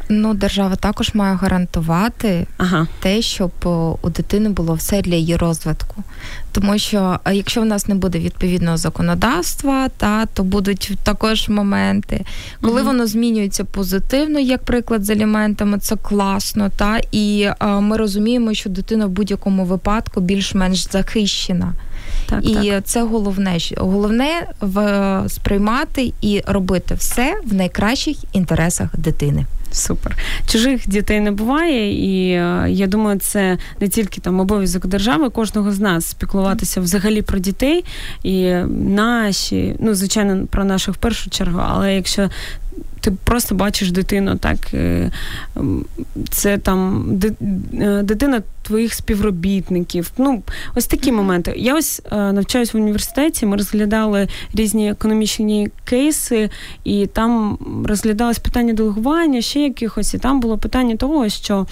Ну, 0.09 0.35
держава 0.35 0.77
також 0.77 1.15
має 1.15 1.35
гарантувати 1.35 2.47
ага. 2.57 2.87
те, 3.01 3.23
щоб 3.23 3.51
у 4.03 4.11
дитини 4.11 4.49
було 4.49 4.75
все 4.75 5.03
для 5.03 5.15
її 5.15 5.37
розвитку. 5.37 6.03
Тому 6.53 6.79
що 6.79 7.19
якщо 7.33 7.61
в 7.61 7.65
нас 7.65 7.89
не 7.89 7.95
буде 7.95 8.19
відповідного 8.19 8.77
законодавства, 8.77 9.89
та 9.89 10.27
то 10.27 10.43
будуть 10.45 10.93
також 11.03 11.49
моменти, 11.49 12.25
коли 12.61 12.81
угу. 12.81 12.91
воно 12.91 13.07
змінюється 13.07 13.65
позитивно, 13.65 14.39
як 14.39 14.63
приклад 14.63 15.05
з 15.05 15.11
аліментами, 15.11 15.79
це 15.79 15.97
класно, 15.97 16.71
та 16.77 17.01
і 17.13 17.49
а, 17.59 17.81
ми 17.81 17.97
розуміємо, 17.97 18.55
що 18.55 18.71
дитина 18.71 19.07
в 19.07 19.11
будь-якому 19.11 19.65
випадку 19.65 20.21
більш-менш 20.21 20.91
захищена. 20.91 21.73
Так, 22.27 22.45
І 22.45 22.55
так. 22.55 22.85
це 22.85 23.03
головне, 23.03 23.59
головне 23.77 24.47
в 24.61 25.25
сприймати 25.29 26.13
і 26.21 26.43
робити 26.47 26.95
все 26.95 27.41
в 27.45 27.55
найкращих 27.55 28.17
інтересах 28.33 28.97
дитини. 28.97 29.47
Супер. 29.73 30.17
Чужих 30.47 30.89
дітей 30.89 31.21
не 31.21 31.31
буває, 31.31 31.93
і 31.93 32.31
е, 32.31 32.67
я 32.71 32.87
думаю, 32.87 33.19
це 33.19 33.59
не 33.81 33.89
тільки 33.89 34.21
там 34.21 34.41
обов'язок 34.41 34.87
держави, 34.87 35.31
кожного 35.31 35.73
з 35.73 35.81
нас 35.81 36.07
спіклуватися 36.07 36.81
взагалі 36.81 37.23
про 37.23 37.39
дітей 37.39 37.85
і 38.23 38.53
наші, 38.89 39.77
ну 39.79 39.95
звичайно, 39.95 40.47
про 40.47 40.65
наших 40.65 40.95
в 40.95 40.99
першу 40.99 41.31
чергу, 41.31 41.63
але 41.65 41.95
якщо 41.95 42.31
ти 43.01 43.11
просто 43.11 43.55
бачиш 43.55 43.91
дитину, 43.91 44.37
так 44.37 44.75
е, 44.75 45.11
це 46.31 46.59
там 46.59 47.11
е, 47.81 48.03
дитина 48.03 48.43
твоїх 48.63 48.95
співробітників. 48.95 50.11
Ну, 50.19 50.43
ось 50.75 50.87
такі 50.87 51.13
моменти. 51.13 51.55
Я 51.57 51.77
ось 51.77 52.03
е, 52.13 52.33
навчаюсь 52.33 52.75
в 52.75 52.77
університеті. 52.77 53.47
Ми 53.47 53.57
розглядали 53.57 54.29
різні 54.55 54.91
економічні 54.91 55.69
кейси, 55.85 56.51
і 56.85 57.07
там 57.07 57.59
розглядалось 57.89 58.39
питання 58.39 58.73
делегування, 58.73 59.41
ще 59.41 59.61
якихось, 59.61 60.15
і 60.15 60.19
там 60.19 60.41
було 60.41 60.59
питання 60.59 60.97
того, 60.97 61.29
що 61.29 61.67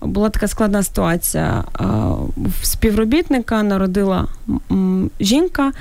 була 0.00 0.28
така 0.30 0.48
складна 0.48 0.82
ситуація. 0.82 1.64
В 2.36 2.66
співробітника 2.66 3.62
народила 3.62 4.26
жінка, 5.20 5.72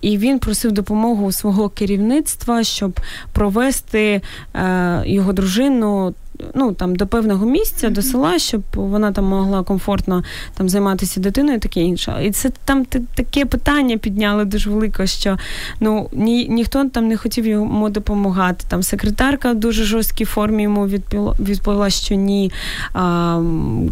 і 0.00 0.18
він 0.18 0.38
просив 0.38 0.72
допомогу 0.72 1.26
у 1.26 1.32
свого 1.32 1.68
керівництва, 1.68 2.64
щоб 2.64 3.00
провести 3.32 4.20
е, 4.54 5.02
його 5.06 5.32
дружину 5.32 6.14
ну 6.54 6.72
там 6.72 6.96
до 6.96 7.06
певного 7.06 7.46
місця, 7.46 7.86
mm-hmm. 7.86 7.92
до 7.92 8.02
села, 8.02 8.38
щоб 8.38 8.62
вона 8.74 9.12
там 9.12 9.24
могла 9.24 9.62
комфортно 9.62 10.24
там 10.56 10.68
займатися 10.68 11.20
дитиною, 11.20 11.60
таке 11.60 11.80
інше. 11.80 12.20
І 12.22 12.30
це 12.30 12.50
там 12.64 12.84
таке 13.14 13.44
питання 13.44 13.96
підняли 13.96 14.44
дуже 14.44 14.70
велике, 14.70 15.06
що 15.06 15.38
ну 15.80 16.08
ні, 16.12 16.48
ніхто 16.48 16.84
там 16.84 17.08
не 17.08 17.16
хотів 17.16 17.46
йому 17.46 17.88
допомагати. 17.88 18.64
Там 18.68 18.82
секретарка 18.82 19.52
в 19.52 19.54
дуже 19.54 19.84
жорсткій 19.84 20.24
формі 20.24 20.62
йому 20.62 20.86
відповіла, 20.86 21.34
відповіла 21.40 21.90
що 21.90 22.14
ні. 22.14 22.52
А, 22.92 23.42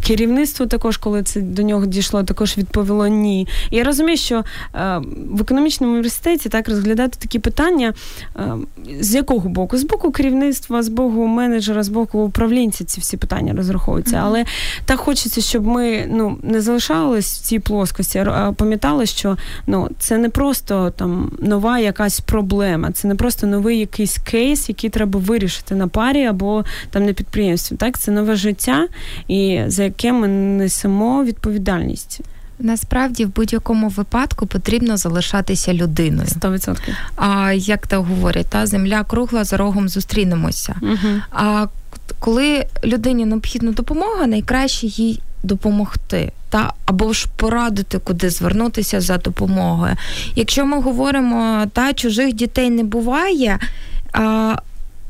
Керівництво 0.07 0.67
також, 0.67 0.97
коли 0.97 1.23
це 1.23 1.41
до 1.41 1.63
нього 1.63 1.87
дійшло, 1.87 2.23
також 2.23 2.59
відповіло 2.59 3.07
ні. 3.07 3.49
І 3.71 3.77
я 3.77 3.85
розумію, 3.85 4.17
що 4.17 4.45
а, 4.73 4.99
в 5.31 5.41
економічному 5.41 5.93
університеті 5.93 6.49
так 6.49 6.69
розглядати 6.69 7.19
такі 7.19 7.39
питання 7.39 7.95
а, 8.35 8.57
з 9.01 9.15
якого 9.15 9.49
боку? 9.49 9.79
З 9.79 9.85
боку 9.85 10.11
керівництва, 10.11 10.83
з 10.83 10.89
боку 10.89 11.27
менеджера, 11.27 11.83
з 11.83 11.89
боку 11.89 12.31
управлінці 12.37 12.85
ці 12.85 13.01
всі 13.01 13.17
питання 13.17 13.55
розраховуються. 13.57 14.21
Але 14.25 14.45
так 14.85 14.99
хочеться, 14.99 15.41
щоб 15.41 15.67
ми 15.67 16.07
ну 16.09 16.39
не 16.43 16.61
залишались 16.61 17.39
в 17.39 17.41
цій 17.41 17.59
плоскості, 17.59 18.19
а 18.19 18.53
пам'ятали, 18.53 19.07
що 19.07 19.37
ну 19.67 19.89
це 19.99 20.19
не 20.19 20.29
просто 20.29 20.91
там 20.91 21.31
нова 21.39 21.79
якась 21.79 22.21
проблема, 22.21 22.93
це 22.93 23.09
не 23.09 23.15
просто 23.15 23.47
новий 23.47 23.79
якийсь 23.79 24.19
кейс, 24.19 24.69
який 24.69 24.91
треба 24.91 25.21
вирішити 25.21 25.75
на 25.75 25.89
парі 25.89 26.25
або 26.25 26.65
там 26.91 27.07
на 27.07 27.13
підприємстві. 27.13 27.77
Так, 27.77 27.99
це 27.99 28.11
нове 28.11 28.37
життя, 28.37 28.89
і 29.29 29.61
за 29.67 29.85
яке 29.85 30.13
ми 30.13 30.29
несемо 30.29 31.25
відповідальність. 31.25 32.21
Насправді 32.59 33.25
в 33.25 33.35
будь-якому 33.35 33.89
випадку 33.89 34.47
потрібно 34.47 34.97
залишатися 34.97 35.75
людиною. 35.75 36.29
100%. 36.29 36.77
А 37.17 37.53
як 37.53 37.87
то 37.87 38.03
говорять, 38.03 38.47
та 38.47 38.67
земля 38.67 39.05
кругла 39.05 39.45
за 39.45 39.57
рогом 39.57 39.89
зустрінемося. 39.89 40.75
Угу. 40.83 41.21
А 41.31 41.67
коли 42.19 42.67
людині 42.85 43.25
необхідна 43.25 43.73
допомога, 43.73 44.27
найкраще 44.27 44.87
їй 44.87 45.21
допомогти, 45.43 46.33
та 46.49 46.73
або 46.87 47.13
ж 47.13 47.27
порадити, 47.37 47.99
куди 47.99 48.31
звернутися 48.31 49.01
за 49.01 49.19
допомогою. 49.19 49.95
Якщо 50.37 50.67
ми 50.67 50.81
говоримо, 50.81 51.67
та 51.73 51.93
чужих 51.93 52.33
дітей 52.33 52.71
не 52.71 52.85
буває. 52.85 53.59
А, 54.13 54.57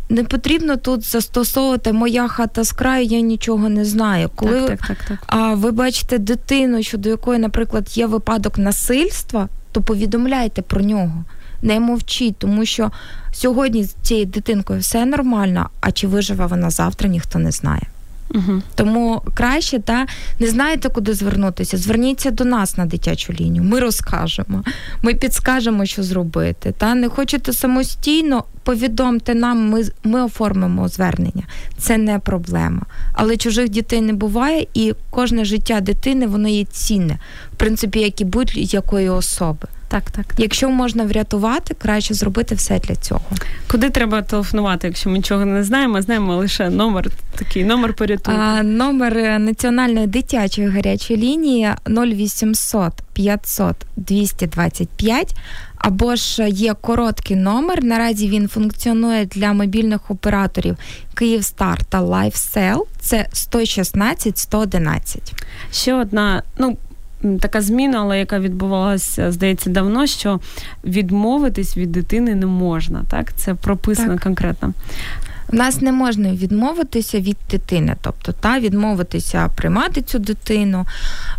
не 0.08 0.24
потрібно 0.24 0.76
тут 0.76 1.04
застосовувати 1.04 1.92
моя 1.92 2.28
хата 2.28 2.64
з 2.64 2.72
краю, 2.72 3.04
я 3.04 3.20
нічого 3.20 3.68
не 3.68 3.84
знаю. 3.84 4.30
Коли 4.34 4.60
так, 4.60 4.78
так, 4.78 4.88
так, 4.88 5.04
так. 5.08 5.18
А, 5.26 5.54
ви 5.54 5.70
бачите 5.70 6.18
дитину, 6.18 6.82
щодо 6.82 7.08
якої, 7.08 7.38
наприклад, 7.38 7.98
є 7.98 8.06
випадок 8.06 8.58
насильства, 8.58 9.48
то 9.72 9.82
повідомляйте 9.82 10.62
про 10.62 10.80
нього 10.80 11.24
не 11.62 11.80
мовчіть, 11.80 12.36
тому 12.38 12.66
що 12.66 12.90
сьогодні 13.32 13.84
з 13.84 13.96
цією 14.02 14.26
дитинкою 14.26 14.80
все 14.80 15.06
нормально, 15.06 15.70
а 15.80 15.92
чи 15.92 16.06
виживе 16.06 16.46
вона 16.46 16.70
завтра, 16.70 17.08
ніхто 17.08 17.38
не 17.38 17.50
знає. 17.50 17.82
Угу. 18.34 18.62
Тому 18.74 19.22
краще 19.34 19.78
та 19.78 20.06
не 20.40 20.46
знаєте, 20.46 20.88
куди 20.88 21.14
звернутися. 21.14 21.76
Зверніться 21.76 22.30
до 22.30 22.44
нас 22.44 22.76
на 22.76 22.86
дитячу 22.86 23.32
лінію. 23.32 23.64
Ми 23.64 23.80
розкажемо, 23.80 24.64
ми 25.02 25.14
підскажемо, 25.14 25.86
що 25.86 26.02
зробити. 26.02 26.74
Та 26.78 26.94
не 26.94 27.08
хочете 27.08 27.52
самостійно, 27.52 28.44
повідомте 28.62 29.34
нам, 29.34 29.68
ми 29.68 29.84
ми 30.04 30.24
оформимо 30.24 30.88
звернення. 30.88 31.42
Це 31.78 31.98
не 31.98 32.18
проблема. 32.18 32.82
Але 33.12 33.36
чужих 33.36 33.68
дітей 33.68 34.00
не 34.00 34.12
буває, 34.12 34.66
і 34.74 34.94
кожне 35.10 35.44
життя 35.44 35.80
дитини 35.80 36.26
воно 36.26 36.48
є 36.48 36.64
цінне, 36.64 37.18
в 37.52 37.56
принципі, 37.56 38.00
як 38.00 38.20
і 38.20 38.24
будь-якої 38.24 39.08
особи. 39.08 39.68
Так, 39.88 40.10
так, 40.10 40.26
так. 40.26 40.40
Якщо 40.40 40.70
можна 40.70 41.04
врятувати, 41.04 41.74
краще 41.74 42.14
зробити 42.14 42.54
все 42.54 42.78
для 42.78 42.94
цього. 42.94 43.20
Куди 43.70 43.90
треба 43.90 44.22
телефонувати, 44.22 44.86
якщо 44.86 45.10
ми 45.10 45.16
нічого 45.16 45.44
не 45.44 45.64
знаємо, 45.64 46.02
знаємо 46.02 46.36
лише 46.36 46.70
номер 46.70 47.10
такий 47.38 47.64
номер 47.64 47.94
порятунку. 47.94 48.40
А, 48.40 48.62
Номер 48.62 49.18
е, 49.18 49.38
національної 49.38 50.06
дитячої 50.06 50.68
гарячої 50.68 51.20
лінії 51.20 51.70
0800 51.88 52.92
500 53.12 53.76
225. 53.96 55.36
Або 55.76 56.16
ж 56.16 56.48
є 56.48 56.74
короткий 56.74 57.36
номер. 57.36 57.84
Наразі 57.84 58.28
він 58.28 58.48
функціонує 58.48 59.26
для 59.26 59.52
мобільних 59.52 60.10
операторів 60.10 60.76
Київстар 61.14 61.84
та 61.84 62.02
LifeSell. 62.02 62.80
Це 63.00 63.26
116 63.32 64.38
111. 64.38 65.32
Ще 65.72 65.94
одна, 65.94 66.42
ну 66.58 66.76
така 67.40 67.60
зміна, 67.60 68.00
але 68.00 68.18
яка 68.18 68.38
відбувалася, 68.38 69.32
здається, 69.32 69.70
давно, 69.70 70.06
що 70.06 70.40
відмовитись 70.84 71.76
від 71.76 71.92
дитини 71.92 72.34
не 72.34 72.46
можна. 72.46 73.04
Так, 73.10 73.32
це 73.36 73.54
прописано 73.54 74.12
так. 74.12 74.22
конкретно. 74.22 74.72
У 75.52 75.56
нас 75.56 75.80
не 75.80 75.92
можна 75.92 76.32
відмовитися 76.32 77.20
від 77.20 77.36
дитини, 77.50 77.96
тобто 78.00 78.32
та 78.32 78.58
відмовитися 78.58 79.50
приймати 79.56 80.02
цю 80.02 80.18
дитину, 80.18 80.86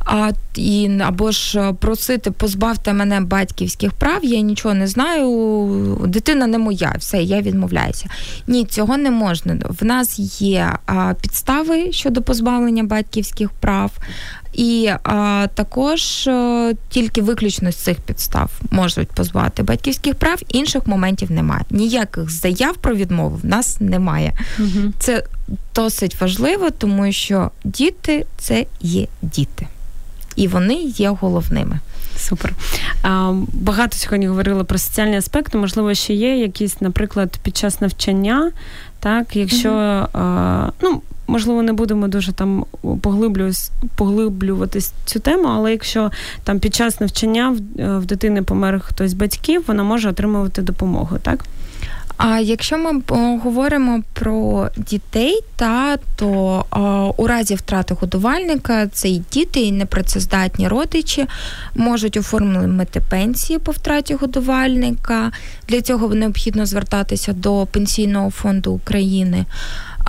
а 0.05 0.31
і 0.55 0.91
або 1.01 1.31
ж 1.31 1.73
просити 1.73 2.31
позбавте 2.31 2.93
мене 2.93 3.21
батьківських 3.21 3.91
прав, 3.93 4.25
я 4.25 4.39
нічого 4.39 4.73
не 4.73 4.87
знаю. 4.87 6.01
Дитина 6.07 6.47
не 6.47 6.57
моя, 6.57 6.95
все, 6.99 7.23
я 7.23 7.41
відмовляюся. 7.41 8.09
Ні, 8.47 8.65
цього 8.65 8.97
не 8.97 9.11
можна. 9.11 9.57
В 9.69 9.85
нас 9.85 10.41
є 10.41 10.73
а, 10.85 11.13
підстави 11.21 11.91
щодо 11.91 12.21
позбавлення 12.21 12.83
батьківських 12.83 13.49
прав. 13.49 13.91
І 14.53 14.91
а, 15.03 15.47
також 15.53 16.27
а, 16.27 16.73
тільки 16.89 17.21
виключно 17.21 17.71
з 17.71 17.75
цих 17.75 17.97
підстав 17.97 18.51
можуть 18.71 19.07
позбавити 19.07 19.63
батьківських 19.63 20.15
прав, 20.15 20.41
інших 20.49 20.87
моментів 20.87 21.31
немає. 21.31 21.63
Ніяких 21.69 22.29
заяв 22.29 22.77
про 22.77 22.95
відмову 22.95 23.39
в 23.43 23.45
нас 23.45 23.81
немає. 23.81 24.33
Угу. 24.59 24.93
Це 24.99 25.23
досить 25.75 26.21
важливо, 26.21 26.69
тому 26.69 27.11
що 27.11 27.51
діти 27.63 28.25
це 28.37 28.65
є 28.81 29.07
діти, 29.21 29.67
і 30.35 30.47
вони 30.47 30.75
є 30.83 31.09
головними. 31.09 31.79
Супер. 32.17 32.53
А, 33.03 33.33
Багато 33.53 33.97
сьогодні 33.97 34.27
говорили 34.27 34.63
про 34.63 34.77
соціальні 34.77 35.17
аспекти. 35.17 35.57
Можливо, 35.57 35.93
ще 35.93 36.13
є 36.13 36.37
якісь, 36.37 36.81
наприклад, 36.81 37.39
під 37.43 37.57
час 37.57 37.81
навчання, 37.81 38.51
так, 38.99 39.35
якщо 39.35 39.69
mm 39.69 40.07
а, 40.13 40.71
ну 40.81 41.01
можливо, 41.27 41.63
не 41.63 41.73
будемо 41.73 42.07
дуже 42.07 42.31
там 42.31 42.65
поглиблюватись 43.95 44.93
цю 45.05 45.19
тему, 45.19 45.47
але 45.51 45.71
якщо 45.71 46.11
там 46.43 46.59
під 46.59 46.75
час 46.75 46.99
навчання 46.99 47.49
в, 47.49 47.81
е, 47.81 47.97
в 47.97 48.05
дитини 48.05 48.41
помер 48.41 48.79
хтось 48.79 49.11
з 49.11 49.13
батьків, 49.13 49.63
вона 49.67 49.83
може 49.83 50.09
отримувати 50.09 50.61
допомогу, 50.61 51.17
так? 51.21 51.45
А 52.17 52.39
якщо 52.39 52.77
ми 52.77 53.01
говоримо 53.43 54.01
про 54.13 54.69
дітей, 54.77 55.39
та 55.55 55.97
то 56.15 56.65
а, 56.69 57.05
у 57.17 57.27
разі 57.27 57.55
втрати 57.55 57.93
годувальника 57.93 58.87
це 58.87 59.09
і 59.09 59.23
діти, 59.31 59.59
і 59.59 59.71
непрацездатні 59.71 60.67
родичі 60.67 61.25
можуть 61.75 62.17
оформити 62.17 63.01
пенсії 63.09 63.59
по 63.59 63.71
втраті 63.71 64.13
годувальника. 64.13 65.31
Для 65.67 65.81
цього 65.81 66.15
необхідно 66.15 66.65
звертатися 66.65 67.33
до 67.33 67.67
пенсійного 67.71 68.29
фонду 68.29 68.71
України. 68.71 69.45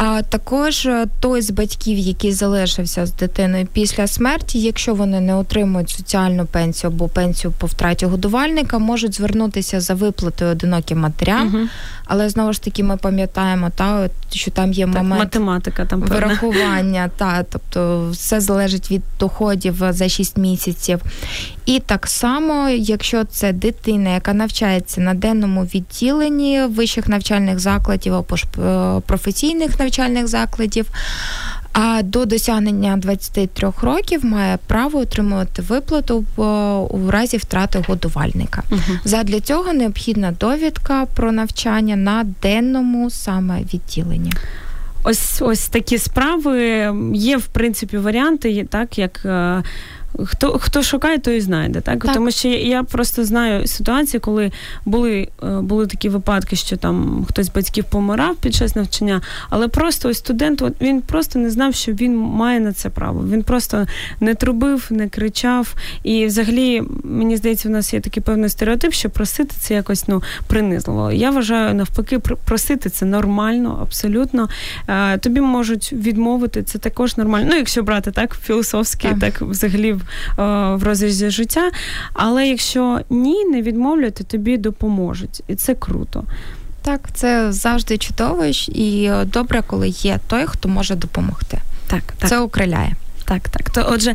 А 0.00 0.22
також 0.22 0.86
е, 0.86 1.06
той 1.20 1.42
з 1.42 1.50
батьків, 1.50 1.98
який 1.98 2.32
залишився 2.32 3.06
з 3.06 3.12
дитиною 3.12 3.66
після 3.72 4.06
смерті, 4.06 4.60
якщо 4.60 4.94
вони 4.94 5.20
не 5.20 5.34
отримують 5.34 5.90
соціальну 5.90 6.46
пенсію 6.46 6.90
або 6.90 7.08
пенсію 7.08 7.52
по 7.58 7.66
втраті 7.66 8.06
годувальника, 8.06 8.78
можуть 8.78 9.14
звернутися 9.14 9.80
за 9.80 9.94
виплатою 9.94 10.50
одиноким 10.50 10.98
матерям. 10.98 11.46
Угу. 11.46 11.66
Але 12.04 12.28
знову 12.28 12.52
ж 12.52 12.62
таки, 12.62 12.82
ми 12.82 12.96
пам'ятаємо, 12.96 13.70
та 13.76 14.08
що 14.32 14.50
там 14.50 14.72
є 14.72 14.84
так, 14.84 14.94
момент 14.94 15.18
математика 15.18 15.84
там 15.84 16.00
вирахування, 16.00 17.10
та 17.16 17.42
тобто 17.42 18.08
все 18.10 18.40
залежить 18.40 18.90
від 18.90 19.02
доходів 19.20 19.82
за 19.90 20.08
6 20.08 20.36
місяців. 20.36 21.00
І 21.66 21.80
так 21.80 22.06
само, 22.06 22.68
якщо 22.68 23.24
це 23.24 23.52
дитина, 23.52 24.14
яка 24.14 24.32
навчається 24.32 25.00
на 25.00 25.14
денному 25.14 25.64
відділенні 25.64 26.62
вищих 26.62 27.08
навчальних 27.08 27.58
закладів 27.58 28.14
або 28.14 28.36
е, 28.36 29.00
професійних 29.06 29.68
навчальних 29.68 29.87
закладів, 30.26 30.86
а 31.72 32.02
до 32.02 32.24
досягнення 32.24 32.96
23 32.96 33.72
років 33.82 34.24
має 34.24 34.58
право 34.66 34.98
отримувати 34.98 35.62
виплату 35.62 36.24
у 36.90 37.10
разі 37.10 37.36
втрати 37.36 37.84
годувальника. 37.88 38.62
Угу. 38.70 38.98
Задля 39.04 39.40
цього 39.40 39.72
необхідна 39.72 40.32
довідка 40.32 41.06
про 41.14 41.32
навчання 41.32 41.96
на 41.96 42.24
денному 42.42 43.10
саме 43.10 43.60
відділенні. 43.74 44.32
Ось 45.04 45.42
ось 45.42 45.68
такі 45.68 45.98
справи 45.98 46.62
є 47.14 47.36
в 47.36 47.46
принципі 47.46 47.98
варіанти, 47.98 48.66
так 48.70 48.98
як. 48.98 49.26
Хто 50.24 50.58
хто 50.58 50.82
шукає, 50.82 51.18
той 51.18 51.36
і 51.36 51.40
знайде. 51.40 51.80
Так? 51.80 52.04
так 52.04 52.14
тому 52.14 52.30
що 52.30 52.48
я 52.48 52.82
просто 52.82 53.24
знаю 53.24 53.66
ситуації, 53.66 54.20
коли 54.20 54.52
були 54.84 55.28
е, 55.42 55.60
були 55.60 55.86
такі 55.86 56.08
випадки, 56.08 56.56
що 56.56 56.76
там 56.76 57.26
хтось 57.28 57.46
з 57.46 57.52
батьків 57.52 57.84
помирав 57.84 58.36
під 58.36 58.54
час 58.54 58.76
навчання, 58.76 59.20
але 59.50 59.68
просто 59.68 60.08
ось 60.08 60.18
студент 60.18 60.62
от, 60.62 60.80
він 60.80 61.00
просто 61.00 61.38
не 61.38 61.50
знав, 61.50 61.74
що 61.74 61.92
він 61.92 62.16
має 62.16 62.60
на 62.60 62.72
це 62.72 62.90
право. 62.90 63.24
Він 63.32 63.42
просто 63.42 63.86
не 64.20 64.34
трубив, 64.34 64.86
не 64.90 65.08
кричав. 65.08 65.74
І 66.02 66.26
взагалі, 66.26 66.82
мені 67.04 67.36
здається, 67.36 67.68
у 67.68 67.72
нас 67.72 67.94
є 67.94 68.00
такий 68.00 68.22
певний 68.22 68.48
стереотип, 68.48 68.92
що 68.92 69.10
просити 69.10 69.54
це 69.58 69.74
якось 69.74 70.08
ну 70.08 70.22
принизливо. 70.46 71.12
Я 71.12 71.30
вважаю, 71.30 71.74
навпаки, 71.74 72.18
просити 72.18 72.90
це 72.90 73.06
нормально, 73.06 73.78
абсолютно. 73.82 74.48
Е, 74.88 75.18
тобі 75.18 75.40
можуть 75.40 75.92
відмовити, 75.92 76.62
це 76.62 76.78
також 76.78 77.16
нормально. 77.16 77.46
Ну, 77.50 77.56
якщо 77.56 77.82
брати 77.82 78.10
так, 78.10 78.36
філософськи, 78.44 79.08
так, 79.08 79.18
так 79.18 79.40
взагалі 79.40 79.96
в, 80.36 80.42
е, 80.42 80.78
розрізі 80.84 81.30
життя. 81.30 81.70
Але 82.12 82.48
якщо 82.48 83.00
ні, 83.10 83.44
не 83.44 83.62
відмовлять, 83.62 84.14
то 84.14 84.24
тобі 84.24 84.56
допоможуть. 84.56 85.42
І 85.48 85.54
це 85.54 85.74
круто. 85.74 86.24
Так, 86.82 87.00
це 87.14 87.52
завжди 87.52 87.98
чудово 87.98 88.44
і 88.68 89.10
добре, 89.24 89.62
коли 89.66 89.88
є 89.88 90.18
той, 90.26 90.46
хто 90.46 90.68
може 90.68 90.94
допомогти. 90.94 91.58
Так, 91.86 92.02
так. 92.18 92.30
Це 92.30 92.38
окриляє. 92.38 92.92
Так, 93.24 93.48
так. 93.48 93.70
То 93.70 93.86
отже, 93.90 94.14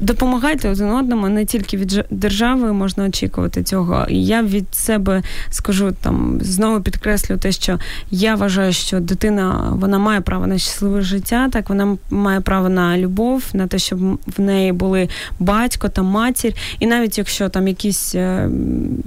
допомагайте 0.00 0.68
один 0.68 0.90
одному, 0.90 1.28
не 1.28 1.44
тільки 1.44 1.76
від 1.76 2.04
держави 2.10 2.72
можна 2.72 3.04
очікувати 3.04 3.62
цього. 3.62 4.06
Я 4.08 4.42
від 4.42 4.74
себе 4.74 5.22
скажу 5.50 5.92
там 6.02 6.38
знову 6.42 6.80
підкреслю 6.80 7.36
те, 7.36 7.52
що 7.52 7.78
я 8.10 8.34
вважаю, 8.34 8.72
що 8.72 9.00
дитина 9.00 9.72
вона 9.72 9.98
має 9.98 10.20
право 10.20 10.46
на 10.46 10.58
щасливе 10.58 11.02
життя, 11.02 11.48
так 11.52 11.68
вона 11.68 11.96
має 12.10 12.40
право 12.40 12.68
на 12.68 12.98
любов, 12.98 13.44
на 13.52 13.66
те, 13.66 13.78
щоб 13.78 13.98
в 14.36 14.40
неї 14.40 14.72
були 14.72 15.08
батько 15.38 15.88
та 15.88 16.02
матір. 16.02 16.52
І 16.78 16.86
навіть 16.86 17.18
якщо 17.18 17.48
там 17.48 17.68
якісь 17.68 18.14
е, 18.14 18.50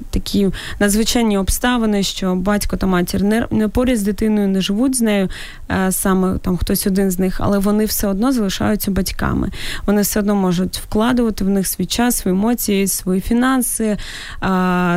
такі 0.09 0.49
надзвичайні 0.79 1.37
обставини, 1.37 2.03
що 2.03 2.35
батько 2.35 2.77
та 2.77 2.87
матір 2.87 3.23
не, 3.23 3.47
не 3.51 3.67
поряд 3.67 3.97
з 3.97 4.03
дитиною, 4.03 4.47
не 4.47 4.61
живуть 4.61 4.95
з 4.95 5.01
нею, 5.01 5.29
е, 5.69 5.91
саме 5.91 6.37
там 6.37 6.57
хтось 6.57 6.87
один 6.87 7.11
з 7.11 7.19
них, 7.19 7.37
але 7.39 7.59
вони 7.59 7.85
все 7.85 8.07
одно 8.07 8.31
залишаються 8.31 8.91
батьками. 8.91 9.51
Вони 9.85 10.01
все 10.01 10.19
одно 10.19 10.35
можуть 10.35 10.80
вкладувати 10.83 11.43
в 11.43 11.49
них 11.49 11.67
свій 11.67 11.85
час, 11.85 12.17
свої 12.17 12.37
емоції, 12.37 12.87
свої 12.87 13.21
фінанси, 13.21 13.97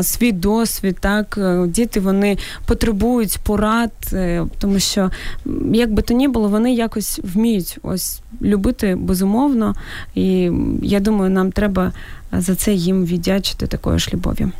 свій 0.03 0.33
досвід. 0.33 0.97
Так 1.01 1.39
діти 1.67 2.01
вони 2.01 2.39
потребують 2.67 3.39
порад, 3.43 3.93
е, 4.13 4.47
тому 4.59 4.79
що 4.79 5.11
як 5.73 5.93
би 5.93 6.03
то 6.03 6.15
ні 6.15 6.29
було, 6.29 6.49
вони 6.49 6.75
якось 6.75 7.21
вміють 7.35 7.79
ось 7.83 8.21
любити 8.43 8.95
безумовно. 8.95 9.75
І 10.15 10.51
я 10.83 11.01
думаю, 11.01 11.31
нам 11.31 11.53
треба 11.53 11.93
за 12.33 12.55
це 12.55 12.73
їм 12.73 13.05
віддячити 13.05 13.67
такою 13.67 13.99
ж 13.99 14.11
любов'ю. 14.15 14.53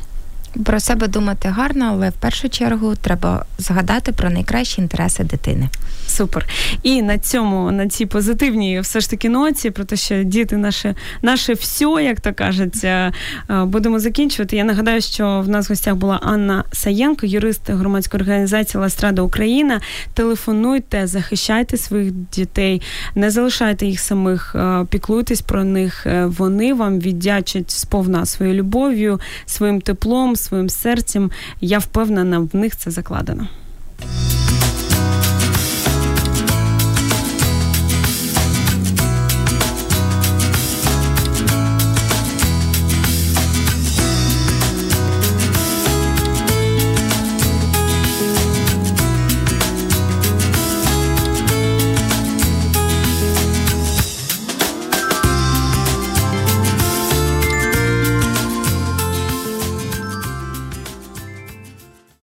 Про 0.63 0.79
себе 0.79 1.07
думати 1.07 1.49
гарно, 1.49 1.89
але 1.91 2.09
в 2.09 2.13
першу 2.13 2.49
чергу 2.49 2.95
треба 2.95 3.45
згадати 3.57 4.11
про 4.11 4.29
найкращі 4.29 4.81
інтереси 4.81 5.23
дитини. 5.23 5.69
Супер. 6.07 6.45
І 6.83 7.01
на 7.01 7.17
цьому, 7.17 7.71
на 7.71 7.87
цій 7.87 8.05
позитивній, 8.05 8.79
все 8.79 8.99
ж 8.99 9.09
таки 9.09 9.29
ноці, 9.29 9.71
про 9.71 9.83
те, 9.83 9.95
що 9.95 10.23
діти 10.23 10.57
наше, 10.57 10.95
наше 11.21 11.53
все, 11.53 11.85
як 11.85 12.21
то 12.21 12.33
кажеться, 12.33 13.13
будемо 13.49 13.99
закінчувати. 13.99 14.55
Я 14.55 14.63
нагадаю, 14.63 15.01
що 15.01 15.43
в 15.45 15.49
нас 15.49 15.69
в 15.69 15.71
гостях 15.71 15.95
була 15.95 16.19
Анна 16.23 16.63
Саєнко, 16.71 17.25
юрист 17.25 17.69
громадської 17.69 18.23
організації 18.23 18.81
Ластрада 18.81 19.21
Україна. 19.21 19.81
Телефонуйте, 20.13 21.07
захищайте 21.07 21.77
своїх 21.77 22.11
дітей, 22.11 22.81
не 23.15 23.31
залишайте 23.31 23.85
їх 23.85 23.99
самих, 23.99 24.55
піклуйтесь 24.89 25.41
про 25.41 25.63
них. 25.63 26.05
Е, 26.05 26.25
вони 26.25 26.73
вам 26.73 26.99
віддячать 26.99 27.71
сповна 27.71 28.25
своєю 28.25 28.57
любов'ю, 28.57 29.19
своїм 29.45 29.81
теплом 29.81 30.35
своїм 30.45 30.69
серцем. 30.69 31.31
Я 31.61 31.79
впевнена, 31.79 32.39
в 32.39 32.55
них 32.55 32.75
це 32.75 32.91
закладено. 32.91 33.47